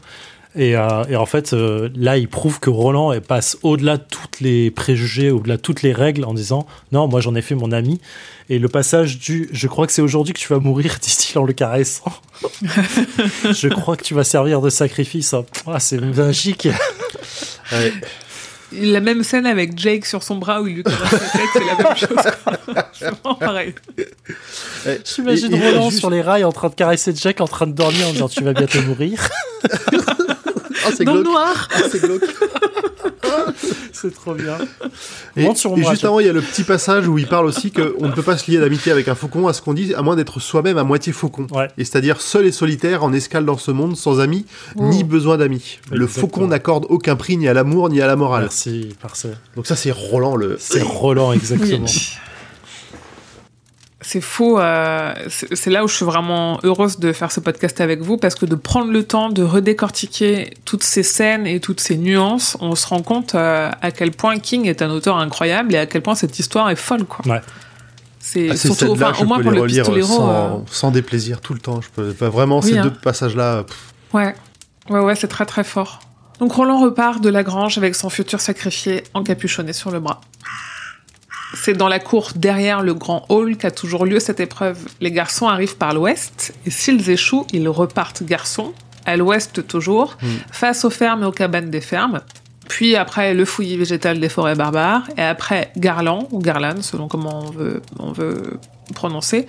[0.54, 4.02] Et, euh, et en fait, euh, là, il prouve que Roland elle passe au-delà de
[4.02, 7.54] toutes les préjugés, au-delà de toutes les règles, en disant non, moi j'en ai fait
[7.54, 8.00] mon ami.
[8.50, 11.44] Et le passage du je crois que c'est aujourd'hui que tu vas mourir, dit-il en
[11.44, 12.12] le caressant.
[12.42, 15.34] je crois que tu vas servir de sacrifice.
[15.66, 16.68] Ah, c'est magique.
[17.72, 17.90] Ouais.
[18.72, 21.64] La même scène avec Jake sur son bras où il lui caresse la tête, c'est
[21.64, 22.32] la même chose.
[22.92, 23.74] C'est vraiment pareil.
[25.14, 28.08] J'imagine Roland juste- sur les rails en train de caresser Jack en train de dormir
[28.08, 29.26] en disant tu vas bientôt mourir.
[30.84, 31.32] Ah, c'est Dans le glauque.
[31.32, 31.68] noir.
[31.72, 32.22] Ah, c'est glauque.
[33.92, 34.58] c'est trop bien.
[35.36, 38.06] Et, et juste avant, il y a le petit passage où il parle aussi qu'on
[38.06, 40.16] ne peut pas se lier d'amitié avec un faucon, à ce qu'on dit, à moins
[40.16, 41.46] d'être soi-même à moitié faucon.
[41.52, 41.68] Ouais.
[41.78, 45.78] Et c'est-à-dire seul et solitaire en escale dans ce monde, sans amis, ni besoin d'amis.
[45.90, 48.42] Le faucon n'accorde aucun prix ni à l'amour ni à la morale.
[48.42, 49.32] Merci, parfait.
[49.56, 50.56] Donc ça, c'est Roland le.
[50.58, 51.86] C'est Roland, exactement.
[54.04, 54.58] C'est fou.
[54.58, 58.34] euh, c'est là où je suis vraiment heureuse de faire ce podcast avec vous parce
[58.34, 62.74] que de prendre le temps de redécortiquer toutes ces scènes et toutes ces nuances, on
[62.74, 66.02] se rend compte euh, à quel point King est un auteur incroyable et à quel
[66.02, 67.24] point cette histoire est folle, quoi.
[67.32, 67.40] Ouais.
[68.18, 70.06] C'est Ah, surtout, enfin, au moins pour le pistolero.
[70.06, 71.80] sans, euh, sans déplaisir tout le temps.
[71.80, 72.84] Je peux pas vraiment Oui, ces hein.
[72.84, 73.64] deux passages-là.
[73.64, 73.76] pff,
[74.12, 74.34] Ouais,
[74.90, 76.00] ouais, ouais, c'est très très fort.
[76.38, 80.20] Donc Roland repart de la grange avec son futur sacrifié encapuchonné sur le bras.
[81.54, 84.78] C'est dans la cour derrière le grand hall qu'a toujours lieu cette épreuve.
[85.00, 88.72] Les garçons arrivent par l'ouest et s'ils échouent, ils repartent garçons,
[89.04, 90.16] à l'ouest toujours,
[90.50, 92.20] face aux fermes et aux cabanes des fermes.
[92.68, 97.40] Puis après le fouillis végétal des forêts barbares et après Garland ou Garland selon comment
[97.46, 98.58] on veut, on veut
[98.94, 99.46] prononcer.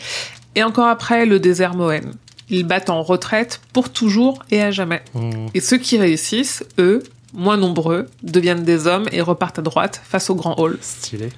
[0.56, 2.14] Et encore après le désert Mohen.
[2.50, 5.02] Ils battent en retraite pour toujours et à jamais.
[5.14, 5.48] Mmh.
[5.54, 7.02] Et ceux qui réussissent, eux,
[7.34, 10.78] moins nombreux, deviennent des hommes et repartent à droite face au grand hall.
[10.82, 11.30] Stylé.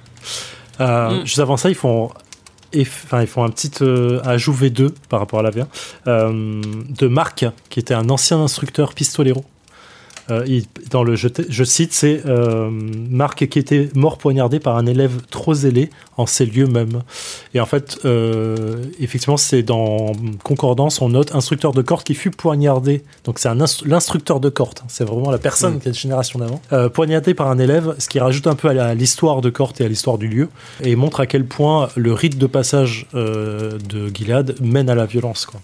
[0.80, 1.26] Euh, Mm.
[1.26, 2.10] Juste avant ça, ils font,
[2.76, 5.66] enfin, ils font un petit euh, ajout V2 par rapport à la V1
[6.06, 9.44] euh, de Marc, qui était un ancien instructeur pistolero.
[10.30, 14.58] Euh, il- dans le, je, te- je cite, c'est euh, Marc qui était mort poignardé
[14.60, 17.02] par un élève trop zélé en ces lieux mêmes.
[17.54, 20.12] Et en fait, euh, effectivement, c'est dans
[20.42, 23.04] concordance, on note instructeur de corde qui fut poignardé.
[23.24, 23.50] Donc c'est
[23.84, 24.78] l'instructeur de corde.
[24.82, 24.86] hein.
[24.88, 25.80] C'est vraiment la personne Mm.
[25.80, 26.60] qui est de génération d'avant.
[26.72, 29.84] Euh, poignardé par un élève, ce qui rajoute un peu à l'histoire de Corte et
[29.84, 30.48] à l'histoire du lieu,
[30.82, 35.06] et montre à quel point le rite de passage euh, de Gilead mène à la
[35.06, 35.46] violence.
[35.46, 35.60] Quoi.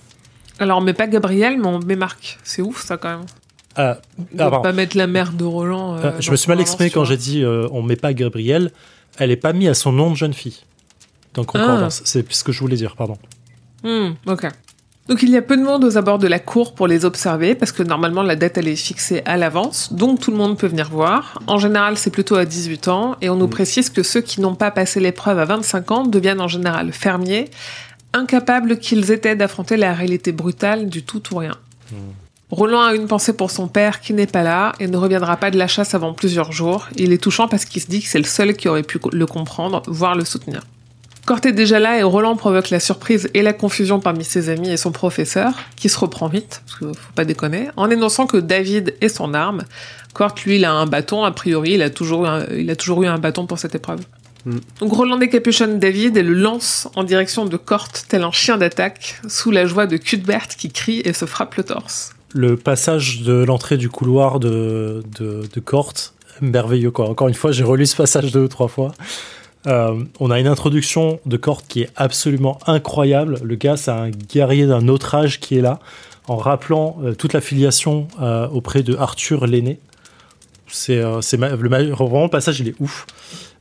[0.59, 2.39] Alors on met pas Gabriel, mais on met Marc.
[2.45, 3.27] C'est ouf ça quand même.
[3.77, 4.63] Ah, ah, pardon.
[4.63, 5.95] pas mettre la mère de Roland.
[5.97, 8.13] euh, Euh, je dans me suis mal exprimé quand j'ai dit euh, on met pas
[8.13, 8.71] Gabriel.
[9.19, 10.61] Elle est pas mise à son nom de jeune fille.
[11.35, 12.03] Donc concordance.
[12.05, 13.17] C'est ce que je voulais dire, pardon.
[13.83, 14.47] Hmm, ok.
[15.09, 17.57] Donc il y a peu de monde aux abords de la cour pour les observer
[17.57, 20.69] parce que normalement la date elle est fixée à l'avance, donc tout le monde peut
[20.69, 21.41] venir voir.
[21.49, 24.55] En général c'est plutôt à 18 ans et on nous précise que ceux qui n'ont
[24.55, 27.47] pas passé l'épreuve à 25 ans deviennent en général fermiers,
[28.13, 31.57] incapables qu'ils étaient d'affronter la réalité brutale du tout ou rien.
[32.53, 35.51] Roland a une pensée pour son père qui n'est pas là et ne reviendra pas
[35.51, 36.87] de la chasse avant plusieurs jours.
[36.97, 39.27] Il est touchant parce qu'il se dit que c'est le seul qui aurait pu le
[39.27, 40.61] comprendre, voire le soutenir.
[41.25, 44.69] Corte est déjà là et Roland provoque la surprise et la confusion parmi ses amis
[44.71, 48.37] et son professeur, qui se reprend vite, parce qu'il faut pas déconner, en énonçant que
[48.37, 49.63] David est son arme.
[50.13, 52.77] Corte, lui, il a un bâton, a priori, il a toujours, eu un- il a
[52.77, 54.01] toujours eu un bâton pour cette épreuve.
[54.45, 54.57] Mm.
[54.81, 59.21] Donc Roland décapuchonne David et le lance en direction de Corte, tel un chien d'attaque,
[59.27, 62.11] sous la joie de Cuthbert qui crie et se frappe le torse.
[62.35, 65.63] Le passage de l'entrée du couloir de, de, de
[66.41, 67.09] merveilleux quoi.
[67.09, 68.93] Encore une fois, j'ai relu ce passage deux ou trois fois.
[69.67, 73.39] Euh, on a une introduction de Corte qui est absolument incroyable.
[73.45, 75.79] Le gars, c'est un guerrier d'un autre âge qui est là,
[76.27, 79.79] en rappelant euh, toute la filiation euh, auprès de Arthur l'aîné.
[80.67, 83.07] C'est le passage, il est ouf.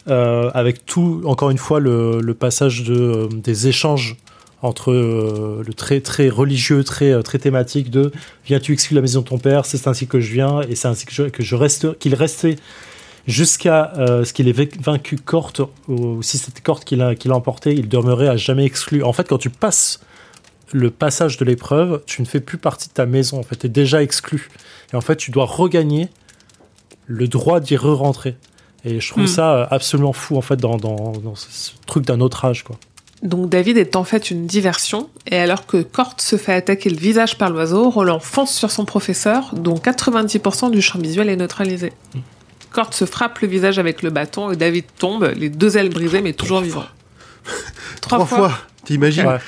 [0.08, 4.16] Avec tout, encore une fois, le, le passage de, des échanges
[4.62, 8.12] entre euh, le très très religieux, très euh, très thématique de
[8.46, 11.06] viens-tu exclure la maison de ton père, c'est ainsi que je viens et c'est ainsi
[11.06, 12.58] que je, que je reste, qu'il restait
[13.28, 17.36] jusqu'à euh, ce qu'il ait vaincu- Corte ou si c'était Corte qui l'a qui l'a
[17.36, 19.04] emporté, il demeurait à jamais exclu.
[19.04, 20.00] En fait, quand tu passes
[20.74, 23.40] le passage de l'épreuve, tu ne fais plus partie de ta maison.
[23.40, 24.50] En fait, tu es déjà exclu.
[24.94, 26.08] Et en fait, tu dois regagner
[27.08, 28.38] le droit d'y re-rentrer.
[28.86, 29.28] Et je trouve Hmm.
[29.28, 32.78] ça absolument fou, en fait, dans, dans, ce truc d'un autre âge, quoi.
[33.24, 36.98] Donc David est en fait une diversion, et alors que Corte se fait attaquer le
[36.98, 41.94] visage par l'oiseau, Roland fonce sur son professeur, dont 90% du champ visuel est neutralisé.
[42.72, 46.22] Corte se frappe le visage avec le bâton, et David tombe, les deux ailes brisées,
[46.22, 46.86] mais toujours vivant.
[48.02, 48.52] Trois, fois.
[48.86, 49.40] T'imagines Ouais.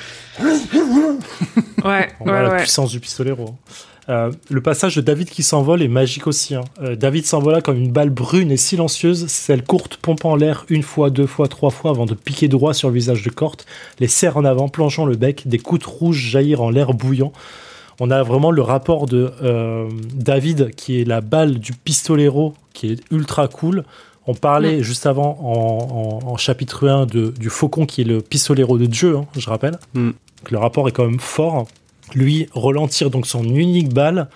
[1.84, 3.48] Ouais, On voit ouais, la puissance du pistolero.
[3.48, 3.72] hein.
[4.08, 6.54] Euh, le passage de David qui s'envole est magique aussi.
[6.54, 6.64] hein.
[6.82, 10.82] Euh, David s'envola comme une balle brune et silencieuse, celle courte pompant en l'air une
[10.82, 13.66] fois, deux fois, trois fois avant de piquer droit sur le visage de Corte,
[14.00, 17.32] les serre en avant, planchant le bec, des gouttes rouges jaillir en l'air bouillant.
[18.00, 22.92] on a vraiment le rapport de euh, David, qui est la balle du pistolero, qui
[22.92, 23.84] est ultra cool.
[24.26, 25.38] On parlait juste avant,
[26.24, 29.78] en, chapitre 1, de, du faucon, qui est le pistolero de Dieu, hein, je rappelle.
[29.92, 30.10] Mm.
[30.50, 31.66] le rapport est quand même fort.
[32.14, 34.28] Lui, relentir donc son unique balle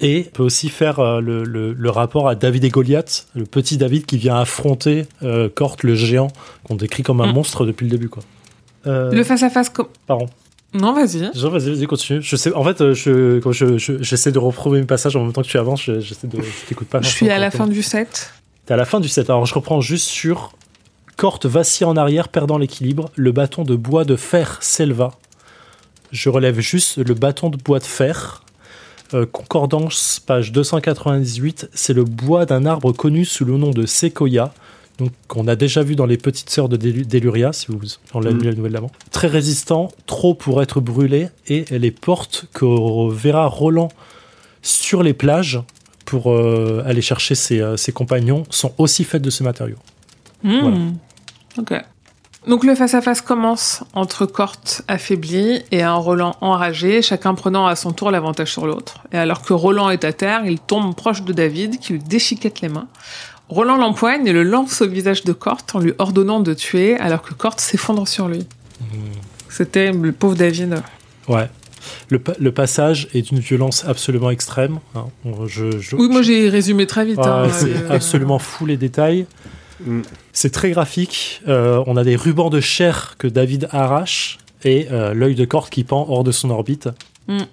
[0.00, 4.18] et peut aussi faire euh, le, rapport à David et Goliath, le petit David qui
[4.18, 6.28] vient affronter euh, Kort le géant,
[6.64, 7.34] qu'on décrit comme un mm.
[7.34, 8.08] monstre depuis le début.
[8.08, 8.22] Quoi.
[8.84, 9.72] le face-à-face.
[10.06, 10.28] Pardon.
[10.74, 11.20] Non, vas-y.
[11.20, 12.22] vas-y, vas-y, continue.
[12.22, 15.32] Je sais, en fait, euh, je, quand je, j'essaie de reproduire mes passages en même
[15.32, 16.40] temps que tu avances, j'essaie de.
[16.40, 17.00] Je t'écoute pas.
[17.00, 18.32] Je suis à la fin du set.
[18.66, 19.30] T'es à la fin du set.
[19.30, 20.52] Alors, je reprends juste sur.
[21.16, 23.10] Corte vacille en arrière, perdant l'équilibre.
[23.14, 25.12] Le bâton de bois de fer s'éleva.
[26.16, 28.42] Je relève juste le bâton de bois de fer.
[29.12, 31.68] Euh, concordance, page 298.
[31.74, 34.54] C'est le bois d'un arbre connu sous le nom de séquoia
[34.98, 37.78] donc qu'on a déjà vu dans les petites sœurs de Deluria, si vous
[38.14, 38.42] on l'a mm.
[38.44, 38.90] la nouvelle d'avant.
[39.10, 43.88] Très résistant, trop pour être brûlé, et les portes que verra Roland
[44.62, 45.60] sur les plages
[46.06, 49.76] pour euh, aller chercher euh, ses, compagnons sont aussi faites de ce matériau.
[50.42, 50.92] Mm.
[51.58, 51.74] Ok.
[52.46, 57.92] Donc le face-à-face commence entre Corte affaibli et un Roland enragé, chacun prenant à son
[57.92, 59.02] tour l'avantage sur l'autre.
[59.12, 62.60] Et alors que Roland est à terre, il tombe proche de David qui lui déchiquette
[62.60, 62.86] les mains.
[63.48, 67.22] Roland l'empoigne et le lance au visage de Corte en lui ordonnant de tuer alors
[67.22, 68.46] que Corte s'effondre sur lui.
[68.80, 69.12] Hmm.
[69.48, 70.82] C'était le pauvre David.
[71.28, 71.48] Ouais.
[72.08, 74.78] Le, passage est d'une violence absolument extrême.
[74.94, 75.06] Hein.
[75.24, 77.18] oui, moi j'ai résumé très vite.
[77.18, 79.26] Hein, c'est euh, absolument fou les détails.
[79.84, 80.02] Hmm.
[80.32, 81.42] C'est très graphique.
[81.48, 85.70] Euh, on a des rubans de chair que David arrache et euh, l'œil de Corte
[85.70, 86.88] qui pend hors de son orbite.
[87.28, 87.44] Hmm.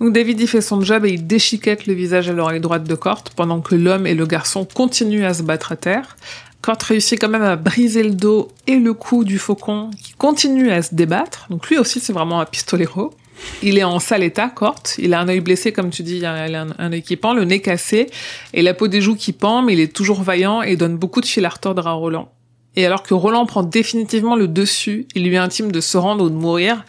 [0.00, 2.94] Donc David y fait son job et il déchiquette le visage à l'oreille droite de
[2.94, 6.16] Corte pendant que l'homme et le garçon continuent à se battre à terre.
[6.60, 10.70] Corte réussit quand même à briser le dos et le cou du faucon qui continue
[10.70, 11.46] à se débattre.
[11.48, 13.14] Donc lui aussi c'est vraiment un pistolero.
[13.62, 14.96] Il est en sale état, Corte.
[14.98, 16.46] Il a un œil blessé, comme tu dis, il a
[16.78, 16.90] un,
[17.20, 18.08] pend, le nez cassé
[18.54, 21.20] et la peau des joues qui pend, mais il est toujours vaillant et donne beaucoup
[21.20, 22.30] de fil à retordre à Roland.
[22.76, 26.28] Et alors que Roland prend définitivement le dessus, il lui intime de se rendre ou
[26.28, 26.84] de mourir.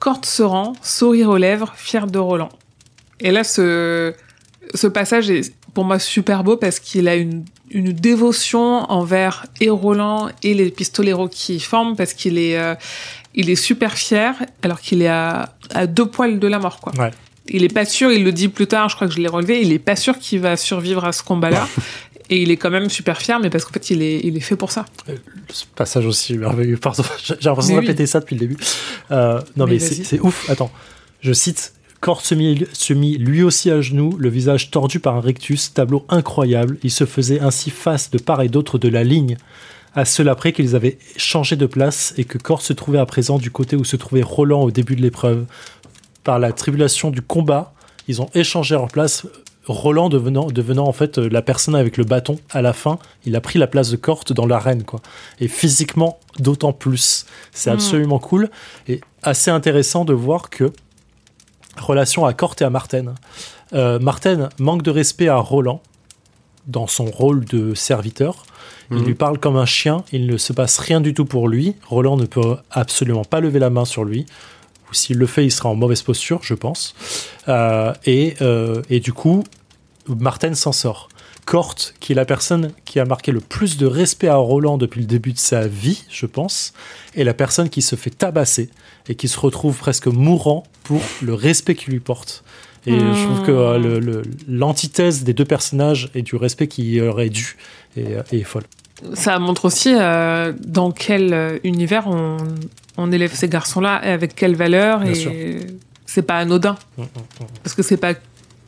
[0.00, 2.48] Corte se rend, sourire aux lèvres, fier de Roland.
[3.20, 4.14] Et là, ce,
[4.94, 10.28] passage est pour moi super beau parce qu'il a une, une dévotion envers et Roland
[10.42, 12.74] et les pistoleros qui forment parce qu'il est, euh,
[13.34, 16.92] il est super fier alors qu'il est à, à, deux poils de la mort, quoi.
[16.98, 17.10] Ouais.
[17.50, 19.62] Il est pas sûr, il le dit plus tard, je crois que je l'ai relevé,
[19.62, 21.66] il est pas sûr qu'il va survivre à ce combat-là.
[22.30, 24.40] Et il est quand même super fier, mais parce qu'en fait, il est, il est
[24.40, 24.84] fait pour ça.
[25.08, 25.16] Euh,
[25.50, 26.76] ce passage aussi merveilleux.
[26.82, 28.56] Pardon, j'ai l'impression de répéter ça depuis le début.
[29.10, 30.48] Euh, non, mais, c'est ouf.
[30.50, 30.70] Attends,
[31.22, 31.72] je cite
[32.22, 36.04] se mit, se mit, lui aussi à genoux, le visage tordu par un rectus, tableau
[36.08, 36.78] incroyable.
[36.82, 39.36] Il se faisait ainsi face de part et d'autre de la ligne,
[39.98, 43.36] à cela après qu'ils avaient changé de place et que Corte se trouvait à présent
[43.38, 45.44] du côté où se trouvait Roland au début de l'épreuve.
[46.22, 47.72] Par la tribulation du combat,
[48.06, 49.26] ils ont échangé leur place
[49.66, 53.40] Roland devenant, devenant en fait la personne avec le bâton à la fin, il a
[53.40, 55.00] pris la place de Corte dans l'arène quoi.
[55.40, 57.74] Et physiquement d'autant plus, c'est hmm.
[57.74, 58.50] absolument cool
[58.86, 60.72] et assez intéressant de voir que
[61.76, 63.14] relation à Corte et à Martin.
[63.72, 65.82] Euh, Martin manque de respect à Roland
[66.68, 68.44] dans son rôle de serviteur.
[68.90, 71.74] Il lui parle comme un chien, il ne se passe rien du tout pour lui.
[71.86, 74.24] Roland ne peut absolument pas lever la main sur lui
[74.90, 76.94] ou s'il le fait, il sera en mauvaise posture, je pense.
[77.48, 78.36] Euh, et,
[78.88, 79.44] et, du coup,
[80.08, 81.08] Martin s'en sort.
[81.44, 85.00] Corte, qui est la personne qui a marqué le plus de respect à Roland depuis
[85.00, 86.74] le début de sa vie, je pense,
[87.14, 88.68] est la personne qui se fait tabasser
[89.08, 92.44] et qui se retrouve presque mourant pour le respect qu'il lui porte.
[92.88, 97.56] Et je trouve que euh, l'antithèse des deux personnages et du respect qu'il aurait dû
[97.96, 98.64] est, est, folle.
[99.14, 102.08] Ça montre aussi euh, dans quel euh, univers
[102.96, 105.04] on, élève ces garçons-là et avec quelle valeur.
[105.04, 105.60] et
[106.06, 106.76] c'est pas anodin.
[106.96, 107.44] Mmh, mmh, mmh.
[107.62, 108.14] Parce que c'est pas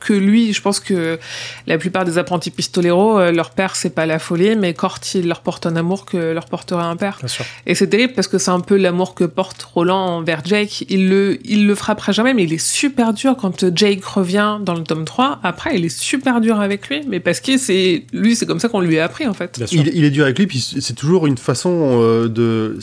[0.01, 1.19] que lui, je pense que
[1.67, 5.29] la plupart des apprentis pistoleros, euh, leur père, c'est pas la folie, mais Corti il
[5.29, 7.19] leur porte un amour que leur porterait un père.
[7.67, 10.85] Et c'est terrible parce que c'est un peu l'amour que porte Roland envers Jake.
[10.89, 14.75] Il le, il le frappera jamais, mais il est super dur quand Jake revient dans
[14.75, 15.41] le tome 3.
[15.43, 18.69] Après, il est super dur avec lui, mais parce que c'est, lui, c'est comme ça
[18.69, 19.63] qu'on lui a appris, en fait.
[19.71, 22.79] Il, est dur avec lui, puis c'est toujours une façon euh, de,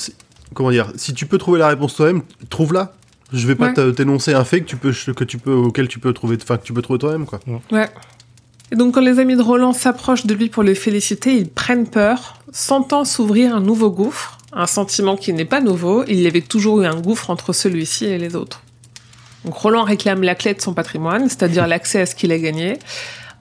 [0.53, 2.94] comment dire, si tu peux trouver la réponse toi-même, trouve-la.
[3.34, 6.14] Je vais pas t'énoncer un fait que tu peux, que tu peux, auquel tu peux
[6.14, 7.40] trouver, enfin, que tu peux trouver toi-même, quoi.
[7.72, 7.90] Ouais.
[8.72, 11.88] Et donc, quand les amis de Roland s'approchent de lui pour le féliciter, ils prennent
[11.88, 16.04] peur, sentant s'ouvrir un nouveau gouffre, un sentiment qui n'est pas nouveau.
[16.08, 18.62] Il y avait toujours eu un gouffre entre celui-ci et les autres.
[19.45, 22.80] Donc, Roland réclame la clé de son patrimoine, c'est-à-dire l'accès à ce qu'il a gagné.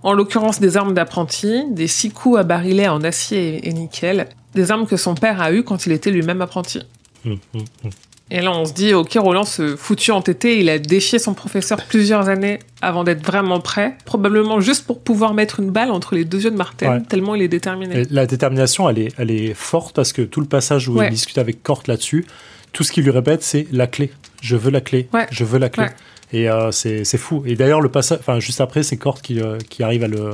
[0.02, 4.70] En l'occurrence, des armes d'apprenti, des six coups à barillet en acier et nickel, des
[4.70, 6.80] armes que son père a eues quand il était lui-même apprenti.
[7.24, 7.90] Hum, hum, hum.
[8.30, 11.78] Et là, on se dit, ok, Roland, ce foutu entêté, il a défié son professeur
[11.88, 16.24] plusieurs années avant d'être vraiment prêt, probablement juste pour pouvoir mettre une balle entre les
[16.24, 18.02] deux yeux de Martin, tellement il est déterminé.
[18.10, 21.38] la détermination, elle est, elle est forte parce que tout le passage où il discute
[21.38, 22.26] avec Kort là-dessus,
[22.72, 24.10] tout ce qu'il lui répète, c'est la clé.
[24.42, 25.08] Je veux la clé.
[25.30, 25.86] Je veux la clé.
[26.32, 27.44] Et euh, c'est fou.
[27.46, 30.30] Et d'ailleurs, le passage, enfin, juste après, c'est Kort qui, euh, qui arrive à le,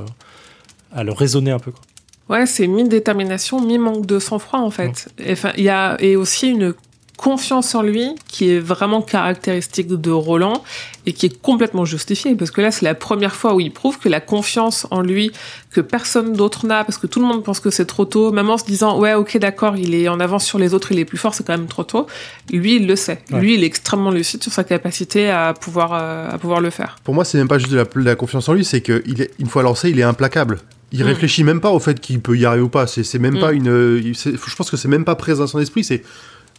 [0.95, 1.71] à le raisonner un peu.
[1.71, 1.83] Quoi.
[2.31, 5.09] Ouais, c'est mi-détermination, mi-manque de sang-froid, en fait.
[5.57, 6.75] Il y a et aussi une
[7.17, 10.65] confiance en lui qui est vraiment caractéristique de Roland
[11.05, 13.99] et qui est complètement justifiée parce que là c'est la première fois où il prouve
[13.99, 15.31] que la confiance en lui
[15.71, 18.49] que personne d'autre n'a parce que tout le monde pense que c'est trop tôt même
[18.49, 21.05] en se disant ouais ok d'accord il est en avance sur les autres il est
[21.05, 22.07] plus fort c'est quand même trop tôt
[22.51, 26.31] lui il le sait lui il est extrêmement lucide sur sa capacité à pouvoir euh,
[26.31, 28.65] à pouvoir le faire pour moi c'est même pas juste de la, confiance en lui
[28.65, 30.61] c'est que il est, une fois lancé il est implacable
[30.93, 31.07] il mm.
[31.07, 32.87] réfléchit même pas au fait qu'il peut y arriver ou pas.
[32.87, 33.41] C'est même mm.
[33.41, 34.13] pas une.
[34.13, 35.85] Je pense que c'est même pas présent dans son esprit.
[35.85, 36.03] C'est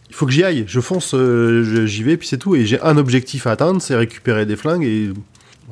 [0.08, 2.54] il faut que j'y aille, je fonce, euh, j'y vais, puis c'est tout.
[2.54, 5.10] Et j'ai un objectif à atteindre, c'est récupérer des flingues et.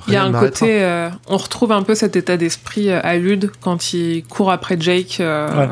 [0.09, 3.17] Il y a un côté, euh, on retrouve un peu cet état d'esprit euh, à
[3.17, 5.19] Lude quand il court après Jake.
[5.21, 5.67] Euh,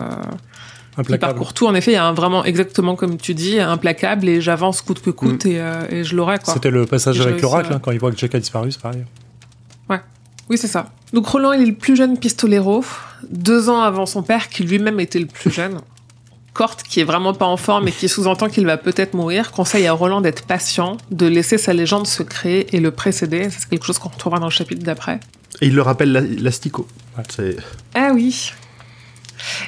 [1.09, 1.67] Il parcourt tout.
[1.67, 5.01] En effet, il y a un vraiment exactement comme tu dis, implacable et j'avance coûte
[5.01, 5.87] que coûte mm.
[5.91, 6.37] et, je l'aurai.
[6.45, 9.05] C'était le passage avec l'oracle hein, quand il voit que Jake a disparu, c'est pareil.
[9.89, 10.01] Ouais,
[10.51, 10.91] oui c'est ça.
[11.13, 12.85] Donc Roland, il est le plus jeune pistolero,
[13.31, 15.81] deux ans avant son père qui lui-même était le plus jeune.
[16.61, 19.87] Corte, qui est vraiment pas en forme et qui sous-entend qu'il va peut-être mourir, conseille
[19.87, 23.49] à Roland d'être patient, de laisser sa légende se créer et le précéder.
[23.49, 25.21] C'est quelque chose qu'on retrouvera dans le chapitre d'après.
[25.63, 26.87] Et il le rappelle l'astico.
[27.95, 28.53] Ah oui.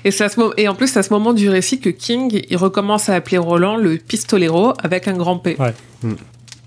[0.05, 0.24] Et, ce
[0.60, 3.39] et en plus, c'est à ce moment du récit que King, il recommence à appeler
[3.39, 5.56] Roland le pistolero avec un grand P.
[6.02, 6.16] Hmm.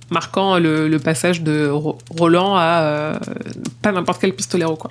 [0.10, 3.20] Marquant le, passage de Roland à euh,
[3.84, 4.90] pas n'importe quel pistolero, quoi.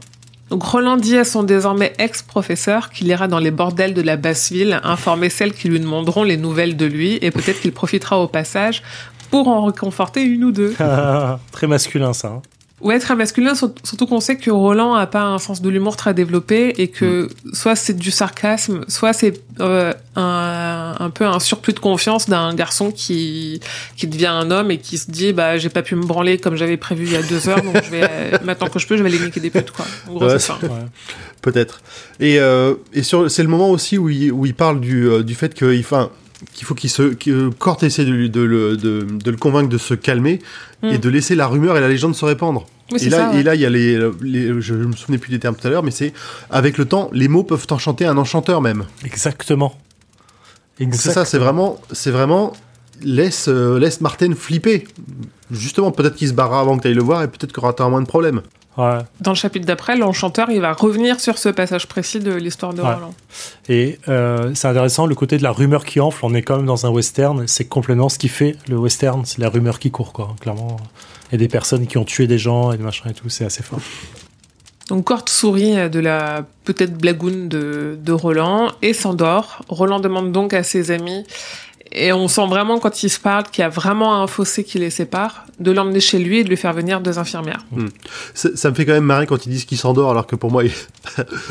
[0.51, 4.53] Donc Roland dit à son désormais ex-professeur qu'il ira dans les bordels de la basse
[4.53, 8.29] ville informer celles qui lui demanderont les nouvelles de lui et peut-être qu'il profitera au
[8.29, 8.83] passage
[9.31, 10.75] pour en réconforter une ou deux.
[11.53, 12.29] Très masculin ça.
[12.29, 12.43] Hein.
[12.85, 16.13] Ouais, très masculin, surtout qu'on sait que Roland a pas un sens de l'humour très
[16.13, 17.55] développé et que mm.
[17.55, 22.55] soit c'est du sarcasme, soit c'est euh, un, un, peu un surplus de confiance d'un
[22.55, 23.61] garçon qui,
[23.97, 26.57] qui devient un homme et qui se dit bah j'ai pas pu me branler comme
[26.57, 29.03] j'avais prévu il y a deux heures, donc je vais maintenant que je peux, je
[29.03, 29.87] vais aller niquer des putes quoi.
[30.07, 30.59] En gros, c'est ça.
[31.41, 31.81] Peut-être.
[32.21, 35.23] Et, euh, et sur, c'est le moment aussi où il, où il parle du, euh,
[35.23, 36.11] du fait qu'il, enfin,
[36.53, 39.95] qu'il faut qu'il se, que Kort essaie de, de, de, de, le convaincre de se
[39.95, 40.41] calmer
[40.83, 40.99] et mm.
[40.99, 43.67] de laisser la rumeur et la légende se répandre et, là, et là, il y
[43.67, 43.99] a les,
[44.61, 46.13] Je me souvenais plus des termes tout à l'heure, mais c'est.
[46.51, 48.85] Avec le temps, les mots peuvent enchanter un enchanteur même.
[49.05, 49.75] Exactement.
[50.79, 51.79] C'est ça, c'est vraiment.
[51.93, 52.53] C'est vraiment.
[53.03, 54.87] Laisse, euh, laisse Martin flipper.
[55.51, 57.89] Justement, peut-être qu'il se barrera avant que tu ailles le voir et peut-être qu'il aura
[57.89, 58.41] moins de problèmes.
[58.77, 58.99] Ouais.
[59.21, 62.83] Dans le chapitre d'après, l'enchanteur, il va revenir sur ce passage précis de l'histoire de
[62.83, 63.15] Roland.
[63.69, 66.67] Et euh, c'est intéressant, le côté de la rumeur qui enfle, on est quand même
[66.67, 70.13] dans un western, c'est complètement ce qui fait le western, c'est la rumeur qui court,
[70.13, 70.77] quoi, clairement
[71.35, 73.65] et des personnes qui ont tué des gens et des machins et tout, c'est assez
[73.65, 73.81] fort.
[74.89, 79.65] Donc Kort sourit de la peut-être blagoune de Roland et s'endort.
[79.69, 81.25] Roland demande donc à ses amis
[81.95, 84.79] et on sent vraiment quand ils se parlent qu'il y a vraiment un fossé qui
[84.79, 87.65] les sépare, de l'emmener chez lui et de lui faire venir deux infirmières.
[87.71, 87.87] Hmm.
[88.35, 90.65] Ça, me fait quand même marrer quand ils disent qu'il s'endort alors que pour moi
[90.65, 90.73] il,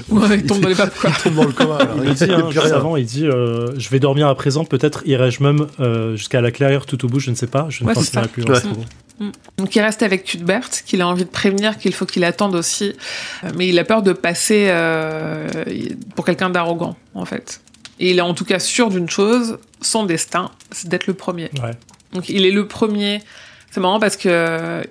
[0.10, 1.78] ouais, tombe dans les papes Il tombe dans le coma.
[2.04, 5.68] il dit, hein, avant, il dit euh, je vais dormir à présent, peut-être irai-je même
[5.80, 8.28] euh, jusqu'à la clairière tout au bout, je ne sais pas, je ne ouais, penserai
[8.28, 8.44] plus.
[9.20, 9.32] Mm.
[9.58, 12.96] Donc il reste avec Cuthbert, qu'il a envie de prévenir qu'il faut qu'il attende aussi,
[13.44, 15.48] euh, mais il a peur de passer euh,
[16.16, 17.62] pour quelqu'un d'arrogant en fait.
[18.04, 21.50] Et il est en tout cas sûr d'une chose, son destin, c'est d'être le premier.
[22.12, 23.22] Donc il est le premier.
[23.72, 24.84] C'est marrant parce que euh,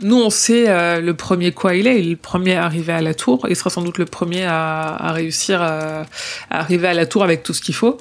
[0.00, 0.66] nous on sait
[1.00, 3.56] le premier quoi il est, il est le premier à arriver à la tour, il
[3.56, 6.06] sera sans doute le premier à, réussir à
[6.50, 7.98] arriver à la tour avec tout ce qu'il faut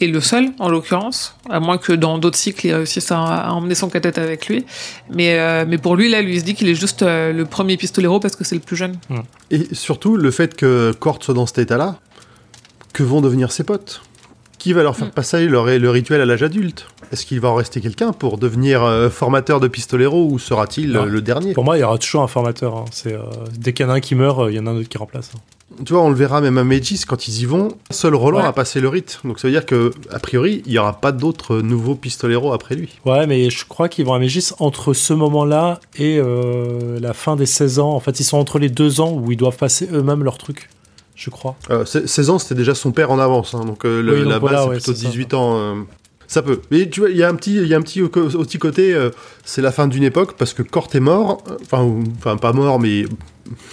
[0.00, 3.74] et le seul en l'occurrence, à moins que dans d'autres cycles il réussisse à, emmener
[3.74, 4.66] son cathète avec lui.
[5.10, 7.44] Mais, euh, mais pour lui, là, lui il se dit qu'il est juste euh, le
[7.44, 8.96] premier pistolero parce que c'est le plus jeune.
[9.50, 11.98] Et surtout, le fait que Kort soit dans cet état-là,
[12.96, 14.00] que vont devenir ses potes
[14.56, 15.10] Qui va leur faire mm.
[15.10, 18.82] passer le, le rituel à l'âge adulte Est-ce qu'il va en rester quelqu'un pour devenir
[18.82, 22.26] euh, formateur de pistolero ou sera-t-il le dernier Pour moi, il y aura toujours un
[22.26, 22.74] formateur.
[22.74, 22.86] Hein.
[22.90, 23.14] C'est,
[23.52, 24.96] dès qu'il y en a un qui meurt, il y en a un autre qui
[24.96, 25.30] remplace.
[25.36, 25.40] Hein.
[25.84, 27.68] Tu vois, on le verra même à Megis quand ils y vont.
[27.90, 29.20] Seul Roland a passé le rite.
[29.24, 32.76] Donc ça veut dire que a priori, il n'y aura pas d'autres nouveaux pistoleros après
[32.76, 32.98] lui.
[33.04, 37.36] Ouais, mais je crois qu'ils vont à Megis entre ce moment-là et euh, la fin
[37.36, 37.90] des 16 ans.
[37.90, 40.70] En fait, ils sont entre les deux ans où ils doivent passer eux-mêmes leur truc.
[41.16, 41.56] Je crois.
[41.84, 43.54] 16 euh, ans, c'était déjà son père en avance.
[43.54, 43.64] Hein.
[43.64, 45.86] donc, euh, la base, c'est plutôt 18 ans.
[46.28, 46.60] Ça peut.
[46.70, 48.96] Mais tu vois, il y a un petit, il y a un petit, petit côté,
[49.44, 51.42] c'est la fin d'une époque parce que Cort est mort.
[51.62, 51.88] Enfin,
[52.18, 53.04] enfin pas mort, mais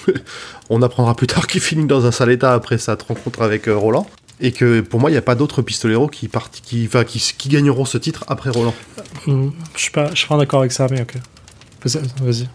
[0.70, 3.76] on apprendra plus tard qu'il finit dans un sale état après sa rencontre avec euh,
[3.76, 4.08] Roland.
[4.40, 7.20] Et que pour moi, il n'y a pas d'autres pistoleros qui, partent, qui, enfin, qui,
[7.38, 8.74] qui gagneront ce titre après Roland.
[9.28, 11.16] Hmm, je suis pas, je suis pas d'accord avec ça, mais ok.
[12.22, 12.48] Vas-y.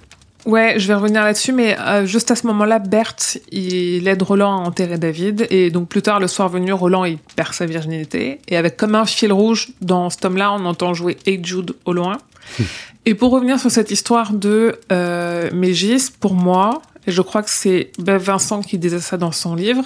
[0.46, 3.16] Ouais, je vais revenir là-dessus, mais euh, juste à ce moment-là, Bert,
[3.50, 7.18] il aide Roland à enterrer David, et donc plus tard, le soir venu, Roland, il
[7.36, 11.16] perd sa virginité, et avec comme un fil rouge, dans ce tome-là, on entend jouer
[11.26, 12.18] Hey Jude au loin.
[13.06, 17.50] et pour revenir sur cette histoire de euh, Mégis, pour moi, et je crois que
[17.50, 19.84] c'est Bev Vincent qui disait ça dans son livre,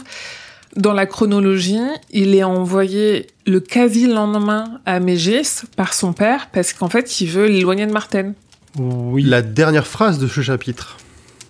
[0.77, 1.81] dans la chronologie,
[2.11, 7.29] il est envoyé le quasi lendemain à Mégis par son père parce qu'en fait, il
[7.29, 8.33] veut l'éloigner de Martin.
[8.79, 9.23] Oui.
[9.25, 10.97] La dernière phrase de ce chapitre.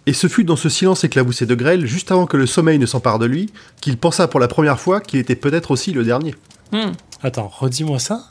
[0.07, 2.86] Et ce fut dans ce silence éclaboussé de grêle, juste avant que le sommeil ne
[2.86, 3.51] s'empare de lui,
[3.81, 6.35] qu'il pensa pour la première fois qu'il était peut-être aussi le dernier.
[6.73, 6.90] Hmm.
[7.23, 8.24] Attends, redis-moi ça.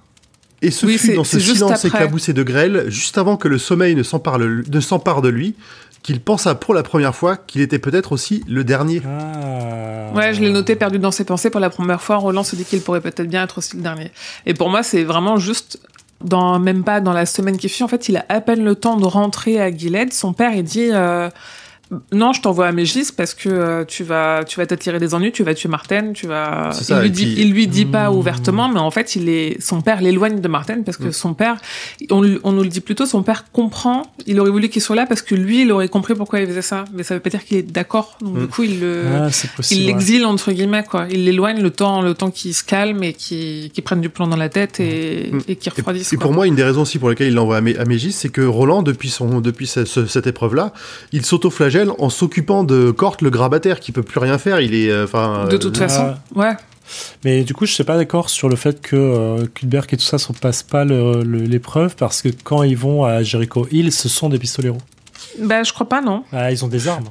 [0.62, 3.96] Et ce Oui, fut dans ce silence éclaboussé de grêle, juste avant que le sommeil
[3.96, 5.56] ne s'empare le- ne s'empare de lui,
[6.04, 9.02] qu'il pensa pour la première fois qu'il était peut-être aussi le dernier.
[9.06, 10.12] Ah.
[10.14, 12.18] Ouais, je l'ai noté perdu dans ses pensées pour la première fois.
[12.18, 14.12] Roland se dit qu'il pourrait peut-être bien être aussi le dernier.
[14.46, 15.80] Et pour moi, c'est vraiment juste
[16.24, 17.84] dans même pas dans la semaine qui suit.
[17.84, 20.14] En fait, il a à peine le temps de rentrer à Gilead.
[20.14, 21.30] Son père, il dit euh,
[22.14, 25.32] non, je t'envoie à Mégis parce que euh, tu vas tu vas t'attirer des ennuis,
[25.32, 26.70] tu vas tuer Martin, tu vas.
[26.90, 28.16] Il lui dit puis- il lui dit pas Hmm.
[28.16, 31.12] ouvertement, mais en fait, il est son père l'éloigne de Martin parce que Mm.
[31.12, 31.58] son père,
[32.10, 34.04] on, lui- on nous le dit plutôt, son père comprend.
[34.26, 36.62] Il aurait voulu qu'il soit là parce que lui, il aurait compris pourquoi il faisait
[36.62, 38.18] ça, mais ça veut pas dire qu'il est d'accord.
[38.22, 39.28] Donc du coup, il le Ah,
[39.58, 39.82] possible.
[39.82, 39.94] il ouais.
[39.94, 41.08] l'exile entre guillemets quoi.
[41.12, 44.28] Il l'éloigne le temps le temps qu'il se calme et qu'il qu'il prenne du plomb
[44.28, 45.40] dans la tête et, Mm.
[45.50, 46.14] et qu'il Et, refroidisse.
[46.14, 46.24] et quoi.
[46.24, 48.30] pour moi, une des raisons aussi pour lesquelles il l'envoie à, Mé- à Mégis, c'est
[48.30, 50.72] que Roland, depuis, son, depuis ce- ce- cette épreuve-là,
[51.12, 54.60] il s'auto-flagelle en s'occupant de Cort, le grabataire, qui peut plus rien faire.
[54.62, 56.54] Il est, euh, enfin, de toute euh, façon, ouais.
[57.24, 60.18] Mais du coup, je suis pas d'accord sur le fait que euh, et tout ça
[60.18, 64.40] ne passent pas l'épreuve parce que quand ils vont à Jericho Hill, ce sont des
[64.40, 64.80] pistoleros.
[65.40, 66.24] Bah je crois pas non.
[66.34, 67.10] Ah, ils ont des armes.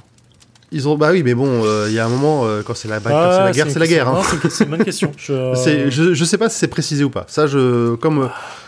[0.73, 2.87] Ils ont, bah oui, mais bon, euh, il y a un moment euh, quand c'est
[2.87, 4.09] la, bah, quand Ah, c'est la guerre, c'est la guerre.
[4.09, 4.23] hein.
[4.49, 5.11] c'est une- bonne question.
[5.19, 7.25] Je, C'est- Je, je sais pas si c'est précisé ou pas.
[7.29, 8.27] Ça, je, comme, euh,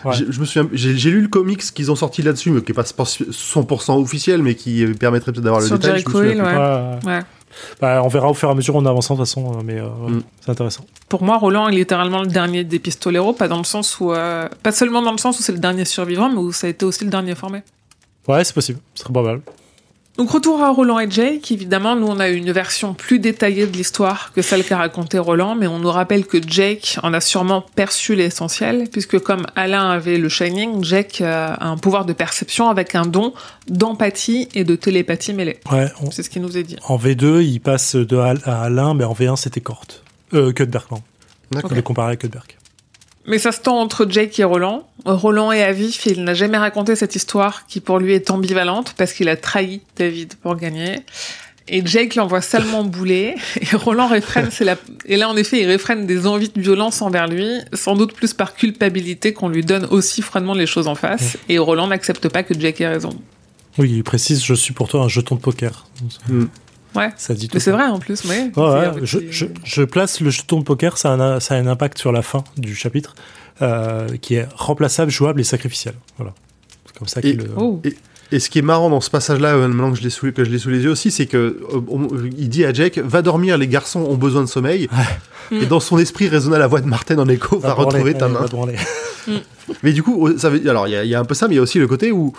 [0.08, 0.12] Ouais.
[0.16, 2.74] j'ai- je me souviens, j'ai lu le comics qu'ils ont sorti là-dessus, mais qui est
[2.74, 6.00] pas 100% officiel, mais qui euh, permettrait peut-être d'avoir le Sur détail.
[6.00, 6.58] je me Jericho souviens Hill, plus.
[6.58, 7.12] ouais.
[7.12, 7.18] Ouais.
[7.18, 7.22] Ouais.
[7.80, 9.78] Bah, on verra au fur et à mesure en avançant de toute façon, euh, mais
[9.78, 10.22] euh, Mm.
[10.40, 10.84] c'est intéressant.
[11.08, 14.48] Pour moi, Roland est littéralement le dernier des pistoleros, pas dans le sens où, euh,
[14.62, 16.84] pas seulement dans le sens où c'est le dernier survivant, mais où ça a été
[16.86, 17.62] aussi le dernier formé.
[18.26, 18.78] Ouais, c'est possible.
[18.94, 19.42] C'est très probable.
[20.18, 23.66] Donc retour à Roland et Jake, évidemment, nous on a eu une version plus détaillée
[23.66, 27.20] de l'histoire que celle qu'a raconté Roland, mais on nous rappelle que Jake en a
[27.22, 32.12] sûrement perçu l'essentiel, puisque comme Alain avait le Shining, Jake euh, a un pouvoir de
[32.12, 33.32] perception avec un don
[33.68, 35.58] d'empathie et de télépathie mêlée.
[35.72, 36.76] Ouais, C'est ce qui nous est dit.
[36.86, 39.86] en V2, il passe de Al- à Alain, mais en V1, c'était Kort.
[40.34, 41.02] Euh, Cuthbert, non.
[41.52, 41.72] D'accord.
[41.72, 42.44] On les comparait à Cuthbert.
[43.26, 44.88] Mais ça se tend entre Jake et Roland.
[45.04, 48.30] Roland est à vif et il n'a jamais raconté cette histoire qui pour lui est
[48.30, 51.00] ambivalente parce qu'il a trahi David pour gagner.
[51.68, 54.76] Et Jake l'envoie salement bouler et Roland réfrène, c'est la...
[55.06, 58.34] et là en effet il réfrène des envies de violence envers lui, sans doute plus
[58.34, 61.36] par culpabilité qu'on lui donne aussi froidement les choses en face.
[61.48, 63.16] Et Roland n'accepte pas que Jake ait raison.
[63.78, 65.86] Oui, il précise Je suis pour toi un jeton de poker.
[66.28, 66.44] Mm.
[66.94, 67.10] Ouais.
[67.16, 67.54] Ça dit tout.
[67.56, 68.50] Mais c'est vrai en plus, ouais.
[68.56, 71.16] Ouais, ouais, C'est un je, petit- je- je place le jeton de poker, ça a
[71.16, 73.14] un, ça a un impact sur la fin du chapitre,
[73.62, 75.94] euh, qui est remplaçable, jouable et sacrificiel.
[76.18, 76.34] Voilà.
[76.86, 77.46] C'est comme ça Et- qu'il le.
[77.56, 77.80] Oh.
[78.34, 80.42] Et ce qui est marrant dans ce passage-là, euh, maintenant que je l'ai sous, que
[80.42, 82.08] je l'ai sous les yeux aussi, c'est que euh, on-
[82.38, 84.88] il dit à Jake va dormir, les garçons ont besoin de sommeil.
[85.50, 88.40] Et dans son esprit résonna la voix de Martin en écho, va, retrouver ta main.
[88.40, 88.76] va branler.
[89.82, 91.56] Mais du coup, ça veut, alors il y, y a un peu ça, mais il
[91.56, 92.32] y a aussi le côté où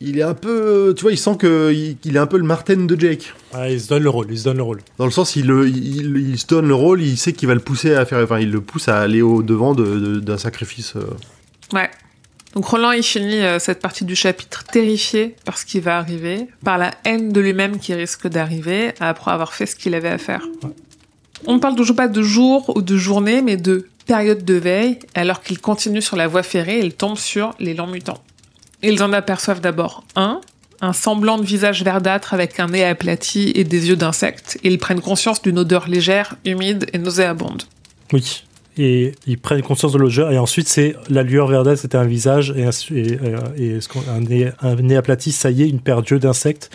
[0.00, 2.44] il est un peu, tu vois, il sent que il, qu'il est un peu le
[2.44, 3.32] Martin de Jake.
[3.54, 4.80] Ouais, il se donne le rôle, il se donne le rôle.
[4.98, 7.54] Dans le sens, il, le- il, il se donne le rôle, il sait qu'il va
[7.54, 10.38] le pousser à faire, enfin, il le pousse à aller au devant de- de- d'un
[10.38, 10.94] sacrifice.
[10.96, 11.04] euh.
[11.72, 11.90] Ouais.
[12.54, 16.46] Donc Roland, il finit euh, cette partie du chapitre terrifié par ce qui va arriver,
[16.64, 20.16] par la haine de lui-même qui risque d'arriver après avoir fait ce qu'il avait à
[20.18, 20.42] faire.
[21.46, 24.98] On ne parle toujours pas de jour ou de journée, mais de période de veille,
[25.14, 28.22] alors qu'il continue sur la voie ferrée, il tombe sur les lents mutants.
[28.82, 30.40] Ils en aperçoivent d'abord un,
[30.80, 34.78] un semblant de visage verdâtre avec un nez aplati et des yeux d'insecte, et ils
[34.78, 37.62] prennent conscience d'une odeur légère, humide et nauséabonde.
[38.12, 38.42] Oui.
[38.78, 42.52] Et ils prennent conscience de l'odeur, et ensuite, c'est la lueur verdâtre, c'était un visage,
[42.54, 43.78] et, un, et, euh, et
[44.10, 46.70] un, nez, un nez aplati, ça y est, une paire d'yeux d'insectes,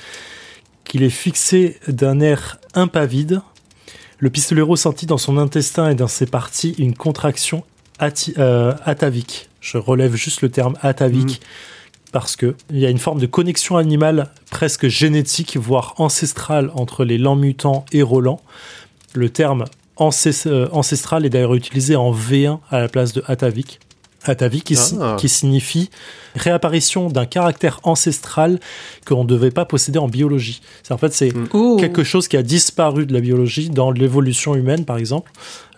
[0.84, 3.42] qu'il est fixé d'un air impavide.
[4.18, 7.64] Le pistolero sentit dans son intestin et dans ses parties une contraction
[8.00, 9.50] ati- euh, atavique.
[9.62, 11.40] Je relève juste le terme atavique.
[12.12, 17.06] Parce que il y a une forme de connexion animale presque génétique, voire ancestrale entre
[17.06, 18.42] les lents mutants et Roland.
[19.14, 19.66] Le terme
[20.00, 23.80] euh, ancestral est d'ailleurs utilisé en V1 à la place de atavique.
[24.24, 25.16] Atavi qui, Ah.
[25.20, 25.90] qui signifie
[26.36, 28.60] réapparition d'un caractère ancestral
[29.06, 30.62] qu'on ne devait pas posséder en biologie.
[30.84, 31.78] C'est en fait c'est Mm.
[31.80, 35.32] Quelque chose qui a disparu de la biologie dans l'évolution humaine par exemple.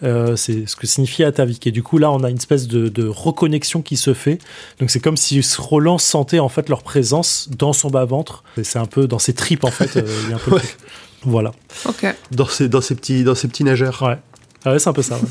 [0.04, 1.66] Euh, c'est ce que signifie Atavik.
[1.68, 4.40] Et du coup là on a une espèce de, de reconnexion qui se fait.
[4.80, 8.44] Donc c'est comme si Roland sentait en fait leur présence dans son bas ventre.
[8.58, 9.96] Et C'est un peu dans ses tripes en fait.
[9.98, 10.78] euh, il y a un peu le truc.
[11.24, 11.52] Voilà.
[11.86, 12.06] Ok.
[12.32, 14.02] Dans ces, dans ces, petits, dans ces petits nageurs.
[14.02, 14.18] Ouais.
[14.66, 15.16] Ah ouais, c'est un peu ça.
[15.16, 15.22] ouais.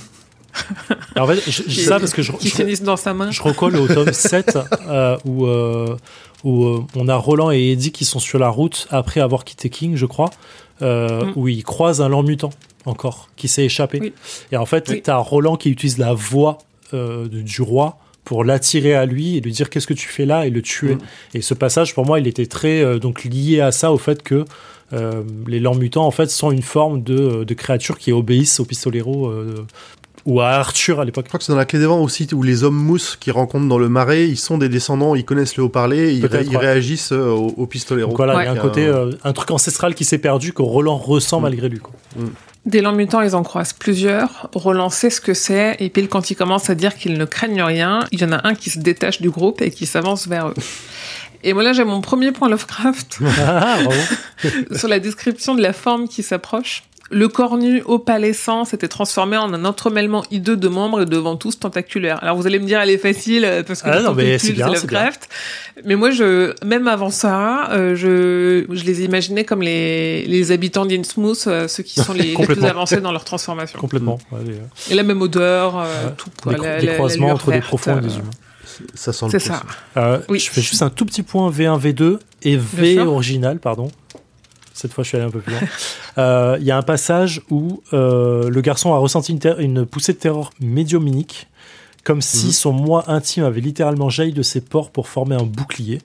[1.16, 3.30] Et en fait, je, dis ça parce que je, Qui je- dans sa main.
[3.30, 4.58] Je recolle au tome 7
[4.88, 5.96] euh, où, euh,
[6.44, 9.70] où euh, on a Roland et Eddie qui sont sur la route après avoir quitté
[9.70, 10.30] King, je crois,
[10.82, 11.32] euh, Mm.
[11.36, 12.50] où ils croisent un lent mutant
[12.86, 13.98] encore qui s'est échappé.
[14.00, 14.12] Oui.
[14.50, 15.02] Et en fait, Oui.
[15.02, 16.58] tu as Roland qui utilise la voix
[16.94, 20.26] euh, de- du roi pour l'attirer à lui et lui dire qu'est-ce que tu fais
[20.26, 20.96] là et le tuer.
[20.96, 20.98] Mm.
[21.34, 24.22] Et ce passage, pour moi, il était très euh, donc lié à ça, au fait
[24.22, 24.44] que
[24.92, 28.66] euh, les lents mutants en fait sont une forme de, de créatures qui obéissent aux
[28.66, 29.66] pistoleros euh,
[30.26, 31.24] ou à Arthur à l'époque.
[31.26, 33.30] Je crois que c'est dans la clé des vents aussi où les hommes mousses qui
[33.30, 36.56] rencontrent dans le marais, ils sont des descendants, ils connaissent le haut-parler, ils, Peut-être, ils
[36.56, 36.62] ouais.
[36.64, 39.50] réagissent euh, au, au pistolet Donc voilà, il y a un côté, euh, un truc
[39.50, 41.42] ancestral qui s'est perdu que Roland ressent Mm.
[41.42, 41.78] malgré lui.
[41.78, 41.92] Quoi.
[42.64, 44.48] Des lents mutants, ils en croisent plusieurs.
[44.54, 47.62] Roland sait ce que c'est, et pile quand ils commencent à dire qu'ils ne craignent
[47.62, 50.48] rien, il y en a un qui se détache du groupe et qui s'avance vers
[50.48, 50.54] eux.
[51.44, 54.00] Et moi là, j'ai mon premier point Lovecraft Ah, bravo.
[54.76, 56.84] sur la description de la forme qui s'approche.
[57.12, 61.58] Le corps nu opalescent s'était transformé en un entremêlement hideux de membres et de ventouses
[61.58, 62.18] tentaculaires.
[62.22, 64.52] Alors vous allez me dire, elle est facile euh, parce que Ah non, mais c'est
[64.52, 65.28] bien, c'est Lovecraft.
[65.84, 70.86] Mais moi, je, même avant ça, euh, je, je les imaginais comme les, les habitants
[70.86, 73.78] d'Innsmouth, euh, ceux qui sont les, les plus avancés dans leur transformation.
[73.78, 74.18] Complètement.
[74.30, 76.12] Ouais, les, Et la même odeur, euh, Ouais.
[76.16, 76.30] tout.
[76.42, 78.30] Quoi, des, la- des la- la croisements entre des profonds et des euh, humains.
[78.94, 79.62] ça sent le C'est ça.
[79.98, 80.38] Euh, Oui.
[80.38, 83.12] Je fais juste un tout petit point V1, V2 et V sûr.
[83.12, 83.90] original, pardon.
[84.74, 85.60] Cette fois, je suis allé un peu plus loin.
[86.18, 90.18] Euh, Il y a un passage où euh, le garçon a ressenti une, poussée de
[90.18, 91.46] terreur médiumnique,
[92.04, 92.52] comme si Mhm.
[92.52, 96.00] son moi intime avait littéralement jailli de ses pores pour former un bouclier.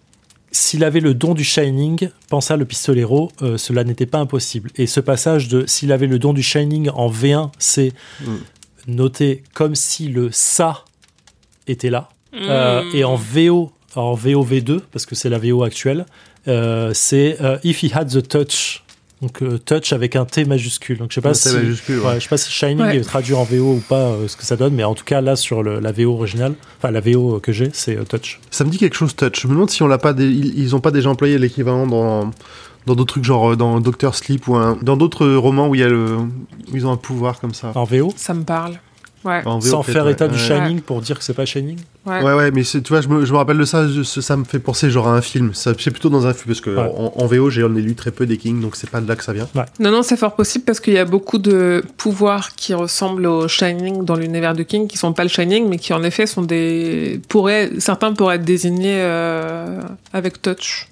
[0.52, 4.72] S'il avait le don du Shining, pensa le pistolero, euh, cela n'était pas impossible.
[4.78, 7.92] Et ce passage de s'il avait le don du Shining en V1, c'est
[8.22, 8.40] Mhm.
[8.88, 10.86] noté comme si le ça
[11.68, 12.10] était là.
[12.34, 12.96] Euh, Mm.
[12.96, 16.06] et en VO, en VO V2, parce que c'est la VO actuelle,
[16.94, 18.84] c'est euh, If he had the touch.
[19.22, 21.00] Donc euh, touch avec un T majuscule.
[21.00, 22.06] Donc je sais pas Un si T majuscule, ouais.
[22.06, 22.98] ouais, je sais pas si Shining Ouais.
[22.98, 25.22] est traduit en VO ou pas euh, ce que ça donne, mais en tout cas
[25.22, 28.40] là sur le- la VO originale, enfin la VO que j'ai, c'est euh, touch.
[28.52, 29.42] Ça me dit quelque chose, Touch.
[29.42, 32.30] Je me demande si on l'a pas, ils, ils ont pas déjà employé l'équivalent dans
[32.86, 35.82] dans d'autres trucs genre euh, dans Doctor Sleep ou un- dans d'autres romans où il
[35.82, 37.72] y a le où ils ont un pouvoir comme ça.
[37.74, 38.80] En VO, Ça me parle.
[39.28, 39.42] Ouais.
[39.46, 40.14] En VO, sans faire ouais.
[40.14, 40.40] état du Ouais.
[40.40, 41.78] Shining pour dire que c'est pas Shining.
[42.06, 42.22] Ouais.
[42.24, 44.46] Ouais, ouais, mais tu vois, je me, je me rappelle de ça, je- ça me
[44.46, 45.54] fait penser genre à un film.
[45.54, 46.92] Ça- C'est plutôt dans un film, parce que Ouais.
[46.98, 49.24] en, en VO, j'ai lu très peu des Kings, donc c'est pas de là que
[49.24, 49.48] ça vient.
[49.80, 53.48] Non, non, c'est fort possible parce qu'il y a beaucoup de pouvoirs qui ressemblent au
[53.48, 56.42] Shining dans l'univers de King, qui sont pas le Shining, mais qui en effet sont
[56.42, 57.20] des.
[57.28, 59.82] pourraient certains pourraient être désignés euh,
[60.14, 60.88] avec touch.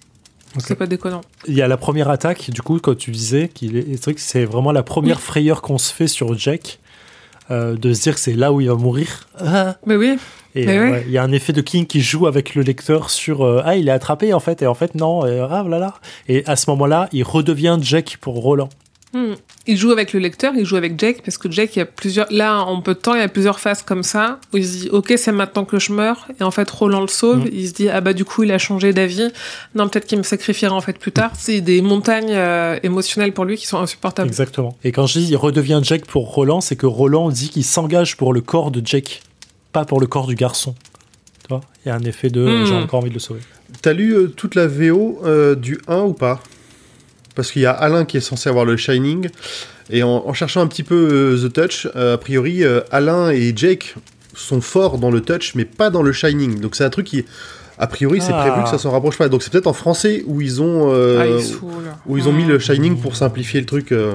[0.58, 0.64] Ok.
[0.68, 1.22] C'est pas déconnant.
[1.48, 4.20] Il y a la première attaque, du coup, quand tu disais qu'il est, le truc,
[4.20, 6.80] c'est vraiment la première frayeur qu'on se fait sur Jack,
[7.52, 9.28] euh, de se dire que c'est là où il va mourir.
[9.40, 9.76] Ah.
[9.86, 10.18] Mais oui.
[10.56, 10.92] Et Mais euh, oui.
[10.92, 13.62] ouais, il y a un effet de King qui joue avec le lecteur sur euh,
[13.66, 15.96] ah il est attrapé en fait et en fait non euh, ah voilà
[16.30, 18.70] et à ce moment-là il redevient Jack pour Roland.
[19.16, 19.36] Hmm.
[19.66, 21.86] Il joue avec le lecteur, il joue avec Jake, parce que Jake, il y a
[21.86, 22.28] plusieurs.
[22.32, 24.78] Là, en peu de temps, il y a plusieurs phases comme ça, où il se
[24.78, 26.28] dit, OK, c'est maintenant que je meurs.
[26.38, 27.46] Et en fait, Roland le sauve.
[27.46, 27.50] Mm.
[27.54, 29.32] Il se dit, ah bah, du coup, il a changé d'avis.
[29.74, 31.32] Non, peut-être qu'il me sacrifiera en fait plus tard.
[31.38, 34.28] C'est des montagnes euh, émotionnelles pour lui qui sont insupportables.
[34.28, 34.78] Exactement.
[34.84, 38.18] Et quand je dis il redevient Jack pour Roland, c'est que Roland dit qu'il s'engage
[38.18, 39.22] pour le corps de Jack,
[39.72, 40.76] pas pour le corps du garçon.
[41.44, 42.66] Tu vois Il y a un effet de euh, Mm.
[42.66, 43.40] j'ai encore envie de le sauver.
[43.82, 46.42] T'as lu euh, toute la VO euh, du 1 ou pas?
[47.36, 49.30] Parce qu'il y a Alain qui est censé avoir le Shining,
[49.90, 53.30] et en, en cherchant un petit peu euh, The Touch, euh, a priori, euh, Alain
[53.30, 53.96] et Jake
[54.34, 56.60] sont forts dans le Touch, mais pas dans le Shining.
[56.60, 57.26] Donc c'est un truc qui,
[57.78, 58.42] a priori, c'est Ah.
[58.48, 59.28] prévu que ça s'en rapproche pas.
[59.30, 61.66] Donc c'est peut-être en français où ils ont, euh, Ah,
[62.08, 62.60] où ils ont mis le Hmm.
[62.62, 63.92] Shining pour simplifier le truc.
[63.92, 64.14] euh.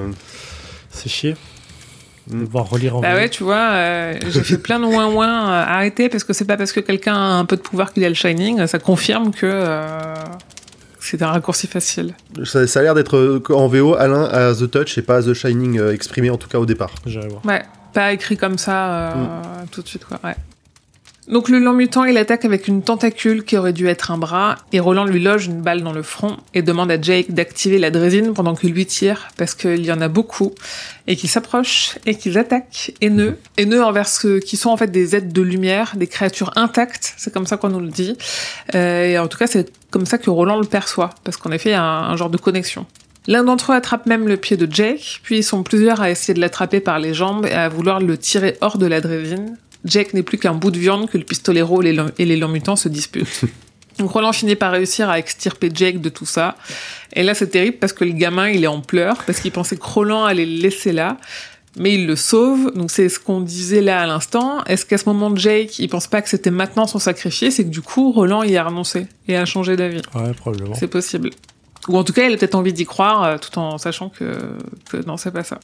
[0.90, 1.36] C'est chier.
[2.26, 5.50] De devoir relire en Bah ouais, tu vois, euh, j'ai fait plein de ouin ouin
[5.50, 8.04] euh, arrêtez parce que c'est pas parce que quelqu'un a un peu de pouvoir qu'il
[8.04, 10.14] a le shining, ça confirme que euh,
[11.00, 12.14] c'est un raccourci facile.
[12.44, 15.34] Ça, ça a l'air d'être euh, en VO, Alain a The Touch et pas The
[15.34, 16.94] Shining euh, exprimé en tout cas au départ.
[17.06, 17.44] J'irai voir.
[17.44, 17.62] Ouais,
[17.92, 20.18] pas écrit comme ça euh, tout de suite quoi.
[20.22, 20.36] Ouais.
[21.30, 24.56] Donc le lent mutant, il attaque avec une tentacule qui aurait dû être un bras,
[24.72, 27.92] et Roland lui loge une balle dans le front et demande à Jake d'activer la
[27.92, 30.52] drésine pendant que lui tire, parce qu'il y en a beaucoup,
[31.06, 35.14] et qu'ils s'approchent et qu'ils attaquent, haineux, haineux envers ceux qui sont en fait des
[35.14, 38.16] êtres de lumière, des créatures intactes, c'est comme ça qu'on nous le dit,
[38.74, 41.70] Euh, et en tout cas c'est comme ça que Roland le perçoit, parce qu'en effet
[41.70, 42.86] il y a un, un genre de connexion.
[43.28, 46.34] L'un d'entre eux attrape même le pied de Jake, puis ils sont plusieurs à essayer
[46.34, 49.56] de l'attraper par les jambes et à vouloir le tirer hors de la drésine.
[49.84, 53.44] Jake n'est plus qu'un bout de viande que le pistolero et les mutants se disputent.
[53.98, 56.56] Donc Roland finit par réussir à extirper Jake de tout ça.
[57.12, 59.76] Et là, c'est terrible parce que le gamin, il est en pleurs parce qu'il pensait
[59.76, 61.18] que Roland allait le laisser là.
[61.76, 62.72] Mais il le sauve.
[62.74, 64.64] Donc c'est ce qu'on disait là à l'instant.
[64.64, 67.68] Est-ce qu'à ce moment, Jake, il pense pas que c'était maintenant son sacrifié C'est que
[67.68, 70.00] du coup, Roland, il a renoncé et a changé d'avis?
[70.14, 70.74] Ouais, probablement.
[70.74, 71.30] C'est possible.
[71.88, 74.38] Ou en tout cas, il a peut-être envie d'y croire euh, tout en sachant que,
[74.90, 75.60] que non, c'est pas ça.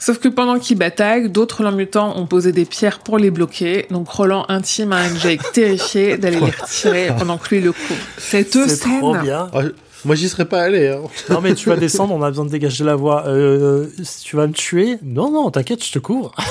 [0.00, 3.86] Sauf que pendant qu'ils bataillent, d'autres lents mutants ont posé des pierres pour les bloquer.
[3.90, 8.00] Donc Roland intime à un Jake terrifié d'aller les retirer pendant que lui le couvre.
[8.16, 8.98] Cette C'est scène.
[8.98, 9.50] trop bien.
[9.52, 9.60] Ah,
[10.06, 10.88] moi, j'y serais pas allé.
[10.88, 11.02] Hein.
[11.28, 13.26] Non, mais tu vas descendre, on a besoin de dégager la voie.
[13.26, 13.88] Euh,
[14.24, 16.34] tu vas me tuer Non, non, t'inquiète, je te couvre.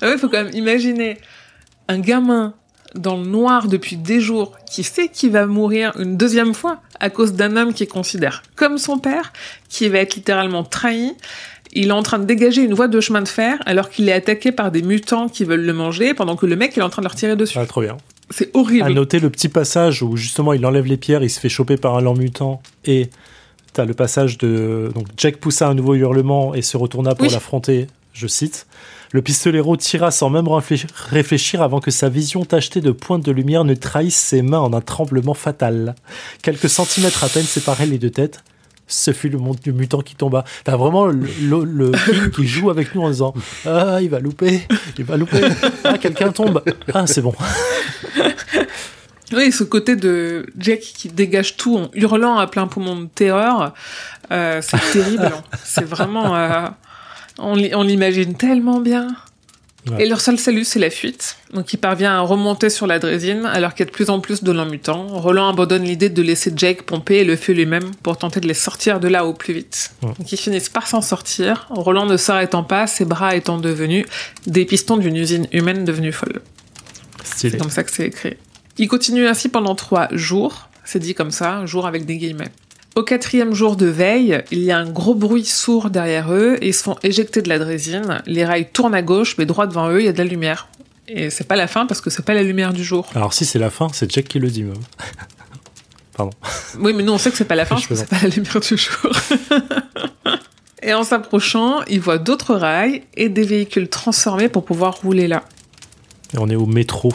[0.00, 1.18] Ah ouais, faut quand même imaginer
[1.88, 2.54] un gamin
[2.94, 7.10] dans le noir depuis des jours qui sait qu'il va mourir une deuxième fois à
[7.10, 9.32] cause d'un homme qu'il considère comme son père,
[9.68, 11.12] qui va être littéralement trahi.
[11.72, 14.12] Il est en train de dégager une voie de chemin de fer alors qu'il est
[14.12, 16.90] attaqué par des mutants qui veulent le manger pendant que le mec il est en
[16.90, 17.58] train de leur tirer dessus.
[17.60, 17.96] Ah, trop bien.
[18.30, 18.92] C'est À horrible.
[18.92, 21.96] noter le petit passage où justement il enlève les pierres, il se fait choper par
[21.96, 23.10] un lent mutant et
[23.72, 27.32] t'as le passage de donc Jack poussa un nouveau hurlement et se retourna pour Oui.
[27.32, 27.88] l'affronter.
[28.12, 28.66] Je cite.
[29.14, 33.30] Le pistolero tira sans même réfléch- réfléchir avant que sa vision tachetée de pointes de
[33.30, 35.94] lumière ne trahisse ses mains en un tremblement fatal.
[36.42, 38.42] Quelques centimètres à peine séparaient les deux têtes.
[38.88, 40.42] Ce fut le monde du mutant qui tomba.
[40.64, 43.34] T'as vraiment le, le, le film qui joue avec nous en disant
[43.64, 44.62] Ah, il va louper,
[44.98, 45.42] il va louper.
[45.84, 46.60] Ah, quelqu'un tombe.
[46.92, 47.34] Ah, c'est bon.
[49.32, 53.72] Oui, ce côté de Jack qui dégage tout en hurlant à plein poumon de terreur,
[54.30, 55.32] euh, c'est terrible.
[55.64, 56.36] c'est vraiment...
[56.36, 56.66] euh,
[57.38, 59.08] on l'i- on l'imagine tellement bien.
[59.90, 60.04] Ouais.
[60.04, 61.36] Et leur seul salut, c'est la fuite.
[61.52, 64.18] Donc il parvient à remonter sur la drésine alors qu'il y a de plus en
[64.18, 65.06] plus de lents mutants.
[65.08, 68.54] Roland abandonne l'idée de laisser Jake pomper et le fait lui-même pour tenter de les
[68.54, 69.90] sortir de là au plus vite.
[70.02, 70.08] Ouais.
[70.18, 74.06] Donc ils finissent par s'en sortir, Roland ne s'arrêtant pas, ses bras étant devenus
[74.46, 76.40] des pistons d'une usine humaine devenue folle.
[77.22, 78.36] C'est comme ça que c'est écrit.
[78.78, 80.68] Il continue ainsi pendant trois jours.
[80.86, 82.50] C'est dit comme ça, jour avec des guillemets.
[82.96, 86.68] Au quatrième jour de veille, il y a un gros bruit sourd derrière eux et
[86.68, 88.22] ils se font éjecter de la drésine.
[88.26, 90.68] Les rails tournent à gauche, mais droit devant eux, il y a de la lumière.
[91.08, 93.08] Et c'est pas la fin parce que c'est pas la lumière du jour.
[93.16, 94.74] Alors si c'est la fin, c'est Jack qui le dit même.
[96.16, 96.30] Pardon.
[96.78, 98.22] Oui, mais nous on sait que c'est pas la fin Je parce que c'est pas
[98.22, 99.10] la lumière du jour.
[100.82, 105.42] et en s'approchant, il voit d'autres rails et des véhicules transformés pour pouvoir rouler là.
[106.32, 107.12] Et on est au métro.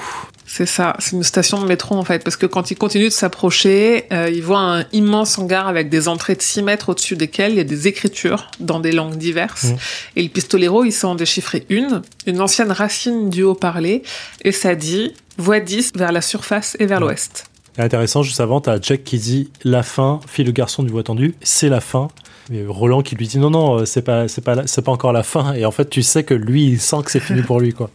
[0.51, 3.09] C'est ça, c'est une station de métro en fait, parce que quand il continue de
[3.13, 7.51] s'approcher, euh, il voit un immense hangar avec des entrées de 6 mètres au-dessus desquelles
[7.51, 9.65] il y a des écritures dans des langues diverses.
[9.65, 9.77] Mhm.
[10.15, 14.01] Et le pistolero, il s'en déchiffrer une, une ancienne racine du haut-parler,
[14.43, 17.05] et ça dit voie 10 vers la surface et vers Mhm.
[17.05, 17.45] l'ouest.
[17.77, 21.35] Intéressant, juste avant, t'as Jack qui dit la fin, fille le garçon du voix tendu,
[21.43, 22.07] c'est la fin.
[22.51, 25.13] Et Roland qui lui dit non, non, euh, c'est pas, c'est pas, c'est pas encore
[25.13, 25.53] la fin.
[25.53, 27.91] Et en fait, tu sais que lui, il sent que c'est fini pour lui, quoi.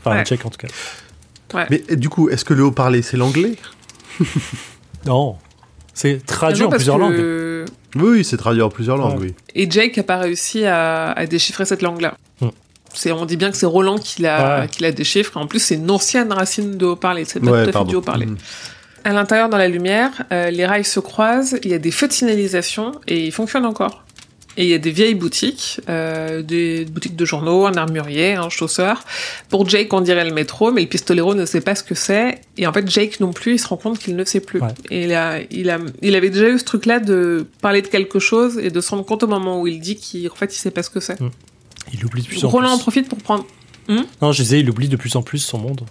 [0.00, 0.24] Enfin, Ouais.
[0.26, 0.68] Jack en tout cas.
[1.70, 3.54] Mais du coup, est-ce que le haut-parler, c'est l'anglais?
[5.06, 5.36] Non.
[5.92, 7.66] C'est traduit Non, en plusieurs langues.
[7.96, 9.26] Oui, c'est traduit en plusieurs langues, Ouais.
[9.28, 9.34] oui.
[9.54, 12.16] Et Jake n'a pas réussi à, à déchiffrer cette langue-là.
[12.40, 12.48] Hmm.
[12.92, 14.68] C'est, on dit bien que c'est Roland qui la, Ouais.
[14.68, 15.36] qui la déchiffre.
[15.36, 17.24] En plus, c'est une ancienne racine de haut-parler.
[17.24, 18.26] C'est pas tout à fait du haut-parler.
[18.26, 18.36] Mhm.
[19.04, 22.08] À l'intérieur, dans la lumière, euh, les rails se croisent, il y a des feux
[22.08, 24.03] de signalisation et ils fonctionnent encore.
[24.56, 28.48] Et il y a des vieilles boutiques, euh, des boutiques de journaux, un armurier, un
[28.48, 29.02] chausseur.
[29.48, 32.40] Pour Jake, on dirait le métro, mais le pistolero ne sait pas ce que c'est.
[32.56, 34.60] Et en fait, Jake non plus, il se rend compte qu'il ne sait plus.
[34.60, 34.68] Ouais.
[34.90, 38.20] Et il, a, il, a, il avait déjà eu ce truc-là de parler de quelque
[38.20, 40.70] chose et de se rendre compte au moment où il dit qu'en fait, il sait
[40.70, 41.18] pas ce que c'est.
[41.92, 42.82] Il oublie de plus en Roland en plus.
[42.82, 43.44] profite pour prendre
[43.88, 45.82] Non, je disais, il oublie de plus en plus son monde.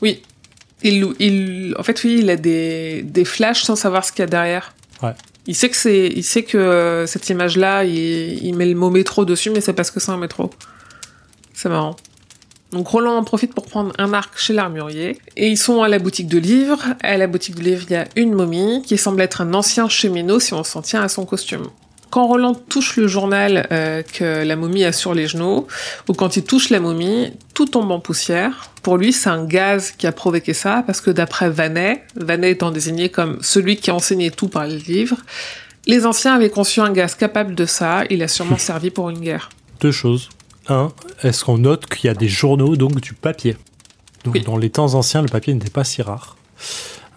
[0.00, 0.22] Oui.
[0.82, 4.22] Il, il, en fait, oui, il a des, des flashs sans savoir ce qu'il y
[4.24, 4.74] a derrière.
[5.02, 5.12] Ouais.
[5.46, 8.90] Il sait que c'est, il sait que euh, cette image-là, il, il met le mot
[8.90, 10.50] métro dessus, mais c'est parce que c'est un métro.
[11.52, 11.96] C'est marrant.
[12.72, 15.18] Donc Roland en profite pour prendre un arc chez l'armurier.
[15.36, 16.82] Et ils sont à la boutique de livres.
[17.02, 19.88] À la boutique de livres, il y a une momie qui semble être un ancien
[19.88, 21.68] cheminot si on s'en tient à son costume.
[22.14, 25.66] Quand Roland touche le journal euh, que la momie a sur les genoux,
[26.08, 28.70] ou quand il touche la momie, tout tombe en poussière.
[28.84, 32.70] Pour lui, c'est un gaz qui a provoqué ça, parce que d'après Vanet, Vanet étant
[32.70, 35.16] désigné comme celui qui a enseigné tout par les livres,
[35.86, 39.18] les anciens avaient conçu un gaz capable de ça, il a sûrement servi pour une
[39.18, 39.48] guerre.
[39.80, 40.28] Deux choses.
[40.68, 40.92] Un,
[41.24, 43.56] est-ce qu'on note qu'il y a des journaux, donc du papier?
[44.22, 44.42] Donc, Oui.
[44.42, 46.36] dans les temps anciens, le papier n'était pas si rare.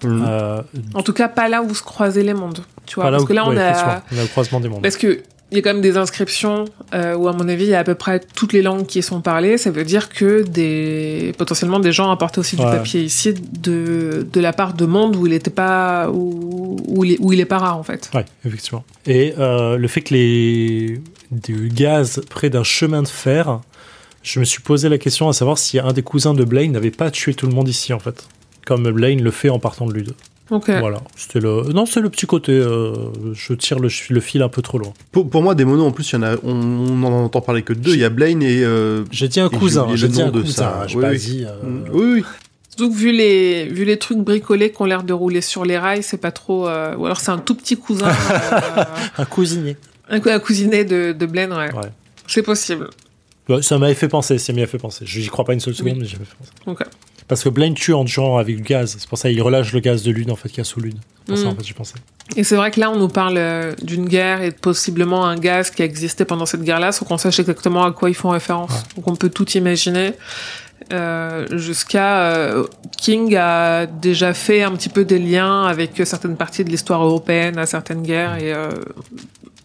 [0.06, 0.62] Euh,
[0.94, 3.06] En tout cas, pas là où se croisaient les mondes, tu vois.
[3.06, 3.70] pas parce où- que là, on ouais, a...
[3.72, 4.82] effectivement, on a le croisement des mondes.
[4.84, 7.70] Parce que il y a quand même des inscriptions euh, où, à mon avis, il
[7.70, 9.58] y a à peu près toutes les langues qui sont parlées.
[9.58, 14.40] Ça veut dire que des potentiellement des gens apportaient aussi du papier ici de, de
[14.42, 17.46] la part de monde où il était pas où, où, il, est, où il est
[17.46, 18.12] pas rare en fait.
[18.14, 18.84] Ouais, effectivement.
[19.06, 21.02] Et euh, le fait que les
[21.32, 23.62] du gaz près d'un chemin de fer,
[24.24, 26.92] je me suis posé la question à savoir si un des cousins de Blaine n'avait
[26.92, 28.28] pas tué tout le monde ici, en fait.
[28.68, 30.06] Comme Blaine le fait en partant de lui.
[30.50, 30.70] Ok.
[30.70, 31.02] Voilà.
[31.16, 31.64] C'était le.
[31.74, 32.52] Non, c'est le petit côté.
[32.52, 32.94] euh,
[33.34, 34.94] je tire le, le fil un peu trop loin.
[35.12, 37.64] Pour, pour moi, des monos, en plus, y en a, on, on en entend parler
[37.64, 37.94] que deux.
[37.94, 38.64] Il y a Blaine et.
[38.64, 39.88] euh, J'ai dit un cousin.
[39.96, 40.54] J'ai dit un de cousin.
[40.54, 40.84] ça.
[40.88, 41.18] J'ai Oui, pas oui.
[41.20, 41.46] dit.
[41.46, 42.24] euh, mm, Oui, oui.
[42.70, 45.78] Surtout que vu les, vu les trucs bricolés qui ont l'air de rouler sur les
[45.78, 46.68] rails, c'est pas trop.
[46.68, 48.08] euh, ou alors c'est un tout petit cousin.
[48.32, 48.84] euh,
[49.18, 49.78] Un cousinier.
[50.10, 51.74] un, cou- un cousinet de, de Blaine, ouais.
[51.74, 51.90] Ouais.
[52.28, 52.90] C'est possible.
[53.50, 54.38] Ouais, ça m'avait fait penser.
[54.38, 55.06] Ça m'y a fait penser.
[55.08, 56.00] Je n'y crois pas une seule seconde, Oui.
[56.02, 56.52] mais j'y fait penser.
[56.68, 56.84] Ok.
[57.28, 58.96] Parce que Blaine tue en tuant avec le gaz.
[58.98, 60.80] C'est pour ça qu'il relâche le gaz de lune, en fait, qu'il y a sous
[60.80, 60.98] lune.
[61.26, 61.48] C'est pour ça, Mm.
[61.48, 61.96] en fait, j'y pensais.
[62.36, 65.36] Et c'est vrai que là, on nous parle euh, d'une guerre et de possiblement un
[65.38, 68.30] gaz qui a existé pendant cette guerre-là, sans qu'on sache exactement à quoi ils font
[68.30, 68.72] référence.
[68.72, 68.96] Ouais.
[68.98, 70.14] Donc on peut tout imaginer.
[70.94, 72.66] Euh, Jusqu'à euh,
[72.98, 77.58] King a déjà fait un petit peu des liens avec certaines parties de l'histoire européenne
[77.58, 78.70] à certaines guerres et euh,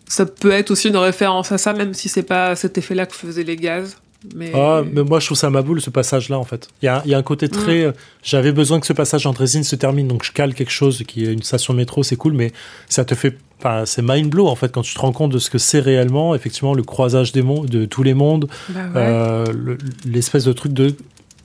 [0.08, 3.14] ça peut être aussi une référence à ça, même si c'est pas cet effet-là que
[3.14, 3.96] faisaient les gaz.
[4.34, 6.68] Mais, Ah, mais moi, je trouve ça ma boule, ce passage-là, en fait.
[6.80, 7.82] Il y a, il y a un côté très.
[7.84, 7.92] euh,
[8.22, 11.24] J'avais besoin que ce passage en résine se termine, donc je cale quelque chose qui
[11.24, 12.52] est une station de métro, c'est cool, mais
[12.88, 13.36] ça te fait.
[13.58, 15.80] Enfin, c'est mind blow, en fait, quand tu te rends compte de ce que c'est
[15.80, 18.90] réellement, effectivement, le croisage des mondes, de tous les mondes, Bah ouais.
[18.96, 20.94] euh, le- l'espèce de truc de.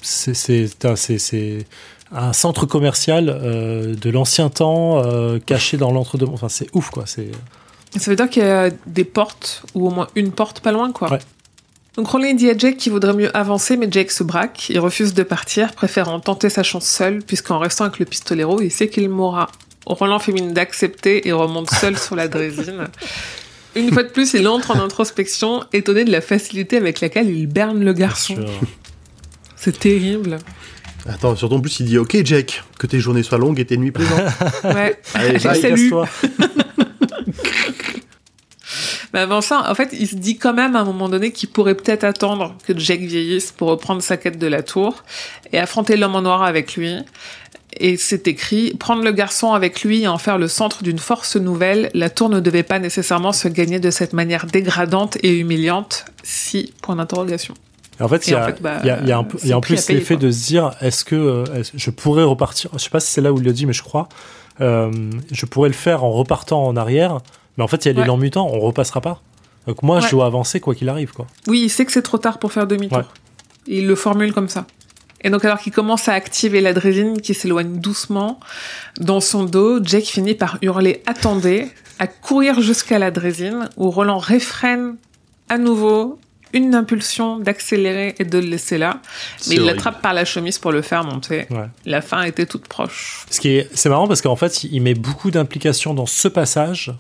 [0.01, 0.69] C'est-
[2.13, 6.25] un- centre commercial euh, de l'ancien temps, euh, caché dans l'entre-deux.
[6.31, 7.03] Enfin, c'est ouf, quoi.
[7.05, 7.29] C'est.
[7.97, 10.91] Ça veut dire qu'il y a des portes, ou au moins une porte pas loin,
[10.91, 11.11] quoi.
[11.11, 11.19] Ouais.
[11.97, 14.69] Donc Roland dit à Jake qu'il vaudrait mieux avancer, mais Jake se braque.
[14.69, 18.71] Il refuse de partir, préférant tenter sa chance seul, puisqu'en restant avec le pistolero, il
[18.71, 19.49] sait qu'il mourra.
[19.87, 22.87] Roland fait mine d'accepter et remonte seul sur la drésine.
[23.75, 27.47] Une fois de plus, il entre en introspection, étonné de la facilité avec laquelle il
[27.47, 28.35] berne le garçon.
[29.55, 30.37] C'est terrible.
[31.07, 33.77] Attends, surtout en plus, il dit Ok, Jack, que tes journées soient longues et tes
[33.77, 34.33] nuits plaisantes.
[34.63, 34.99] Ouais.
[35.13, 35.93] Allez, bye, salut.
[39.17, 41.49] Mais avant ça, en fait, il se dit quand même à un moment donné qu'il
[41.49, 45.03] pourrait peut-être attendre que Jack vieillisse pour reprendre sa quête de la tour
[45.51, 46.97] et affronter l'homme en noir avec lui.
[47.79, 51.35] Et c'est écrit, prendre le garçon avec lui et en faire le centre d'une force
[51.35, 56.05] nouvelle, la tour ne devait pas nécessairement se gagner de cette manière dégradante et humiliante,
[56.21, 57.55] si, point d'interrogation.
[57.99, 59.89] En fait, il y en a, fait, bah, y a- a un a en plus
[59.89, 63.21] l'effet de se dire est-ce que euh, je pourrais repartir Je sais pas si c'est
[63.21, 64.09] là où il le dit, mais je crois.
[64.61, 64.91] Euh,
[65.31, 67.17] je pourrais le faire en repartant en arrière,
[67.57, 68.01] mais en fait, il y a Ouais.
[68.01, 69.21] l'élan mutant, on repassera pas.
[69.67, 70.11] Donc moi, je Ouais.
[70.11, 71.27] dois avancer quoi qu'il arrive, quoi.
[71.47, 72.99] Oui, il sait que c'est trop tard pour faire demi-tour.
[72.99, 73.03] Ouais.
[73.67, 74.65] Il le formule comme ça.
[75.21, 78.39] Et donc, alors qu'il commence à activer la drésine qui s'éloigne doucement,
[78.99, 81.67] dans son dos, Jake finit par hurler Attendez,
[81.99, 84.95] à courir jusqu'à la drésine, où Roland réfrène
[85.49, 86.19] à nouveau
[86.53, 89.01] une impulsion d'accélérer et de le laisser là.
[89.49, 91.45] Mais il l'attrape par la chemise pour le faire monter.
[91.49, 91.65] Ouais.
[91.85, 93.25] La fin était toute proche.
[93.29, 96.93] Ce qui est, c'est marrant parce qu'en fait, il met beaucoup d'implications dans ce passage,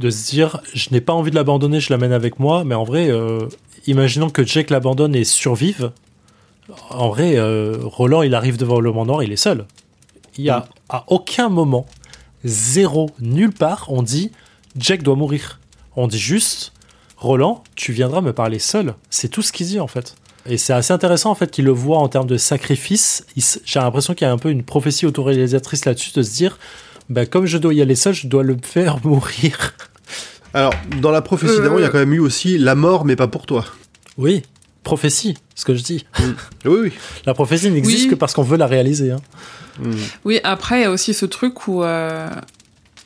[0.00, 2.84] de se dire, je n'ai pas envie de l'abandonner, je l'amène avec moi, mais en
[2.84, 3.46] vrai, euh,
[3.86, 5.92] imaginons que Jake l'abandonne et survive.
[6.88, 9.66] En vrai, euh, Roland, il arrive devant le Noir, il est seul.
[10.38, 11.84] Il y a à aucun moment,
[12.44, 14.32] zéro, nulle part, on dit
[14.74, 15.60] Jack doit mourir.
[15.96, 16.72] On dit juste
[17.18, 18.94] Roland, tu viendras me parler seul.
[19.10, 20.14] C'est tout ce qu'il dit en fait.
[20.46, 23.26] Et c'est assez intéressant en fait qu'il le voit en termes de sacrifice.
[23.36, 26.58] J'ai l'impression qu'il y a un peu une prophétie autoréalisatrice là-dessus de se dire
[27.10, 29.74] bah, comme je dois y aller seul, je dois le faire mourir.
[30.54, 31.62] Alors, dans la prophétie Euh.
[31.62, 33.64] d'avant, il y a quand même eu aussi la mort, mais pas pour toi.
[34.16, 34.42] Oui,
[34.82, 36.06] prophétie, ce que je dis.
[36.64, 36.92] Oui, oui.
[37.26, 38.08] La prophétie n'existe Oui.
[38.10, 39.10] que parce qu'on veut la réaliser.
[39.12, 39.20] hein.
[39.78, 39.92] Mm.
[40.24, 42.28] Oui, après, il y a aussi ce truc où euh,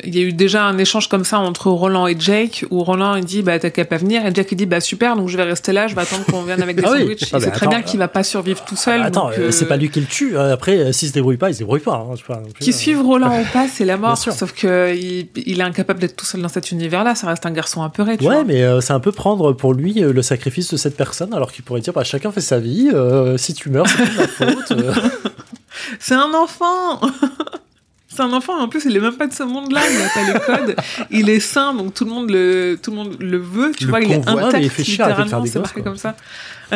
[0.03, 3.15] il y a eu déjà un échange comme ça entre Roland et Jake, où Roland
[3.17, 5.37] il dit bah t'as qu'à pas venir, et Jake il dit bah super, donc je
[5.37, 7.01] vais rester là, je vais attendre qu'on vienne avec des Ah oui.
[7.01, 7.23] sandwichs.
[7.33, 9.01] Ah il sait bah très attends, bien qu'il va pas survivre tout seul.
[9.03, 10.37] Attends, donc, euh, euh, c'est pas lui qui le tue.
[10.37, 10.49] hein.
[10.51, 11.95] Après, euh, s'il se débrouille pas, il se débrouille pas.
[12.11, 12.15] hein.
[12.27, 14.17] Pas Qui suivent Roland ou pas, c'est la mort.
[14.19, 17.15] Sauf que il, il est incapable d'être tout seul dans cet univers-là.
[17.15, 18.17] Ça reste un garçon apeuré.
[18.19, 18.45] Tu Ouais, vois.
[18.45, 21.65] mais euh, c'est un peu prendre pour lui le sacrifice de cette personne, alors qu'il
[21.65, 22.91] pourrait dire bah, chacun fait sa vie.
[22.93, 24.73] euh, si tu meurs, c'est pas ma faute.
[26.01, 27.01] C'est un enfant.
[28.15, 30.23] C'est un enfant, en plus, il est même pas de ce monde-là, il n'a pas
[30.23, 30.77] les codes.
[31.11, 33.91] Il est sain, donc tout le monde le, tout le monde le veut, tu Le
[33.91, 36.15] vois, il est intact, fait littéralement, c'est marqué comme ça.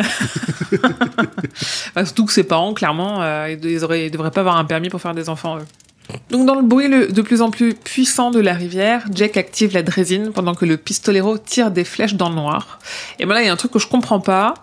[1.95, 4.65] Bah, surtout que ses parents, clairement, euh, ils, ils auraient- ils devraient pas avoir un
[4.65, 5.65] permis pour faire des enfants, eux.
[6.31, 9.73] Donc, dans le bruit le- de plus en plus puissant de la rivière, Jack active
[9.73, 12.79] la drésine pendant que le pistolero tire des flèches dans le noir.
[13.19, 14.53] Et ben là, il y a un truc que je comprends pas.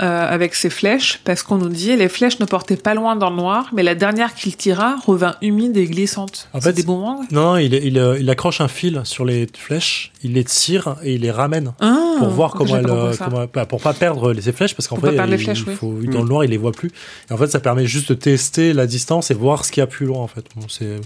[0.00, 3.30] Euh, avec ses flèches, parce qu'on nous dit les flèches ne portaient pas loin dans
[3.30, 6.48] le noir, mais la dernière qu'il tira revint humide et glissante.
[6.52, 9.24] En C'est fait, des boomerangs Non, non, il, il, euh, il accroche un fil sur
[9.24, 12.80] les flèches, il les tire et il les ramène Ah, pour voir ok, comment j'ai
[12.80, 15.30] elle, pas euh, comment, bah, pour pas perdre les- ses flèches parce qu'en fait perdre
[15.30, 15.74] les il, flèches, il oui.
[15.76, 16.90] faut dans le noir il les voit plus.
[17.30, 19.84] Et en fait ça permet juste de tester la distance et voir ce qu'il y
[19.84, 20.44] a plus loin en fait.
[20.56, 21.00] Bon, c'est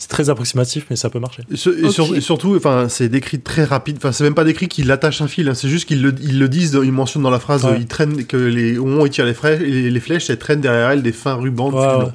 [0.00, 1.44] c'est très approximatif, mais ça peut marcher.
[1.52, 1.92] Et, sur- et Ok.
[1.92, 3.98] sur- et surtout, enfin, c'est décrit très rapide.
[3.98, 5.48] Enfin, c'est même pas décrit qu'il attache un fil.
[5.48, 6.76] hein, C'est juste qu'ils le, ils le disent.
[6.82, 7.64] Ils mentionnent dans la phrase.
[7.64, 7.72] Ouais.
[7.72, 10.28] euh, Ils traînent que les au moment où ils tirent les, fra- les, les flèches,
[10.30, 11.70] elles traînent derrière elles des fins rubans.
[11.70, 12.12] de Ouais, long.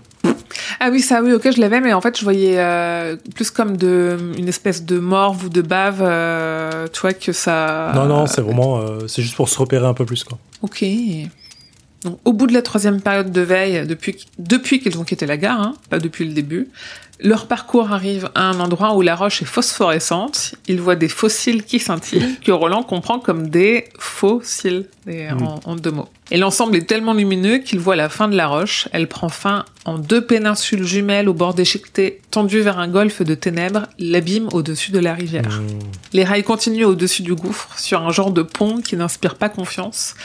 [0.79, 3.77] Ah oui, ça, oui, ok, je l'avais, mais en fait, je voyais euh, plus comme
[3.77, 7.91] de une espèce de morve ou de bave, euh, tu vois, que ça.
[7.95, 10.37] Non, non, c'est vraiment, euh, c'est juste pour se repérer un peu plus, quoi.
[10.63, 10.83] Ok.
[12.03, 15.37] Donc, au bout de la troisième période de veille, depuis, depuis qu'ils ont quitté la
[15.37, 16.67] gare, hein, pas depuis le début,
[17.21, 20.55] leur parcours arrive à un endroit où la roche est phosphorescente.
[20.67, 25.75] Ils voient des fossiles qui scintillent, que Roland comprend comme des fossiles, des- en, en
[25.75, 26.09] deux mots.
[26.31, 28.87] Et l'ensemble est tellement lumineux qu'il voit la fin de la roche.
[28.91, 33.35] Elle prend fin en deux péninsules jumelles au bord déchiqueté, tendues vers un golfe de
[33.35, 35.61] ténèbres, l'abîme au-dessus de la rivière.
[35.61, 35.79] Hmm.
[36.13, 40.15] Les rails continuent au-dessus du gouffre, sur un genre de pont qui n'inspire pas confiance.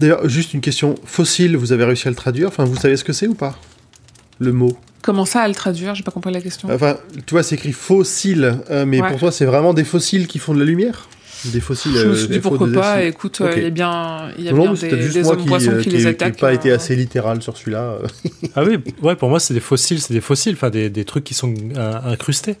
[0.00, 0.96] D'ailleurs, juste une question.
[1.04, 2.48] Fossile, vous avez réussi à le traduire?
[2.48, 3.56] Enfin, vous savez ce que c'est ou pas?
[4.38, 4.76] Le mot.
[5.06, 6.68] Comment ça à le traduire J'ai pas compris la question.
[6.70, 6.96] Enfin,
[7.26, 9.08] tu vois, c'est écrit fossile, euh, mais Ouais.
[9.08, 11.08] pour toi, c'est vraiment des fossiles qui font de la lumière
[11.44, 11.92] Des fossiles.
[11.94, 12.98] je me euh, suis dit pourquoi pas.
[13.00, 15.36] des- Écoute, euh, il y a bien, il y a Non, bien des, des hommes
[15.36, 16.40] qui, poissons qui, qui, les qui attaquent.
[16.40, 17.98] pas été euh, assez littéral sur celui-là.
[18.56, 21.22] Ah oui, ouais, pour moi, c'est des fossiles, c'est des fossiles, enfin des, des trucs
[21.22, 22.56] qui sont euh, incrustés.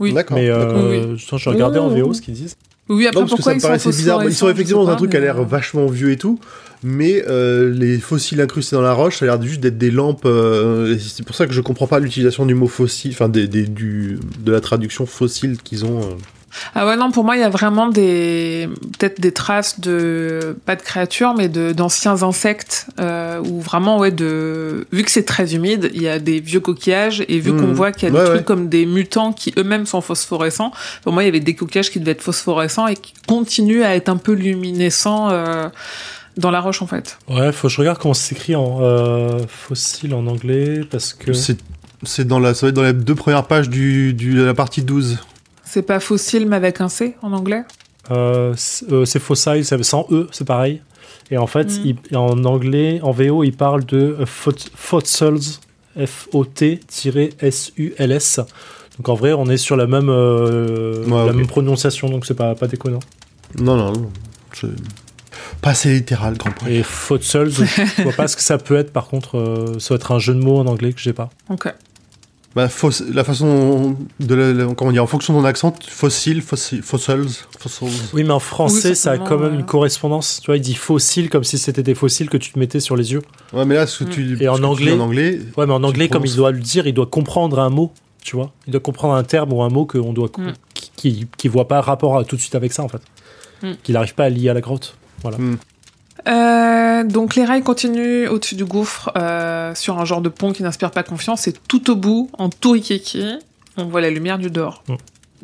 [0.00, 0.12] Oui.
[0.12, 0.36] D'accord.
[0.38, 2.56] Mais euh, attends, je regardais en VO ce qu'ils disent.
[2.90, 4.24] Oui, après Non, parce que ça me paraissait bizarre.
[4.24, 6.38] Ils sont effectivement dans un truc qui a l'air mais- vachement vieux et tout,
[6.82, 10.24] mais euh, les fossiles incrustés dans la roche, ça a l'air juste d'être des lampes.
[10.26, 13.66] euh, c'est pour ça que je comprends pas l'utilisation du mot fossile, enfin des, des-
[13.66, 16.00] du, de la traduction fossile qu'ils ont.
[16.00, 16.14] euh.
[16.74, 18.68] Ah ouais, non, pour moi, il y a vraiment des,
[18.98, 24.10] peut-être des traces de, pas de créatures, mais de, d'anciens insectes, euh, ou vraiment, ouais,
[24.10, 27.72] de, vu que c'est très humide, il y a des vieux coquillages, et vu qu'on
[27.72, 30.72] voit qu'il y a Ouais, des trucs comme des mutants qui eux-mêmes sont phosphorescents,
[31.02, 33.94] pour moi, il y avait des coquillages qui devaient être phosphorescents et qui continuent à
[33.94, 35.68] être un peu luminescents, euh,
[36.36, 37.18] dans la roche, en fait.
[37.28, 41.32] Ouais, faut que je regarde comment c'est écrit en euh, fossile en anglais parce que.
[41.32, 41.58] C'est
[42.02, 44.54] c'est dans la, ça va être dans les deux premières pages du, du- de la
[44.54, 45.18] partie 12.
[45.72, 47.62] C'est pas fossile, mais avec un C, en anglais?
[48.10, 50.82] Euh, c'est euh, c'est fossile, c'est sans E, c'est pareil.
[51.30, 51.94] Et en fait, Mm.
[52.10, 55.60] il- en anglais, en VO, il parle de euh, fossils,
[57.30, 58.40] F-O-T-S-U-L-S.
[58.98, 61.34] Donc en vrai, on est sur la même, euh, Ouais, la ok.
[61.34, 62.98] même prononciation, donc c'est pas, pas déconnant.
[63.58, 64.10] Non, non, non.
[64.52, 64.68] c'est
[65.62, 66.76] Pas assez littéral, grand prix.
[66.78, 69.96] Et fossils, je vois pas ce que ça peut être, par contre, euh, ça doit
[69.96, 71.30] être un jeu de mots en anglais que j'ai pas.
[71.48, 71.72] Ok.
[72.56, 72.68] Bah,
[73.14, 77.44] la façon de la, la- comment dire, en fonction de ton accent, fossile, fossi- fossils,
[77.60, 77.86] fossils.
[78.12, 79.58] Oui, mais en français, Oui, ça a quand même ouais.
[79.60, 80.40] une correspondance.
[80.42, 82.96] Tu vois, il dit fossile comme si c'était des fossiles que tu te mettais sur
[82.96, 83.22] les yeux.
[83.52, 86.08] Ouais, mais là, ce que tu, Et en anglais- en anglais, Ouais, mais en anglais,
[86.08, 88.50] comme il doit le dire, il doit comprendre un mot, tu vois.
[88.66, 90.52] Il doit comprendre un terme ou un mot qu'on doit, Mm.
[90.74, 93.02] qui, qui, qui voit pas rapport à- tout de suite avec ça, en fait.
[93.62, 93.72] Mm.
[93.84, 94.96] Qu'il n'arrive pas à lier à la grotte.
[96.28, 100.62] Euh, donc les rails continuent au-dessus du gouffre euh, sur un genre de pont qui
[100.62, 103.38] n'inspire pas confiance et tout au bout, en tourikiki,
[103.76, 104.82] on voit la lumière du dehors.
[104.88, 104.94] Mm.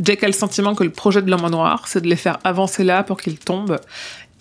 [0.00, 2.38] Jack a le sentiment que le projet de l'homme en noir, c'est de les faire
[2.44, 3.80] avancer là pour qu'ils tombent.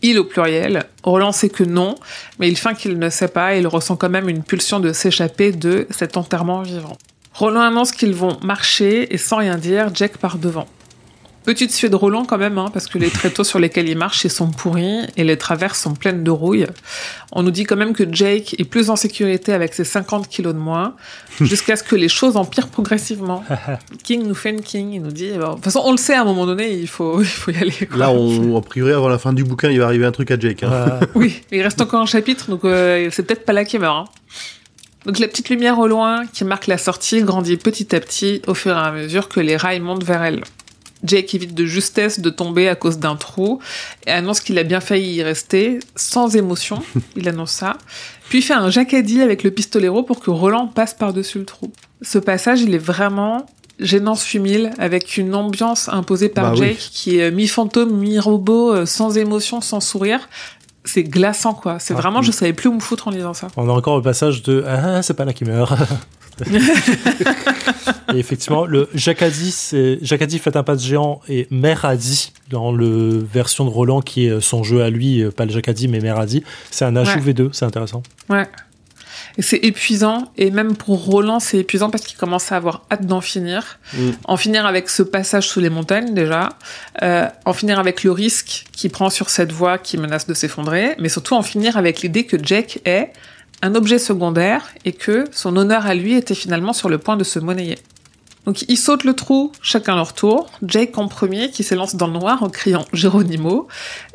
[0.02, 0.84] Il au pluriel.
[1.04, 1.96] Roland sait que non,
[2.40, 4.92] mais il feint qu'il ne sait pas et il ressent quand même une pulsion de
[4.92, 6.98] s'échapper de cet enterrement vivant.
[7.34, 10.68] Roland annonce qu'ils vont marcher et sans rien dire, Jack part devant.
[11.46, 14.24] Petite suée de Roland quand même, hein, parce que les tréteaux sur lesquels il marche
[14.26, 16.66] ils sont pourris et les traverses sont pleines de rouille.
[17.32, 20.54] On nous dit quand même que Jake est plus en sécurité avec ses 50 kilos
[20.56, 20.96] de moins,
[21.42, 23.44] jusqu'à ce que les choses empirent progressivement.
[24.04, 25.98] King nous fait une King, il nous dit, eh ben, de toute façon on le
[25.98, 27.72] sait à un moment donné, il faut, il faut y aller.
[27.88, 27.98] quoi.
[27.98, 30.40] là, on, a priori, avant la fin du bouquin, il va arriver un truc à
[30.40, 30.64] Jake.
[30.64, 30.72] hein.
[30.74, 33.96] Euh, Oui, il reste encore un chapitre, donc euh, c'est peut-être pas là qui meurt.
[33.96, 34.12] hein.
[35.06, 38.56] Donc la petite lumière au loin qui marque la sortie grandit petit à petit au
[38.56, 40.42] fur et à mesure que les rails montent vers elle.
[41.06, 43.60] Jake évite de justesse de tomber à cause d'un trou
[44.08, 46.82] et annonce qu'il a bien failli y rester, sans émotion,
[47.16, 47.78] il annonce ça,
[48.30, 51.72] puis fait un jacadis avec le pistolero pour que Roland passe par-dessus le trou.
[52.02, 53.46] Ce passage, il est vraiment
[53.80, 56.68] gênance fumile, avec une ambiance imposée par Bah oui.
[56.70, 60.30] Jake qui est mi-fantôme, mi-robot, euh, sans émotion, sans sourire.
[60.86, 61.80] C'est glaçant, quoi.
[61.80, 62.26] C'est Ah, vraiment, oui.
[62.26, 63.48] je savais plus où me foutre en lisant ça.
[63.58, 65.74] on a encore le passage de Ah, c'est pas là qui meurt.
[68.14, 73.18] et effectivement, le Jacadi, c'est Jacadi fait un pas de géant et Meradi, dans le
[73.18, 76.44] version de Roland qui est son jeu à lui, euh, pas le Jacadi mais Meradi,
[76.72, 77.34] c'est un ajout Ouais.
[77.34, 78.04] V2, c'est intéressant.
[78.30, 78.48] Ouais.
[79.38, 83.06] Et c'est épuisant, et même pour Roland, c'est épuisant parce qu'il commence à avoir hâte
[83.06, 83.80] d'en finir.
[83.94, 84.10] Mm.
[84.26, 86.50] En finir avec ce passage sous les montagnes, déjà.
[87.02, 90.96] Euh, en finir avec le risque qu'il prend sur cette voie qui menace de s'effondrer.
[91.00, 93.12] Mais surtout en finir avec l'idée que Jack est
[93.66, 97.24] un objet secondaire et que son honneur à lui était finalement sur le point de
[97.24, 97.80] se monnayer.
[98.46, 100.52] Donc ils sautent le trou, chacun leur tour.
[100.62, 103.68] Jake en premier qui s'élance dans le noir en criant Géronimo.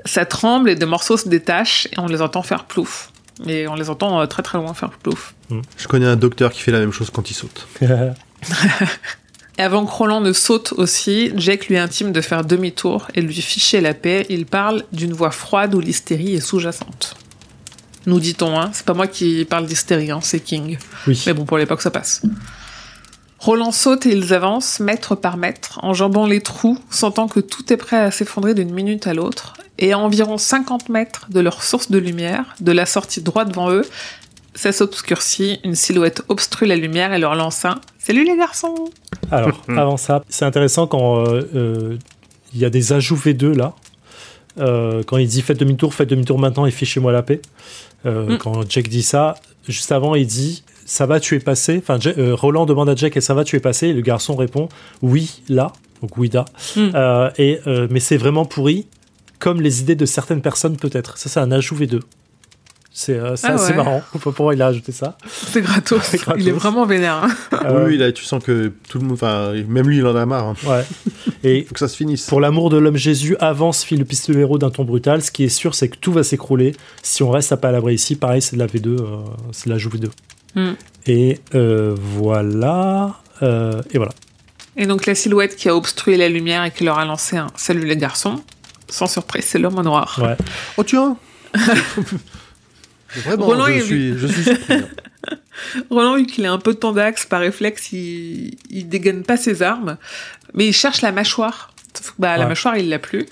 [0.05, 3.11] Ça tremble et des morceaux se détachent et on les entend faire plouf.
[3.45, 5.35] Mais on les entend euh, très très loin faire plouf.
[5.77, 7.67] Je connais un docteur qui fait la même chose quand il saute.
[9.59, 13.35] Et avant que Roland ne saute aussi, Jake lui intime de faire demi-tour et lui
[13.35, 14.25] ficher la paix.
[14.31, 17.17] Il parle d'une voix froide où l'hystérie est sous-jacente.
[18.07, 18.71] Nous dit-on, hein.
[18.73, 20.79] C'est pas moi qui parle d'hystérie, hein, c'est King.
[21.07, 21.23] Oui.
[21.27, 22.23] Mais bon, pour l'époque, ça passe.
[23.39, 27.77] Roland saute et ils avancent, mètre par mètre, enjambant les trous, sentant que tout est
[27.79, 29.55] prêt à s'effondrer d'une minute à l'autre.
[29.79, 33.71] Et à environ 50 mètres de leur source de lumière, de la sortie droite devant
[33.71, 33.87] eux,
[34.55, 38.91] ça s'obscurcit, une silhouette obstrue la lumière et leur lance un «Salut les garçons!»
[39.31, 41.97] Alors, avant ça, c'est intéressant quand euh, euh,
[42.53, 43.75] il y a des ajouts V2 là.
[44.59, 47.41] Euh, quand il dit faites demi-tour, faites demi-tour maintenant et fichez-moi la paix.
[48.07, 48.39] Euh, Mm.
[48.39, 49.35] Quand Jack dit ça,
[49.69, 51.79] juste avant, il dit ça va, tu es passé?
[51.79, 53.89] Enfin, euh, Roland demande à Jack et ça va, tu es passé?
[53.89, 54.69] Et le garçon répond
[55.03, 55.73] oui, là.
[56.03, 56.45] Donc oui, là.
[56.77, 56.89] Mm.
[56.95, 58.87] Euh, et, euh, mais c'est vraiment pourri,
[59.39, 61.17] comme les idées de certaines personnes peut-être.
[61.19, 62.01] Ça, c'est un ajout V2.
[62.93, 63.77] C'est euh, c'est Ah assez ouais.
[63.77, 64.03] marrant.
[64.21, 66.01] Pourquoi il a ajouté ça C'est gratos.
[66.03, 66.43] C'est gratos.
[66.43, 67.23] Il est vraiment vénère.
[67.25, 67.29] hein.
[67.65, 70.27] Euh, Oui, là, tu sens que tout le monde, enfin, même lui, il en a
[70.27, 70.49] marre.
[70.49, 70.55] hein.
[70.67, 70.85] Ouais.
[71.45, 72.27] Et Faut que ça se finisse.
[72.27, 75.23] Pour l'amour de l'homme Jésus, avance, file le pistolero d'un ton brutal.
[75.23, 78.17] Ce qui est sûr, c'est que tout va s'écrouler si on reste à l'abri ici.
[78.17, 79.07] Pareil, c'est de la V2, euh,
[79.53, 80.09] c'est de la joue V2.
[80.57, 80.73] Hmm.
[81.07, 83.15] Et euh, voilà.
[83.43, 84.13] euh, et voilà.
[84.77, 87.47] Et donc la silhouette qui a obstrué la lumière et qui leur a lancé un
[87.55, 88.43] Salut les garçons,
[88.89, 90.19] sans surprise, c'est l'homme en noir.
[90.21, 90.37] Ouais.
[90.77, 91.17] Oh tiens
[93.17, 94.75] Vraiment, Roland, je, suis, je suis surpris.
[94.75, 94.89] hein.
[95.91, 99.37] Roland, vu qu'il a un peu de temps d'axe, par réflexe, il, il dégaine pas
[99.37, 99.97] ses armes,
[100.55, 101.73] mais il cherche la mâchoire.
[101.95, 103.27] Sauf que, bah, la mâchoire, il l'a plus.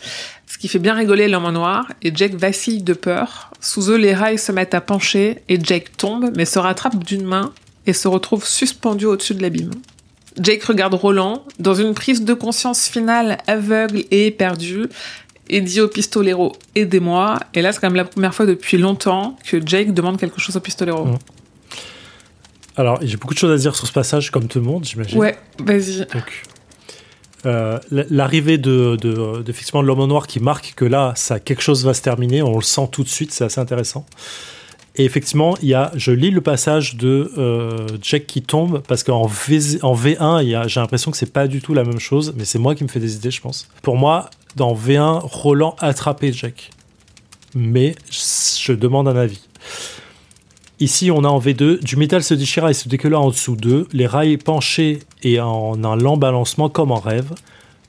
[0.46, 3.50] Ce qui fait bien rigoler l'homme en noir, et Jack vacille de peur.
[3.60, 7.24] Sous eux, les rails se mettent à pencher, et Jack tombe, mais se rattrape d'une
[7.24, 7.52] main,
[7.86, 9.70] et se retrouve suspendu au-dessus de l'abîme.
[10.40, 14.86] Jake regarde Roland, dans une prise de conscience finale aveugle et éperdue,
[15.48, 17.38] et dit au pistolero Aidez-moi.
[17.54, 20.56] Et là, c'est quand même la première fois depuis longtemps que Jake demande quelque chose
[20.56, 21.04] au pistolero.
[21.04, 21.18] Mm.
[22.76, 25.18] Alors, j'ai beaucoup de choses à dire sur ce passage, comme tout le monde, j'imagine.
[25.18, 25.98] Ouais, vas-y.
[25.98, 26.44] Donc,
[27.46, 31.40] euh, l'arrivée de, de, de, effectivement, de l'homme en noir qui marque que là, ça,
[31.40, 32.42] quelque chose va se terminer.
[32.42, 34.06] On le sent tout de suite, c'est assez intéressant.
[34.96, 39.04] Et effectivement, il y a, je lis le passage de euh, Jack qui tombe parce
[39.04, 41.84] qu'en V, en V1, il y a- j'ai l'impression que c'est pas du tout la
[41.84, 43.68] même chose, mais c'est moi qui me fais des idées, je pense.
[43.82, 44.28] Pour moi,
[44.58, 46.70] dans V1, Roland attrapait Jack.
[47.54, 49.40] Mais je demande un avis.
[50.80, 53.88] Ici, on a en V2, du métal se déchira et se décolla en dessous d'eux,
[53.92, 57.32] les rails penchés et en un lent balancement comme en rêve.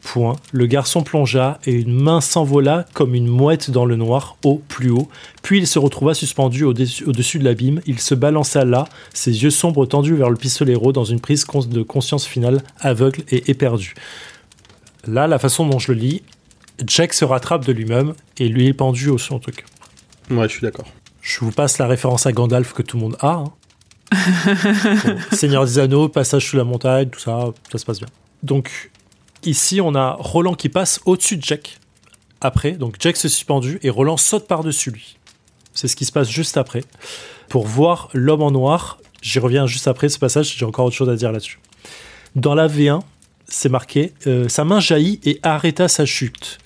[0.02, 0.38] Point.
[0.54, 4.91] Le garçon plongea et une main s'envola comme une mouette dans le noir, haut, plus
[4.91, 5.10] haut.
[5.44, 7.82] Puis il se retrouva suspendu au-dessus de l'abîme.
[7.86, 11.82] Il se balança là, ses yeux sombres tendus vers le pistolero dans une prise de
[11.82, 13.94] conscience finale, aveugle et éperdue.
[15.06, 16.24] Là, la façon dont je le lis,
[16.86, 19.66] Jack se rattrape de lui-même et lui est pendu au son truc.
[20.30, 20.86] Ouais, je suis d'accord.
[21.22, 23.34] Je vous passe la référence à Gandalf que tout le monde a.
[23.34, 23.54] hein.
[25.06, 28.08] Bon, Seigneur des Anneaux, passage sous la montagne, tout ça, ça se passe bien.
[28.44, 28.92] Donc,
[29.44, 31.80] ici, on a Roland qui passe au-dessus de Jack.
[32.42, 35.18] Après, donc Jack se suspendu et Roland saute par-dessus lui.
[35.74, 36.84] C'est ce qui se passe juste après.
[37.50, 41.10] Pour voir l'homme en noir, j'y reviens juste après ce passage, j'ai encore autre chose
[41.10, 41.60] à dire là-dessus.
[42.36, 43.02] Dans la V1,
[43.48, 46.60] c'est marqué euh, Sa main jaillit et arrêta sa chute.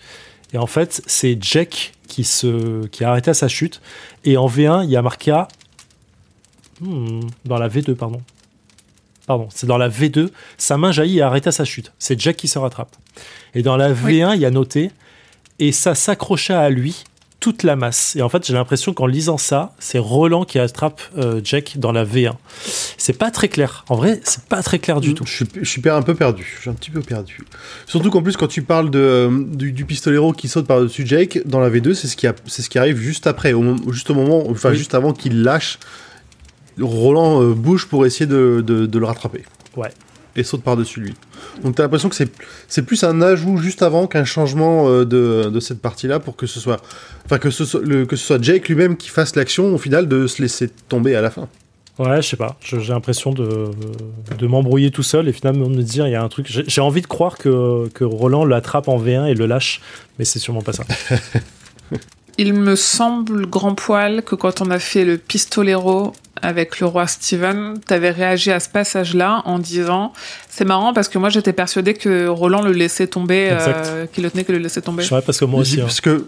[0.54, 3.82] Et en fait, c'est Jack qui, se, qui arrêta sa chute.
[4.24, 5.44] Et en V1, il y a marqué
[6.82, 8.22] Hmm, dans la V2, pardon.
[9.26, 11.94] Pardon, c'est dans la V2, sa main jaillit et arrêta sa chute.
[11.98, 12.96] C'est Jack qui se rattrape.
[13.54, 14.92] Et dans la V1, il y a noté
[15.60, 17.04] et ça s'accrocha à lui
[17.44, 18.16] toute la masse.
[18.16, 21.92] Et en fait, j'ai l'impression qu'en lisant ça, c'est Roland qui attrape euh, Jack dans
[21.92, 22.32] la V1.
[22.98, 23.84] C'est pas très clair.
[23.90, 25.26] En vrai, c'est pas très clair du tout.
[25.28, 26.54] Je suis, je suis un peu perdu.
[26.56, 27.40] Je suis un petit peu perdu.
[27.86, 31.42] Surtout qu'en plus, quand tu parles de, euh, du, du pistolero qui saute par-dessus Jake,
[31.46, 34.10] dans la V2, c'est ce, qui a- c'est ce qui arrive juste après, au, juste
[34.10, 34.78] au moment, enfin Oui.
[34.78, 35.80] juste avant qu'il lâche.
[36.80, 39.44] Roland euh, bouge pour essayer de, de- de le rattraper.
[39.76, 39.90] Ouais.
[40.36, 41.14] Et saute par-dessus lui.
[41.64, 42.32] Donc t'as l'impression que c'est,
[42.68, 46.48] c'est plus un ajout juste avant qu'un changement euh, de, de cette partie-là pour que
[46.48, 46.82] ce soit.
[47.26, 50.08] Enfin, que ce soit, le- que ce soit Jake lui-même qui fasse l'action au final
[50.08, 51.48] de se laisser tomber à la fin.
[52.00, 52.58] Ouais, je sais pas.
[52.62, 53.70] J'ai l'impression de,
[54.40, 56.48] de m'embrouiller tout seul et finalement de me dire il y a un truc.
[56.50, 59.80] J'ai j'ai envie de croire que, que Roland l'attrape en V1 et le lâche,
[60.18, 60.86] mais c'est sûrement pas ça.
[62.38, 67.06] Il me semble, grand poil, que quand on a fait le pistolero avec le roi
[67.08, 70.12] Steven, t'avais réagi à ce passage-là en disant
[70.50, 74.32] c'est marrant parce que moi j'étais persuadé que Roland le laissait tomber, euh, qu'il le
[74.32, 75.04] tenait que le laissait tomber.
[75.04, 75.80] Je sais pas, parce que moi aussi.
[75.80, 75.84] hein.
[75.86, 76.26] Parce que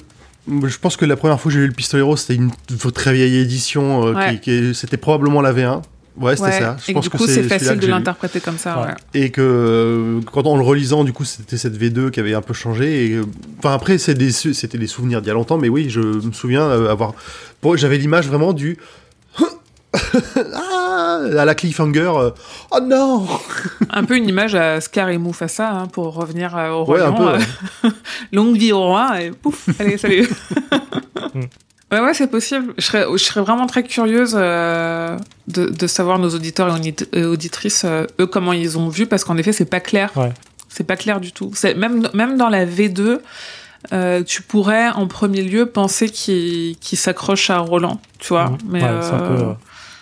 [0.47, 2.51] je pense que la première fois que j'ai lu le Pistolero, c'était une
[2.93, 4.07] très vieille édition.
[4.07, 4.39] euh, Ouais.
[4.39, 5.81] qui, qui- c'était probablement la V1.
[6.17, 6.77] Ouais, c'était Ouais, ça.
[6.85, 8.79] Je et pense du que coup c'est facile de l'interpréter comme ça.
[8.79, 8.87] Ouais.
[8.87, 8.93] ouais.
[9.13, 12.41] Et que euh, quand en le relisant, du coup, c'était cette V2 qui avait un
[12.41, 13.05] peu changé.
[13.07, 13.25] Et, euh,
[13.59, 16.63] enfin, après, des c'était des souvenirs d'il y a longtemps, mais oui, je me souviens
[16.63, 17.13] euh, avoir.
[17.61, 18.77] Bon, j'avais l'image vraiment du.
[20.53, 22.11] ah, à la cliffhanger.
[22.17, 22.29] euh,
[22.71, 23.27] oh non
[23.89, 27.09] Un peu une image à Scar et Mufasa hein, pour revenir euh, au Ouais, un
[27.09, 27.39] royaume.
[27.81, 27.91] peu, euh,
[28.31, 30.27] Longue vie au roi et pouf, allez, salut.
[31.95, 32.01] Mm.
[32.01, 32.73] ouais, ouais, c'est possible.
[32.77, 35.17] Je serais, je serais vraiment très curieuse euh,
[35.47, 39.23] de, de savoir nos auditeurs et et auditrices, euh, eux, comment ils ont vu, parce
[39.23, 40.11] qu'en effet, c'est pas clair.
[40.15, 40.31] Ouais.
[40.69, 41.51] C'est pas clair du tout.
[41.55, 43.19] C'est même, même dans la V2,
[43.93, 48.49] euh, tu pourrais en premier lieu penser qu'il qu'il s'accroche à Roland, tu vois.
[48.49, 48.57] Mhm.
[48.69, 49.53] Mais Ouais, c'est un peu, euh, euh,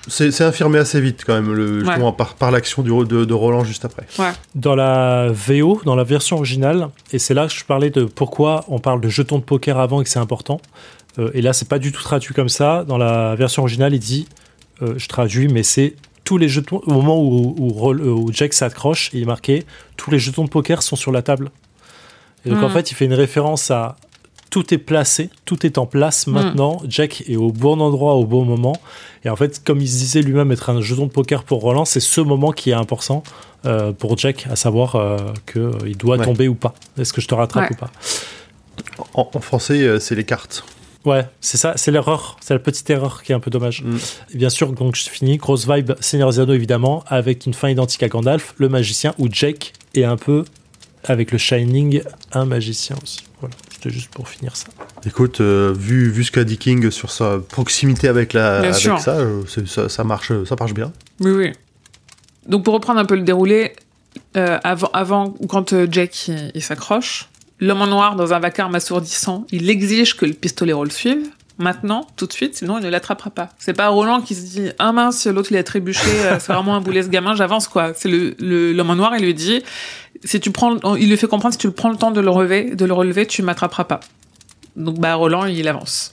[0.07, 1.83] C'est c'est affirmé assez vite quand même, le,
[2.17, 4.05] par, par l'action du- de, de Roland juste après.
[4.55, 8.65] Dans la VO, dans la version originale, et c'est là que je parlais de pourquoi
[8.67, 10.59] on parle de jetons de poker avant et que c'est important.
[11.19, 12.83] Euh, et là, c'est pas du tout traduit comme ça.
[12.87, 14.27] Dans la version originale, il dit,
[14.81, 19.09] euh, je traduis, mais c'est tous les jetons, au moment où, euh, où Jack s'accroche,
[19.13, 19.63] il est marqué,
[19.97, 21.51] tous les jetons de poker sont sur la table.
[22.45, 23.95] Et donc en fait, il fait une référence à
[24.49, 26.81] tout est placé, tout est en place maintenant.
[26.87, 28.75] Jack est au bon endroit au bon moment.
[29.25, 31.85] Et en fait, comme il se disait lui-même être un jeton de poker pour Roland,
[31.85, 33.23] c'est ce moment qui est important
[33.65, 35.17] euh, pour Jack, à savoir euh,
[35.51, 36.25] qu'il doit Ouais.
[36.25, 36.73] tomber ou pas.
[36.97, 37.75] Est-ce que je te rattrape Ouais.
[37.75, 37.91] ou pas?
[39.15, 40.65] En, en français, c'est les cartes.
[41.05, 43.83] Ouais, c'est ça, c'est l'erreur, c'est la petite erreur qui est un peu dommage.
[43.83, 43.97] Mm.
[44.33, 48.03] Et bien sûr, donc je finis, grosse vibe Seigneur Anneaux évidemment, avec une fin identique
[48.03, 50.45] à Gandalf, le magicien, où Jake est un peu,
[51.03, 52.01] avec le Shining,
[52.31, 53.25] un magicien aussi.
[53.41, 54.67] Voilà, c'était juste pour finir ça.
[55.05, 58.81] Écoute, euh, vu, vu ce qu'a dit King sur sa proximité avec, la, Bien avec
[58.81, 58.99] sûr.
[58.99, 60.93] ça, euh, ça, ça marche, ça marche bien.
[61.19, 61.51] Oui, oui.
[62.47, 63.73] Donc pour reprendre un peu le déroulé,
[64.37, 67.29] euh, avant, avant, quand euh, Jack il, il s'accroche,
[67.65, 71.27] l'homme en noir dans un vacarme assourdissant, il exige que le pistolero le suive.
[71.59, 73.49] Maintenant, tout de suite, sinon il ne l'attrapera pas.
[73.59, 76.75] C'est pas Roland qui se dit ah mince l'autre il a trébuché, euh, c'est vraiment
[76.75, 77.93] un boulet ce gamin, j'avance quoi.
[77.95, 79.61] C'est le le- l'homme en noir, il lui dit
[80.23, 82.73] si tu prends, il lui fait comprendre si tu prends le temps de le relever,
[82.75, 83.99] de le relever, tu m'attraperas pas.
[84.75, 86.11] Donc bah Roland il avance.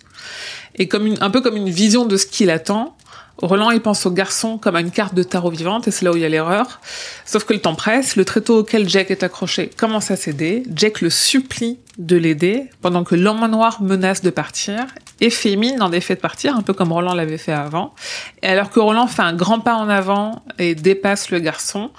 [0.76, 2.94] Et comme une, un peu comme une vision de ce qu'il attend,
[3.42, 6.12] Roland, il pense au garçon comme à une carte de tarot vivante, et c'est là
[6.12, 6.80] où il y a l'erreur.
[7.24, 11.00] Sauf que le temps presse, le tréteau auquel Jack est accroché commence à céder, Jack
[11.00, 14.86] le supplie de l'aider, pendant que l'homme en noir menace de partir,
[15.20, 17.94] et fait mine des faits de partir, un peu comme Roland l'avait fait avant.
[18.42, 21.90] Et alors que Roland fait un grand pas en avant et dépasse le garçon,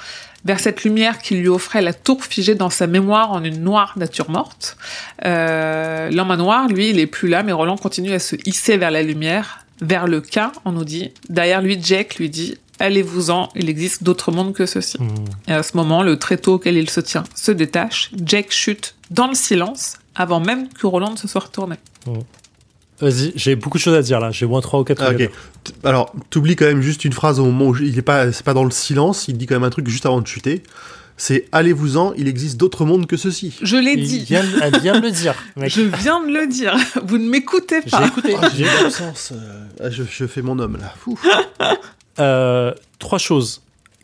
[0.44, 3.94] vers cette lumière qui lui offrait la tour figée dans sa mémoire en une noire
[3.98, 4.78] nature morte.
[5.26, 8.78] Euh, L'homme en noir, lui, il est plus là, mais Roland continue à se hisser
[8.78, 11.12] vers la lumière, vers le cas, on nous dit.
[11.30, 14.98] Derrière lui, Jack lui dit Allez-vous-en, il existe d'autres mondes que ceux-ci.
[15.00, 15.08] Hmm.
[15.48, 18.12] Et à ce moment, le tréteau auquel il se tient se détache.
[18.26, 21.76] Jack chute dans le silence avant même que Roland se soit retourné.
[23.00, 25.18] Vas-y, j'ai beaucoup de choses à dire là, j'ai moins 3 ou 4 Ah, ok.
[25.18, 25.30] T-
[25.84, 28.54] Alors, t'oublies quand même juste une phrase au moment où il est pas, c'est pas
[28.54, 30.62] dans le silence, il dit quand même un truc juste avant de chuter.
[31.24, 33.54] C'est allez-vous-en, il existe d'autres mondes que ceux-ci.
[33.62, 34.24] Je l'ai dit.
[34.24, 35.36] vient, elle vient de le dire.
[35.56, 35.70] mec.
[35.72, 36.76] Je viens de le dire.
[37.06, 38.08] Vous ne m'écoutez J'ai pas.
[38.08, 38.36] écouté.
[38.42, 39.32] Ah, j'ai eu l'absence.
[39.32, 40.92] euh, je, je fais mon homme là.
[41.00, 41.20] Fou.
[42.20, 43.62] Euh, trois choses.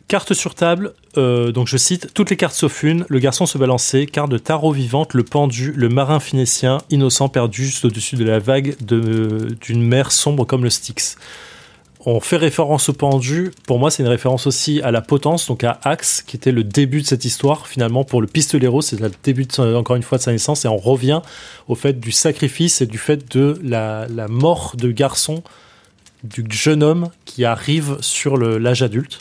[0.07, 3.57] Carte sur table, euh, donc je cite, toutes les cartes sauf une, le garçon se
[3.57, 8.23] balançait, carte de tarot vivante, le pendu, le marin phénicien, innocent perdu juste au-dessus de
[8.23, 11.17] la vague de- d'une mer sombre comme le Styx.
[12.09, 15.65] On fait référence au pendu, pour moi c'est une référence aussi à la potence, donc
[15.65, 19.11] à Axe, qui était le début de cette histoire, finalement pour le pistolero, c'est le
[19.23, 21.21] début de encore une fois de sa naissance, et on revient
[21.67, 25.43] au fait du sacrifice et du fait de la, la mort de garçon
[26.23, 29.19] du jeune homme qui arrive sur l'âge adulte.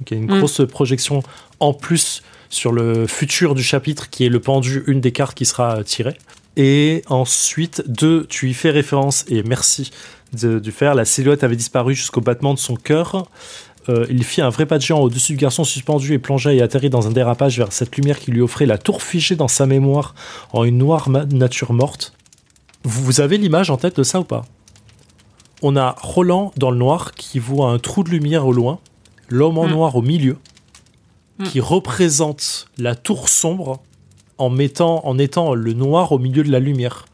[0.00, 0.38] Donc, il y a une Mm.
[0.38, 1.22] grosse projection
[1.60, 5.46] en plus sur le futur du chapitre qui est le pendu, une des cartes qui
[5.46, 6.18] sera tirée.
[6.56, 9.92] Et ensuite, deux, tu y fais référence, et merci
[10.36, 13.26] de, du faire, la silhouette avait disparu jusqu'au battement de son cœur.
[13.88, 16.60] Euh, il fit un vrai pas de géant au-dessus du garçon suspendu et plongea et
[16.60, 19.66] atterrit dans un dérapage vers cette lumière qui lui offrait la tour figée dans sa
[19.66, 20.14] mémoire
[20.52, 22.12] en une noire nature morte.
[22.84, 24.44] Vous, vous avez l'image en tête de ça ou pas?
[25.62, 28.78] On a Roland dans le noir qui voit un trou de lumière au loin,
[29.28, 29.70] l'homme en Mm.
[29.70, 30.36] noir au milieu,
[31.38, 31.44] Mm.
[31.44, 33.80] qui représente la tour sombre
[34.38, 37.06] en mettant, en étant le noir au milieu de la lumière.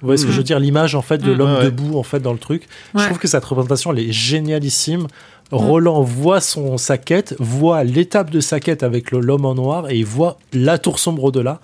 [0.00, 0.32] Vous voyez ce que Mm.
[0.32, 0.58] je veux dire?
[0.60, 1.36] L'image en fait de Mm.
[1.36, 1.64] l'homme Ouais, ouais.
[1.64, 2.68] debout en fait dans le truc.
[2.94, 5.06] Je trouve que cette représentation elle est génialissime.
[5.52, 9.90] Roland voit son sa quête, voit l'étape de sa quête avec le- l'homme en noir
[9.90, 11.60] et il voit la tour sombre au-delà.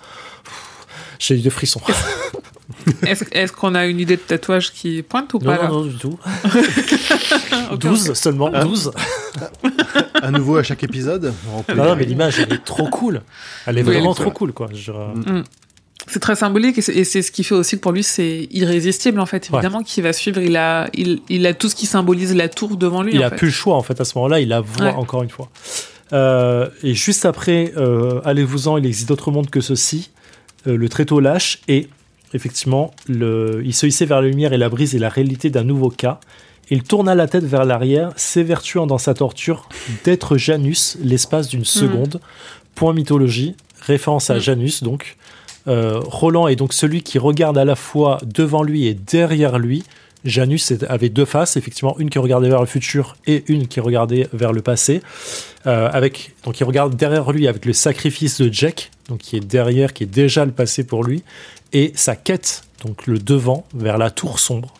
[1.19, 1.81] J'ai eu des frissons.
[3.31, 5.85] Est-ce qu'on a une idée de tatouage qui pointe ou Non, pas là non, non,
[5.85, 6.19] du tout.
[7.71, 8.15] Ok, 12 ok.
[8.15, 8.63] seulement, Ah.
[8.63, 8.91] 12.
[10.21, 11.33] À nouveau à chaque épisode.
[11.75, 13.21] Non, mais l'image, elle est trop cool.
[13.65, 14.69] Elle est Oui, vraiment elle est trop cool, quoi.
[14.73, 15.43] Je- Mm.
[16.05, 19.25] C'est très symbolique et c'est- ce qui fait aussi que pour lui c'est irrésistible en
[19.25, 19.49] fait.
[19.49, 19.57] Ouais.
[19.59, 22.77] Évidemment qu'il va suivre, il a, il, il a tout ce qui symbolise la tour
[22.77, 23.13] devant lui.
[23.15, 23.35] il en a fait.
[23.37, 24.39] plus le choix, en fait, à ce moment-là.
[24.39, 24.93] Il la voit Ouais.
[24.93, 25.49] encore une fois.
[26.13, 30.11] Euh, et juste après, euh, allez-vous-en, il existe d'autres mondes que ceci.
[30.67, 31.89] Euh, le tréteau lâche et
[32.33, 35.63] effectivement, le, il se hissait vers la lumière et la brise et la réalité d'un
[35.63, 36.19] nouveau cas.
[36.69, 39.67] Il tourna la tête vers l'arrière, s'évertuant dans sa torture
[40.05, 42.19] d'être Janus l'espace d'une seconde.
[42.75, 44.39] Point mythologie, référence à Mm.
[44.39, 45.17] Janus donc.
[45.67, 49.83] Euh, Roland est donc celui qui regarde à la fois devant lui et derrière lui.
[50.25, 54.27] Janus avait deux faces, effectivement, une qui regardait vers le futur et une qui regardait
[54.33, 55.01] vers le passé.
[55.67, 59.45] Euh, avec, donc il regarde derrière lui avec le sacrifice de Jack, donc qui est
[59.45, 61.23] derrière, qui est déjà le passé pour lui,
[61.71, 64.73] et sa quête, donc le devant, vers la tour sombre.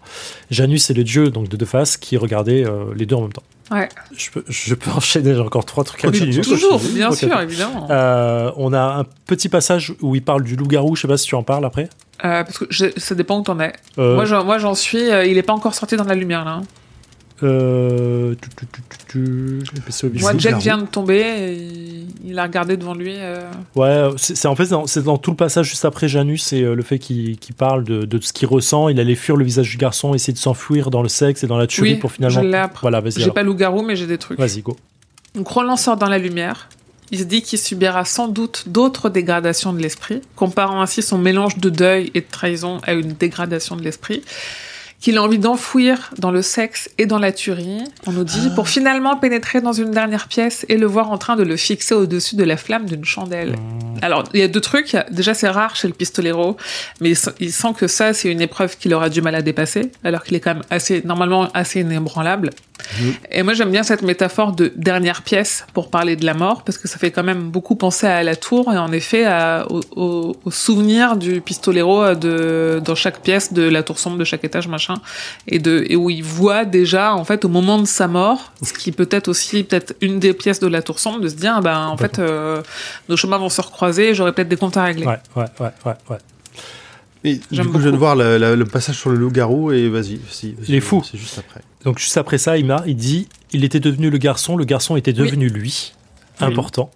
[0.52, 3.34] Janus est le dieu donc de deux faces qui regardait euh, les deux en même
[3.34, 3.44] temps.
[3.72, 3.90] Ouais.
[4.16, 6.32] Je peux, je peux enchaîner, j'ai encore trois trucs à Continue.
[6.32, 6.44] dire.
[6.44, 7.88] Toujours, bien sûr, évidemment.
[7.90, 11.28] Euh, on a un petit passage où il parle du loup-garou, je sais pas si
[11.28, 11.90] tu en parles après.
[12.26, 13.74] Euh, parce que je- ça dépend où t'en es.
[14.00, 15.12] Euh, Moi, j'en, moi, j'en suis.
[15.12, 16.62] euh, il est pas encore sorti dans la lumière là.
[17.44, 18.36] Euh,
[19.08, 19.60] tu-
[20.20, 20.34] Moi.
[20.38, 21.20] Jack vient de tomber.
[21.20, 23.14] Et il a regardé devant lui.
[23.16, 23.42] euh,
[23.76, 26.52] Ouais, c'est c'est- en fait c'est dans, c'est dans tout le passage juste après Janus
[26.54, 28.90] et euh, le fait qu'il parle de, de ce qu'il ressent.
[28.90, 31.58] Il allait fuir le visage du garçon, essayer de s'enfuir dans le sexe et dans
[31.58, 32.42] la tuerie Oui, pour finalement.
[32.42, 32.48] je.
[32.82, 33.22] Voilà, vas-y.
[33.22, 34.38] J'ai pas loup-garou, mais j'ai des trucs.
[34.40, 34.76] Vas-y, go.
[35.36, 36.70] Donc Roland sort dans la lumière.
[37.10, 41.58] Il se dit qu'il subira sans doute d'autres dégradations de l'esprit, comparant ainsi son mélange
[41.58, 44.24] de deuil et de trahison à une dégradation de l'esprit.
[45.00, 48.68] Qu'il a envie d'enfouir dans le sexe et dans la tuerie, on nous dit, pour
[48.68, 52.36] finalement pénétrer dans une dernière pièce et le voir en train de le fixer au-dessus
[52.36, 53.56] de la flamme d'une chandelle.
[54.02, 54.98] Alors, il y a deux trucs.
[55.12, 56.58] Déjà, c'est rare chez le pistolero,
[57.00, 60.24] mais il sent, que ça, c'est une épreuve qu'il aura du mal à dépasser, alors
[60.24, 62.50] qu'il est quand même assez, normalement, assez inébranlable.
[63.32, 66.78] Et moi, j'aime bien cette métaphore de dernière pièce pour parler de la mort, parce
[66.78, 69.82] que ça fait quand même beaucoup penser à la tour et en effet à- au,
[69.96, 74.44] au- au souvenir du pistolero de, dans chaque pièce de la tour sombre, de chaque
[74.44, 74.87] étage, machin,
[75.48, 78.74] et, de, et où il voit déjà, en fait, au moment de sa mort, ce
[78.74, 81.54] qui peut être aussi peut-être une des pièces de la tour sombre, de se dire,
[81.58, 82.62] ah ben, en fait, euh,
[83.10, 85.06] nos chemins vont se recroiser, j'aurai peut-être des comptes à régler.
[85.06, 86.18] Ouais, ouais, ouais, ouais, ouais.
[87.24, 89.90] Et du coup, je viens de voir le, le- le passage sur le loup-garou et
[89.90, 90.20] vas-y.
[90.30, 91.04] si, Il est fou.
[91.10, 91.62] C'est juste après.
[91.84, 94.96] Donc juste après ça, il, m'a- il dit, il était devenu le garçon, le garçon
[94.96, 95.94] était devenu lui.
[96.40, 96.92] Important.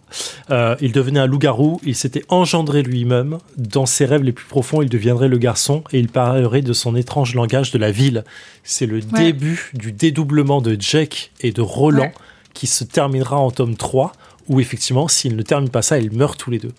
[0.51, 3.37] Euh, il devenait un loup-garou, il s'était engendré lui-même.
[3.57, 6.95] Dans ses rêves les plus profonds, il deviendrait le garçon et il parlerait de son
[6.95, 8.23] étrange langage de la ville.
[8.63, 12.13] C'est le début du dédoublement de Jack et de Roland Ouais.
[12.53, 14.11] qui se terminera en tome 3
[14.47, 16.73] où effectivement, s'il ne termine pas ça, ils meurent tous les deux.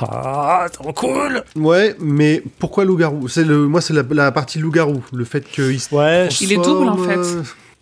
[0.00, 3.28] Ah, trop cool Ouais, mais pourquoi loup-garou?
[3.28, 6.56] C'est le, moi, c'est la, la partie loup-garou, le fait qu'il se Ouais, Il est
[6.56, 7.20] double, en fait.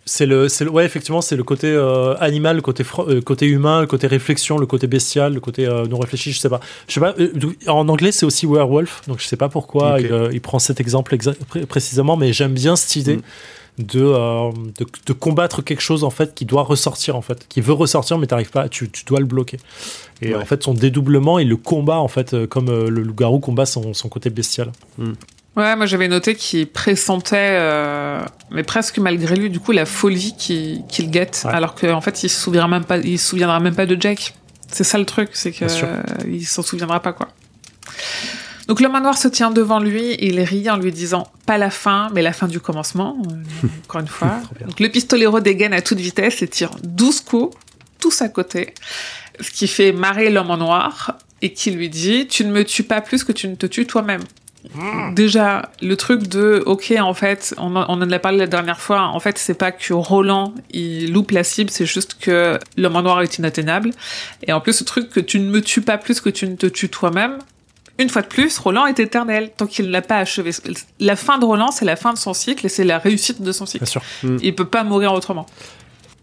[0.05, 3.45] C'est le, c'est le- ouais, effectivement, c'est le côté euh, animal, le côté, euh, côté
[3.45, 6.59] humain, le côté réflexion, le côté bestial, le côté euh, non réfléchi, je sais pas.
[6.87, 7.13] Je sais pas.
[7.67, 11.15] en anglais, c'est aussi werewolf, donc je sais pas pourquoi il, il prend cet exemple
[11.15, 13.17] exa- pré- précisément, mais j'aime bien cette idée.
[13.17, 13.21] Mm.
[13.79, 13.99] De,
[14.77, 18.17] de, de combattre quelque chose en fait qui doit ressortir en fait qui veut ressortir
[18.17, 19.57] mais t'arrives pas tu, tu dois le bloquer
[20.21, 20.41] et Ouais.
[20.41, 24.09] en fait son dédoublement il le combat en fait comme le loup-garou combat son, son
[24.09, 24.71] côté bestial
[25.57, 28.21] Ouais, moi j'avais noté qu'il pressentait, euh,
[28.51, 31.51] mais presque malgré lui, du coup, la folie qui, qui le guette, Ouais.
[31.53, 34.33] alors qu'en fait, il se souviendra même pas, il se souviendra même pas de Jack.
[34.71, 37.27] C'est ça le truc, c'est que euh, il s'en souviendra pas quoi.
[38.67, 41.69] Donc le manoir se tient devant lui et il rit en lui disant pas la
[41.69, 43.17] fin, mais la fin du commencement.
[43.29, 44.39] euh, encore une fois.
[44.65, 47.57] Donc le pistolero dégaine à toute vitesse et tire 12 coups,
[47.99, 48.73] tous à côté,
[49.41, 52.83] ce qui fait marrer l'homme en noir et qui lui dit tu ne me tues
[52.83, 54.21] pas plus que tu ne te tues toi-même.
[55.13, 58.79] Déjà, le truc de, ok, en fait, on, en- on en a parlé la dernière
[58.79, 62.95] fois, en fait, c'est pas que Roland, il loupe la cible, c'est juste que l'homme
[62.95, 63.91] en noir est inatteignable.
[64.43, 66.55] Et en plus, ce truc que tu ne me tues pas plus que tu ne
[66.55, 67.39] te tues toi-même,
[67.97, 70.51] une fois de plus, Roland est éternel, tant qu'il ne l'a pas achevé.
[70.99, 73.51] La fin de Roland, c'est la fin de son cycle et c'est la réussite de
[73.51, 73.83] son cycle.
[73.83, 74.01] bien sûr
[74.41, 75.45] Il peut pas mourir autrement.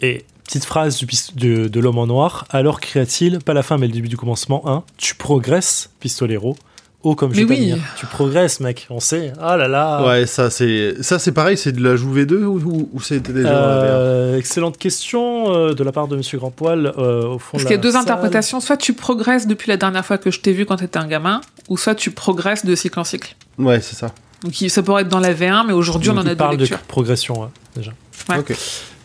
[0.00, 3.86] Et petite phrase du, de, de l'homme en noir, alors cria-t-il, pas la fin mais
[3.86, 6.56] le début du commencement, hein, tu progresses, pistolero,
[7.02, 7.74] oh comme je Mais oui.
[7.96, 9.32] Tu progresses, mec, on sait.
[9.40, 10.04] Ah là là.
[10.06, 13.32] Ouais, ça c'est ça c'est pareil, c'est de la joue V2 ou, ou, ou c'était
[13.32, 17.64] déjà Euh, excellente question euh, de la part de Monsieur Grandpoil euh, au fond Parce
[17.64, 18.02] de qu'il y a deux salle.
[18.02, 18.60] interprétations.
[18.60, 21.40] Soit tu progresses depuis la dernière fois que je t'ai vu quand t'étais un gamin,
[21.68, 23.34] ou soit tu progresses de cycle en cycle.
[23.58, 24.08] Ouais, c'est ça.
[24.42, 26.66] Donc ça pourrait être dans la V1, mais aujourd'hui on en a deux parle de
[26.86, 27.90] progression, ouais, déjà.
[28.28, 28.38] Ouais.
[28.38, 28.54] Ok.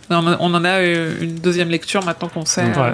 [0.10, 2.66] On, en- on en a euh, une deuxième lecture maintenant qu'on sait.
[2.66, 2.94] Ouais.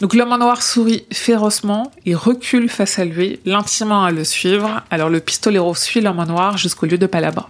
[0.00, 4.82] Donc l'homme en noir sourit férocement, il recule face à lui, l'intimant à le suivre.
[4.90, 7.48] Alors le pistolero suit l'homme en noir jusqu'au lieu de Palabra.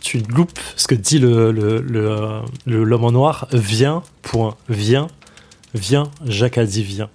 [0.00, 3.48] Tu loupes ce que dit le le- le, euh, le- l'homme en noir.
[3.52, 5.08] Viens, point, viens,
[5.74, 7.08] viens, Jacques a dit viens.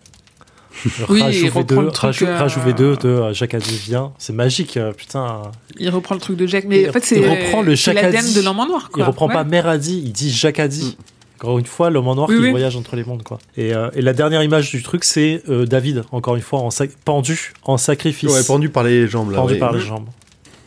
[1.09, 3.77] Oui, il reprend V2, le truc, rajout, euh, rajout V2 de euh, Jacques a dit
[3.77, 4.13] viens.
[4.17, 5.43] C'est magique, putain.
[5.77, 7.95] Il reprend le truc de Jack, mais Il- en fait il c'est reprend le Jacques
[8.01, 8.87] l'ADN de l'homme en noir.
[8.89, 9.05] Il Quoi.
[9.05, 9.43] reprend pas.
[9.43, 10.97] Mère a dit, il dit Jacques a dit.
[11.43, 12.49] Encore une fois, l'homme en noir Oui, qui oui.
[12.51, 13.39] voyage entre les mondes, quoi.
[13.57, 16.69] Et, euh, et la dernière image du truc, c'est euh, David, encore une fois, en
[17.03, 18.29] pendu en sacrifice.
[18.31, 19.37] Ouais, pendu par les jambes là.
[19.39, 19.59] pendu ouais.
[19.59, 20.05] par les jambes.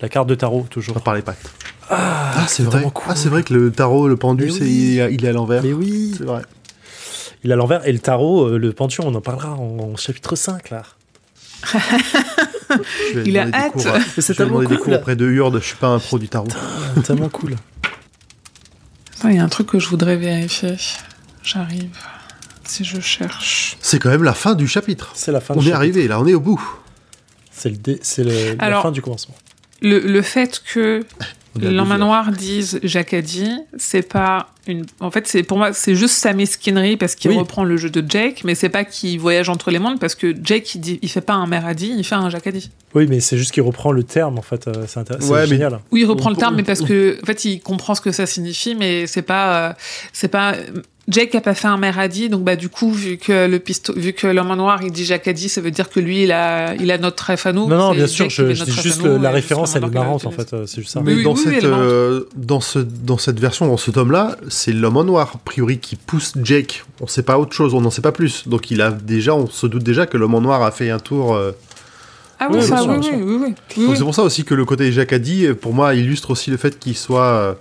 [0.02, 0.94] La carte de tarot, toujours.
[0.94, 1.38] Pas par les pattes.
[1.90, 2.82] Ah, c'est vrai.
[2.92, 3.04] cool.
[3.08, 4.58] Ah, c'est vrai que le tarot, le pendu, oui.
[4.60, 5.62] il, est- il est à l'envers.
[5.62, 6.42] Mais oui, C'est vrai.
[7.44, 7.86] il a l'envers.
[7.86, 10.82] Et le tarot, euh, le pentu, on en parlera en, en chapitre 5, là.
[13.12, 13.76] Je vais Il a hâte.
[13.86, 14.84] à- c'est je vais tellement demander des cool.
[14.84, 15.60] cours auprès de Hurde.
[15.60, 16.48] Je suis pas un pro du tarot.
[16.52, 17.54] Ah, tellement cool.
[19.24, 20.76] Attends, Il y a un truc que je voudrais vérifier.
[21.42, 21.88] J'arrive.
[22.66, 23.76] Si je cherche.
[23.80, 25.12] C'est quand même la fin du chapitre.
[25.14, 25.76] C'est la fin On du est chapitre.
[25.78, 26.62] arrivé, là, on est au bout.
[27.50, 29.34] C'est le dé- c'est le- la fin du commencement.
[29.82, 31.04] Le, le fait que
[31.60, 34.84] L'emmanoir dise Jacadi, c'est pas une.
[35.00, 37.36] En fait, c'est pour moi, c'est juste sa mesquinerie parce qu'il Oui.
[37.36, 40.34] reprend le jeu de Jake, mais c'est pas qu'il voyage entre les mondes parce que
[40.42, 42.70] Jake, il, dit, il fait pas un Meradi, il fait un Jacadi.
[42.94, 44.66] Oui, mais c'est juste qu'il reprend le terme, en fait.
[44.68, 45.32] euh, C'est intéressant.
[45.32, 45.80] Ouais, c'est mais- génial.
[45.92, 48.00] Oui, il reprend On- le terme, on- mais parce que, en fait, il comprend ce
[48.00, 49.72] que ça signifie, mais c'est pas, euh,
[50.12, 50.54] c'est pas.
[51.06, 54.14] Jake a pas fait un Meradi, donc bah du coup, vu que le pisto, vu
[54.14, 56.90] que l'homme en noir il dit Jacadi, ça veut dire que lui il a, il
[56.90, 57.68] a notre trèfle à nous.
[57.68, 60.04] Non, non, bien sûr, je, dis juste le- la référence, elle est l'homme en noir
[60.06, 60.54] marrante, en fait.
[60.54, 61.02] euh, C'est juste ça.
[61.02, 64.72] Mais Oui, dans, oui, cette, euh, dans, ce, dans cette version, dans ce tome-là, c'est
[64.72, 66.84] l'homme en noir, a priori, qui pousse Jake.
[67.02, 68.48] On sait pas autre chose, on n'en sait pas plus.
[68.48, 70.98] Donc il a déjà, on se doute déjà que l'homme en noir a fait un
[70.98, 71.34] tour.
[71.34, 71.52] euh,
[72.40, 73.56] Ah oui, Oui, ça, oui, oui, oui, oui, oui, Donc
[73.90, 73.94] oui.
[73.98, 76.56] c'est pour ça aussi que le côté Jacques a dit, pour moi, illustre aussi le
[76.56, 77.52] fait qu'il soit, euh,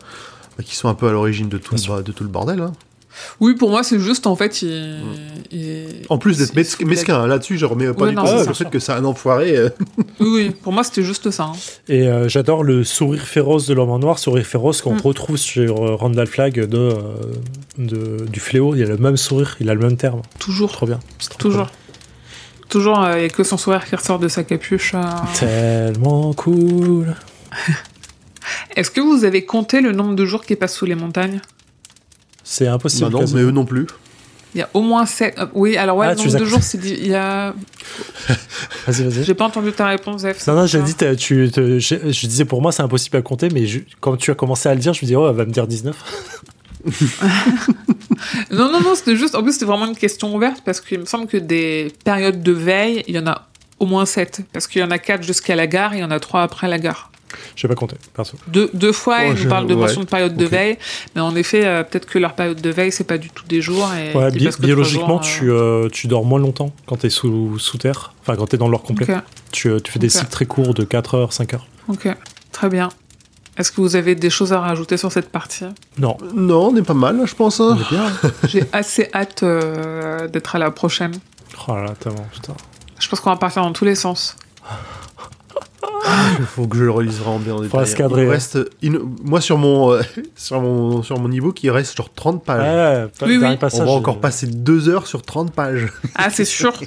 [0.63, 2.61] qu'il soit un peu à l'origine tout le de tout le bordel.
[2.61, 2.71] hein.
[3.40, 4.98] Oui, pour moi, c'est juste, en fait, il...
[5.52, 8.69] il- En plus d'être mesquin, là-dessus, je remets pas Ouais, du non, tout le fait
[8.69, 9.56] que c'est un enfoiré.
[9.57, 9.69] euh.
[10.19, 11.44] Oui, oui, pour moi, c'était juste ça.
[11.45, 11.52] hein.
[11.90, 15.02] Et euh, j'adore le sourire féroce de l'homme en noir, sourire féroce qu'on Mm.
[15.02, 16.94] retrouve sur euh, Randall Flag de, euh,
[17.77, 18.76] de- du fléau.
[18.76, 20.22] Il a le même sourire, il a le même terme.
[20.40, 20.99] Toujours, Trop bien.
[21.30, 21.69] Trop toujours.
[22.69, 24.94] Toujours, il n'y a que son sourire qui ressort de sa capuche.
[24.95, 25.02] euh.
[25.03, 25.30] cool.
[25.40, 27.15] Tellement cool.
[28.76, 31.40] Est-ce que vous avez compté le nombre de jours qui passent sous les montagnes?
[32.43, 33.05] C'est impossible.
[33.05, 33.39] Bah non, quasiment.
[33.41, 33.87] mais eux non plus.
[34.55, 35.35] Il y a au moins 7...
[35.55, 36.77] oui, alors ouais, Ah, le nombre de jours, c'est...
[36.83, 37.55] Il y a...
[38.85, 39.23] Vas-y, vas-y.
[39.23, 40.45] J'ai pas entendu ta réponse, Zef.
[40.45, 43.21] Non, non, j'ai c'est dit, tu, te- je, je disais pour moi c'est impossible à
[43.23, 45.35] compter, mais je- quand tu as commencé à le dire, je me dis, oh, elle
[45.35, 45.95] va me dire 19.
[48.51, 49.35] Non, non, non, c'était juste...
[49.35, 52.51] En plus, c'était vraiment une question ouverte parce qu'il me semble que des périodes de
[52.51, 53.47] veille, il y en a
[53.79, 54.41] au moins 7.
[54.53, 56.41] Parce qu'il y en a 4 jusqu'à la gare et il y en a 3
[56.41, 57.11] après la gare.
[57.55, 58.38] Je vais pas compter, perso.
[58.47, 60.77] Deux, deux fois, Oh, ils je- nous parlent de ouais, mention de période de veille,
[61.15, 63.61] mais en effet, euh, peut-être que leur période de veille, c'est pas du tout des
[63.61, 63.89] jours.
[63.93, 67.77] Et Ouais, bi- biologiquement, jours, tu, euh, tu dors moins longtemps quand t'es sous, sous
[67.77, 69.07] terre, enfin quand t'es dans l'or complet.
[69.51, 71.68] Tu, euh, tu fais des cycles très courts de 4 heures, 5 heures.
[71.88, 72.07] ok,
[72.51, 72.89] très bien.
[73.55, 75.65] Est-ce que vous avez des choses à rajouter sur cette partie?
[75.99, 77.60] Non, Non, on est pas mal, je pense.
[77.61, 77.77] hein.
[77.77, 78.11] on est bien.
[78.47, 81.14] J'ai assez hâte euh, d'être à la prochaine.
[81.68, 82.53] oh là là, tellement, putain.
[82.99, 84.35] Je pense qu'on va partir dans tous les sens.
[86.39, 87.88] Il faut que je le relise vraiment bien en détail.
[87.88, 90.01] se cadrer, Il reste, il- moi, sur mon, euh,
[90.35, 92.59] sur mon, sur mon niveau, qui reste genre 30 pages.
[92.61, 93.47] Ouais, pas- Oui, oui.
[93.47, 95.88] On passage, va encore euh, passer deux heures sur 30 pages.
[96.15, 96.73] Ah, c'est sûr.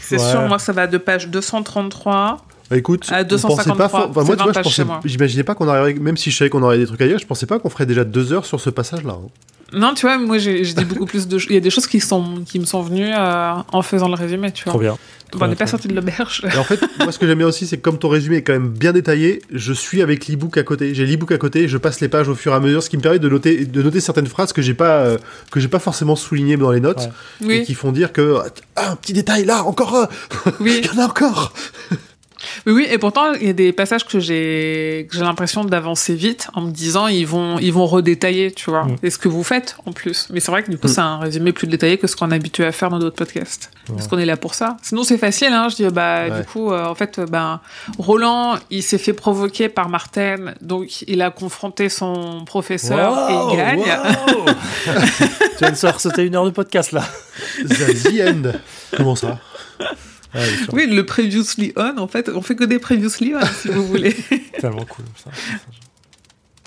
[0.00, 0.30] C'est Ouais.
[0.30, 2.38] sûr, moi, ça va de page 233.
[2.70, 3.88] Bah, écoute, À on pensait 253, pas.
[3.88, 5.00] for- enfin, c'est moi, tu 20 vois, je pages chez pensais, moi.
[5.04, 7.26] j'imaginais pas qu'on arriverait, même si je savais qu'on aurait des trucs à dire, je
[7.26, 9.14] pensais pas qu'on ferait déjà deux heures sur ce passage-là.
[9.22, 9.28] hein.
[9.72, 11.50] Non, tu vois, moi, j'ai dit beaucoup plus de choses.
[11.50, 14.14] Il y a des choses qui, sont, qui me sont venues euh, en faisant le
[14.14, 14.72] résumé, tu vois.
[14.72, 14.96] Trop bien.
[15.34, 16.46] on n'est pas Trop sorti de l'auberge.
[16.56, 18.54] En fait, moi, ce que j'aime bien aussi, c'est que comme ton résumé est quand
[18.54, 20.94] même bien détaillé, je suis avec l'ebook à côté.
[20.94, 22.96] J'ai l'ebook à côté, je passe les pages au fur et à mesure, ce qui
[22.96, 25.18] me permet de noter, de noter certaines phrases que j'ai pas, euh,
[25.50, 27.10] que j'ai pas forcément soulignées dans les notes.
[27.42, 27.56] Ouais.
[27.56, 28.38] Et Oui, qui font dire que
[28.76, 30.08] ah, un petit détail là, encore un,
[30.60, 30.80] oui.
[30.82, 31.52] il y en a encore.
[32.66, 36.14] Oui, oui, et pourtant, il y a des passages que j'ai que j'ai l'impression d'avancer
[36.14, 38.84] vite en me disant ils vont ils vont redétailler, tu vois.
[38.84, 38.96] Mm.
[39.02, 40.28] Et ce que vous faites en plus.
[40.30, 40.90] Mais c'est vrai que du coup, Mm.
[40.90, 43.70] c'est un résumé plus détaillé que ce qu'on est habitué à faire dans d'autres podcasts.
[43.88, 44.76] Parce qu'on est là pour ça.
[44.82, 45.68] Sinon, c'est facile, hein.
[45.70, 46.40] Je dis, bah, Ouais.
[46.40, 47.60] du coup, euh, en fait, euh, ben,
[47.98, 53.56] Roland, il s'est fait provoquer par Martin, donc il a confronté son professeur et il
[53.56, 53.78] gagne.
[53.80, 54.44] wow.
[55.58, 57.02] tu viens de sauter une heure de podcast là.
[57.66, 58.52] The end.
[58.96, 59.38] Comment ça?
[60.44, 60.72] Sûr.
[60.74, 64.14] Oui, le previously on, en fait, on fait que des previously on, si vous voulez.
[64.60, 65.04] Tellement cool.
[65.22, 65.30] Ça.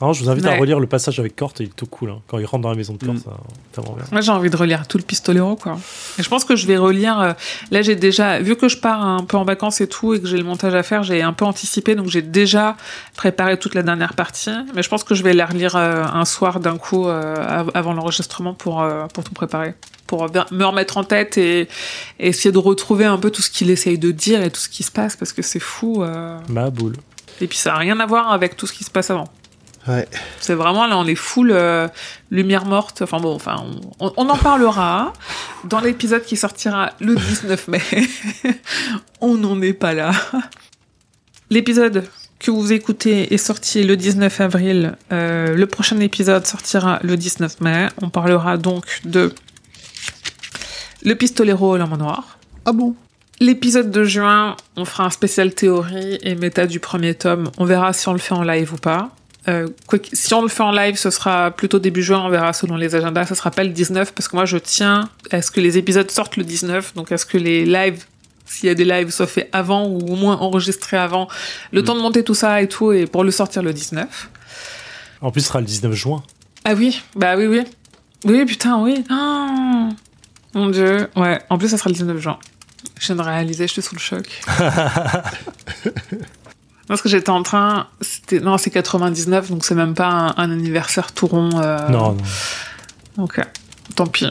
[0.02, 2.10] Non, je vous invite à relire le passage avec Kort, il est tout cool.
[2.10, 2.22] hein.
[2.28, 3.18] Quand il rentre dans la maison de Mm.
[3.20, 3.38] ça,
[3.72, 4.04] tellement bien.
[4.12, 5.78] Moi, j'ai envie de relire tout le Pistolero, quoi.
[6.18, 7.20] Et je pense que je vais relire.
[7.20, 7.34] euh,
[7.70, 10.26] là, j'ai déjà, vu que je pars un peu en vacances et tout, et que
[10.28, 12.78] j'ai le montage à faire, j'ai un peu anticipé, donc j'ai déjà
[13.16, 14.50] préparé toute la dernière partie.
[14.74, 17.70] Mais je pense que je vais la relire euh, un soir d'un coup euh, av-
[17.76, 18.84] avant l'enregistrement pour
[19.14, 19.76] pour tout préparer,
[20.12, 21.62] pour me remettre en tête et,
[22.20, 24.68] et essayer de retrouver un peu tout ce qu'il essaye de dire et tout ce
[24.68, 26.04] qui se passe, parce que c'est fou.
[26.04, 26.38] euh.
[26.50, 26.98] Ma boule.
[27.40, 29.30] Et puis ça n'a rien à voir avec tout ce qui se passe avant.
[29.88, 30.06] Ouais.
[30.42, 31.88] C'est vraiment là, on est full euh,
[32.30, 33.02] lumière morte.
[33.02, 33.56] Enfin bon, enfin,
[34.00, 35.14] on, on en parlera
[35.64, 37.82] dans l'épisode qui sortira le 19 mai.
[39.22, 40.12] on n'en est pas là.
[41.50, 42.04] L'épisode
[42.40, 44.98] que vous écoutez est sorti le 19 avril.
[45.12, 47.88] Euh, le prochain épisode sortira le 19 mai.
[48.02, 49.34] On parlera donc de
[51.04, 52.38] le pistolero l'homme en noir.
[52.66, 52.96] Ah bon?
[53.40, 57.50] L'épisode de juin, on fera un spécial théorie et méta du premier tome.
[57.58, 59.10] On verra si on le fait en live ou pas.
[59.48, 59.68] Euh,
[60.14, 62.94] si on le fait en live, ce sera plutôt début juin, on verra selon les
[62.94, 65.80] agendas, ce sera pas le 19, parce que moi je tiens à ce que les
[65.80, 68.06] épisodes sortent le 19, donc à ce que les lives,
[68.46, 71.28] s'il y a des lives, soient faits avant ou au moins enregistrés avant,
[71.72, 71.86] le mm.
[71.86, 74.30] temps de monter tout ça et tout, et pour le sortir le 19.
[75.22, 76.22] En plus, ce sera le 19 juin.
[76.64, 77.64] Ah oui, bah oui, oui.
[78.26, 79.04] Oui, putain, oui.
[79.10, 79.90] Oh,
[80.54, 81.10] mon dieu.
[81.16, 82.38] Ouais, en plus, ça sera le 19 juin.
[83.00, 84.28] Je viens de réaliser, je suis sous le choc.
[86.88, 87.88] Parce que j'étais en train.
[88.42, 91.50] Non, c'est 99, donc c'est même pas un, anniversaire tout rond.
[91.62, 91.90] Euh...
[91.90, 92.18] Non,
[93.18, 93.24] non.
[93.24, 93.40] Ok,
[93.96, 94.28] tant pis.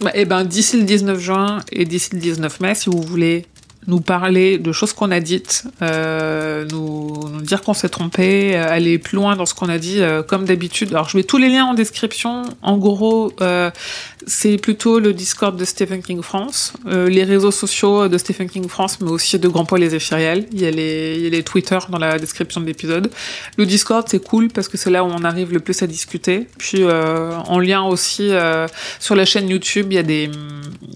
[0.00, 3.02] Bah, et eh ben, d'ici le 19 juin et d'ici le 19 mai, si vous
[3.02, 3.46] voulez
[3.86, 8.70] nous parler de choses qu'on a dites, euh, nous, nous, dire qu'on s'est trompé, euh,
[8.70, 10.90] aller plus loin dans ce qu'on a dit, euh, comme d'habitude.
[10.90, 12.42] Alors, je mets tous les liens en description.
[12.60, 13.70] En gros, euh,
[14.26, 18.68] c'est plutôt le Discord de Stephen King France, euh, les réseaux sociaux de Stephen King
[18.68, 20.46] France, mais aussi de Grand Paul et Zéphiriel.
[20.52, 23.10] Il y a les, il y a les Twitter dans la description de l'épisode.
[23.56, 26.46] Le Discord, c'est cool parce que c'est là où on arrive le plus à discuter.
[26.58, 28.30] Puis, en lien aussi
[28.98, 30.30] sur la chaîne YouTube, il y a des,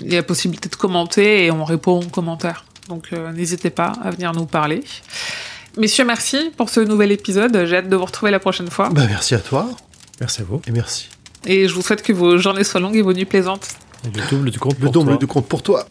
[0.00, 2.64] il y a la possibilité de commenter et on répond aux commentaires.
[2.88, 4.82] Donc euh, n'hésitez pas à venir nous parler.
[5.78, 7.64] Messieurs, merci pour ce nouvel épisode.
[7.66, 8.90] J'ai hâte de vous retrouver la prochaine fois.
[8.90, 9.68] Bah, merci à toi.
[10.20, 10.60] Merci à vous.
[10.66, 11.08] Et merci.
[11.46, 13.68] Et je vous souhaite que vos journées soient longues et vos nuits plaisantes.
[14.04, 15.86] le double du compte pour Le double du compte pour toi.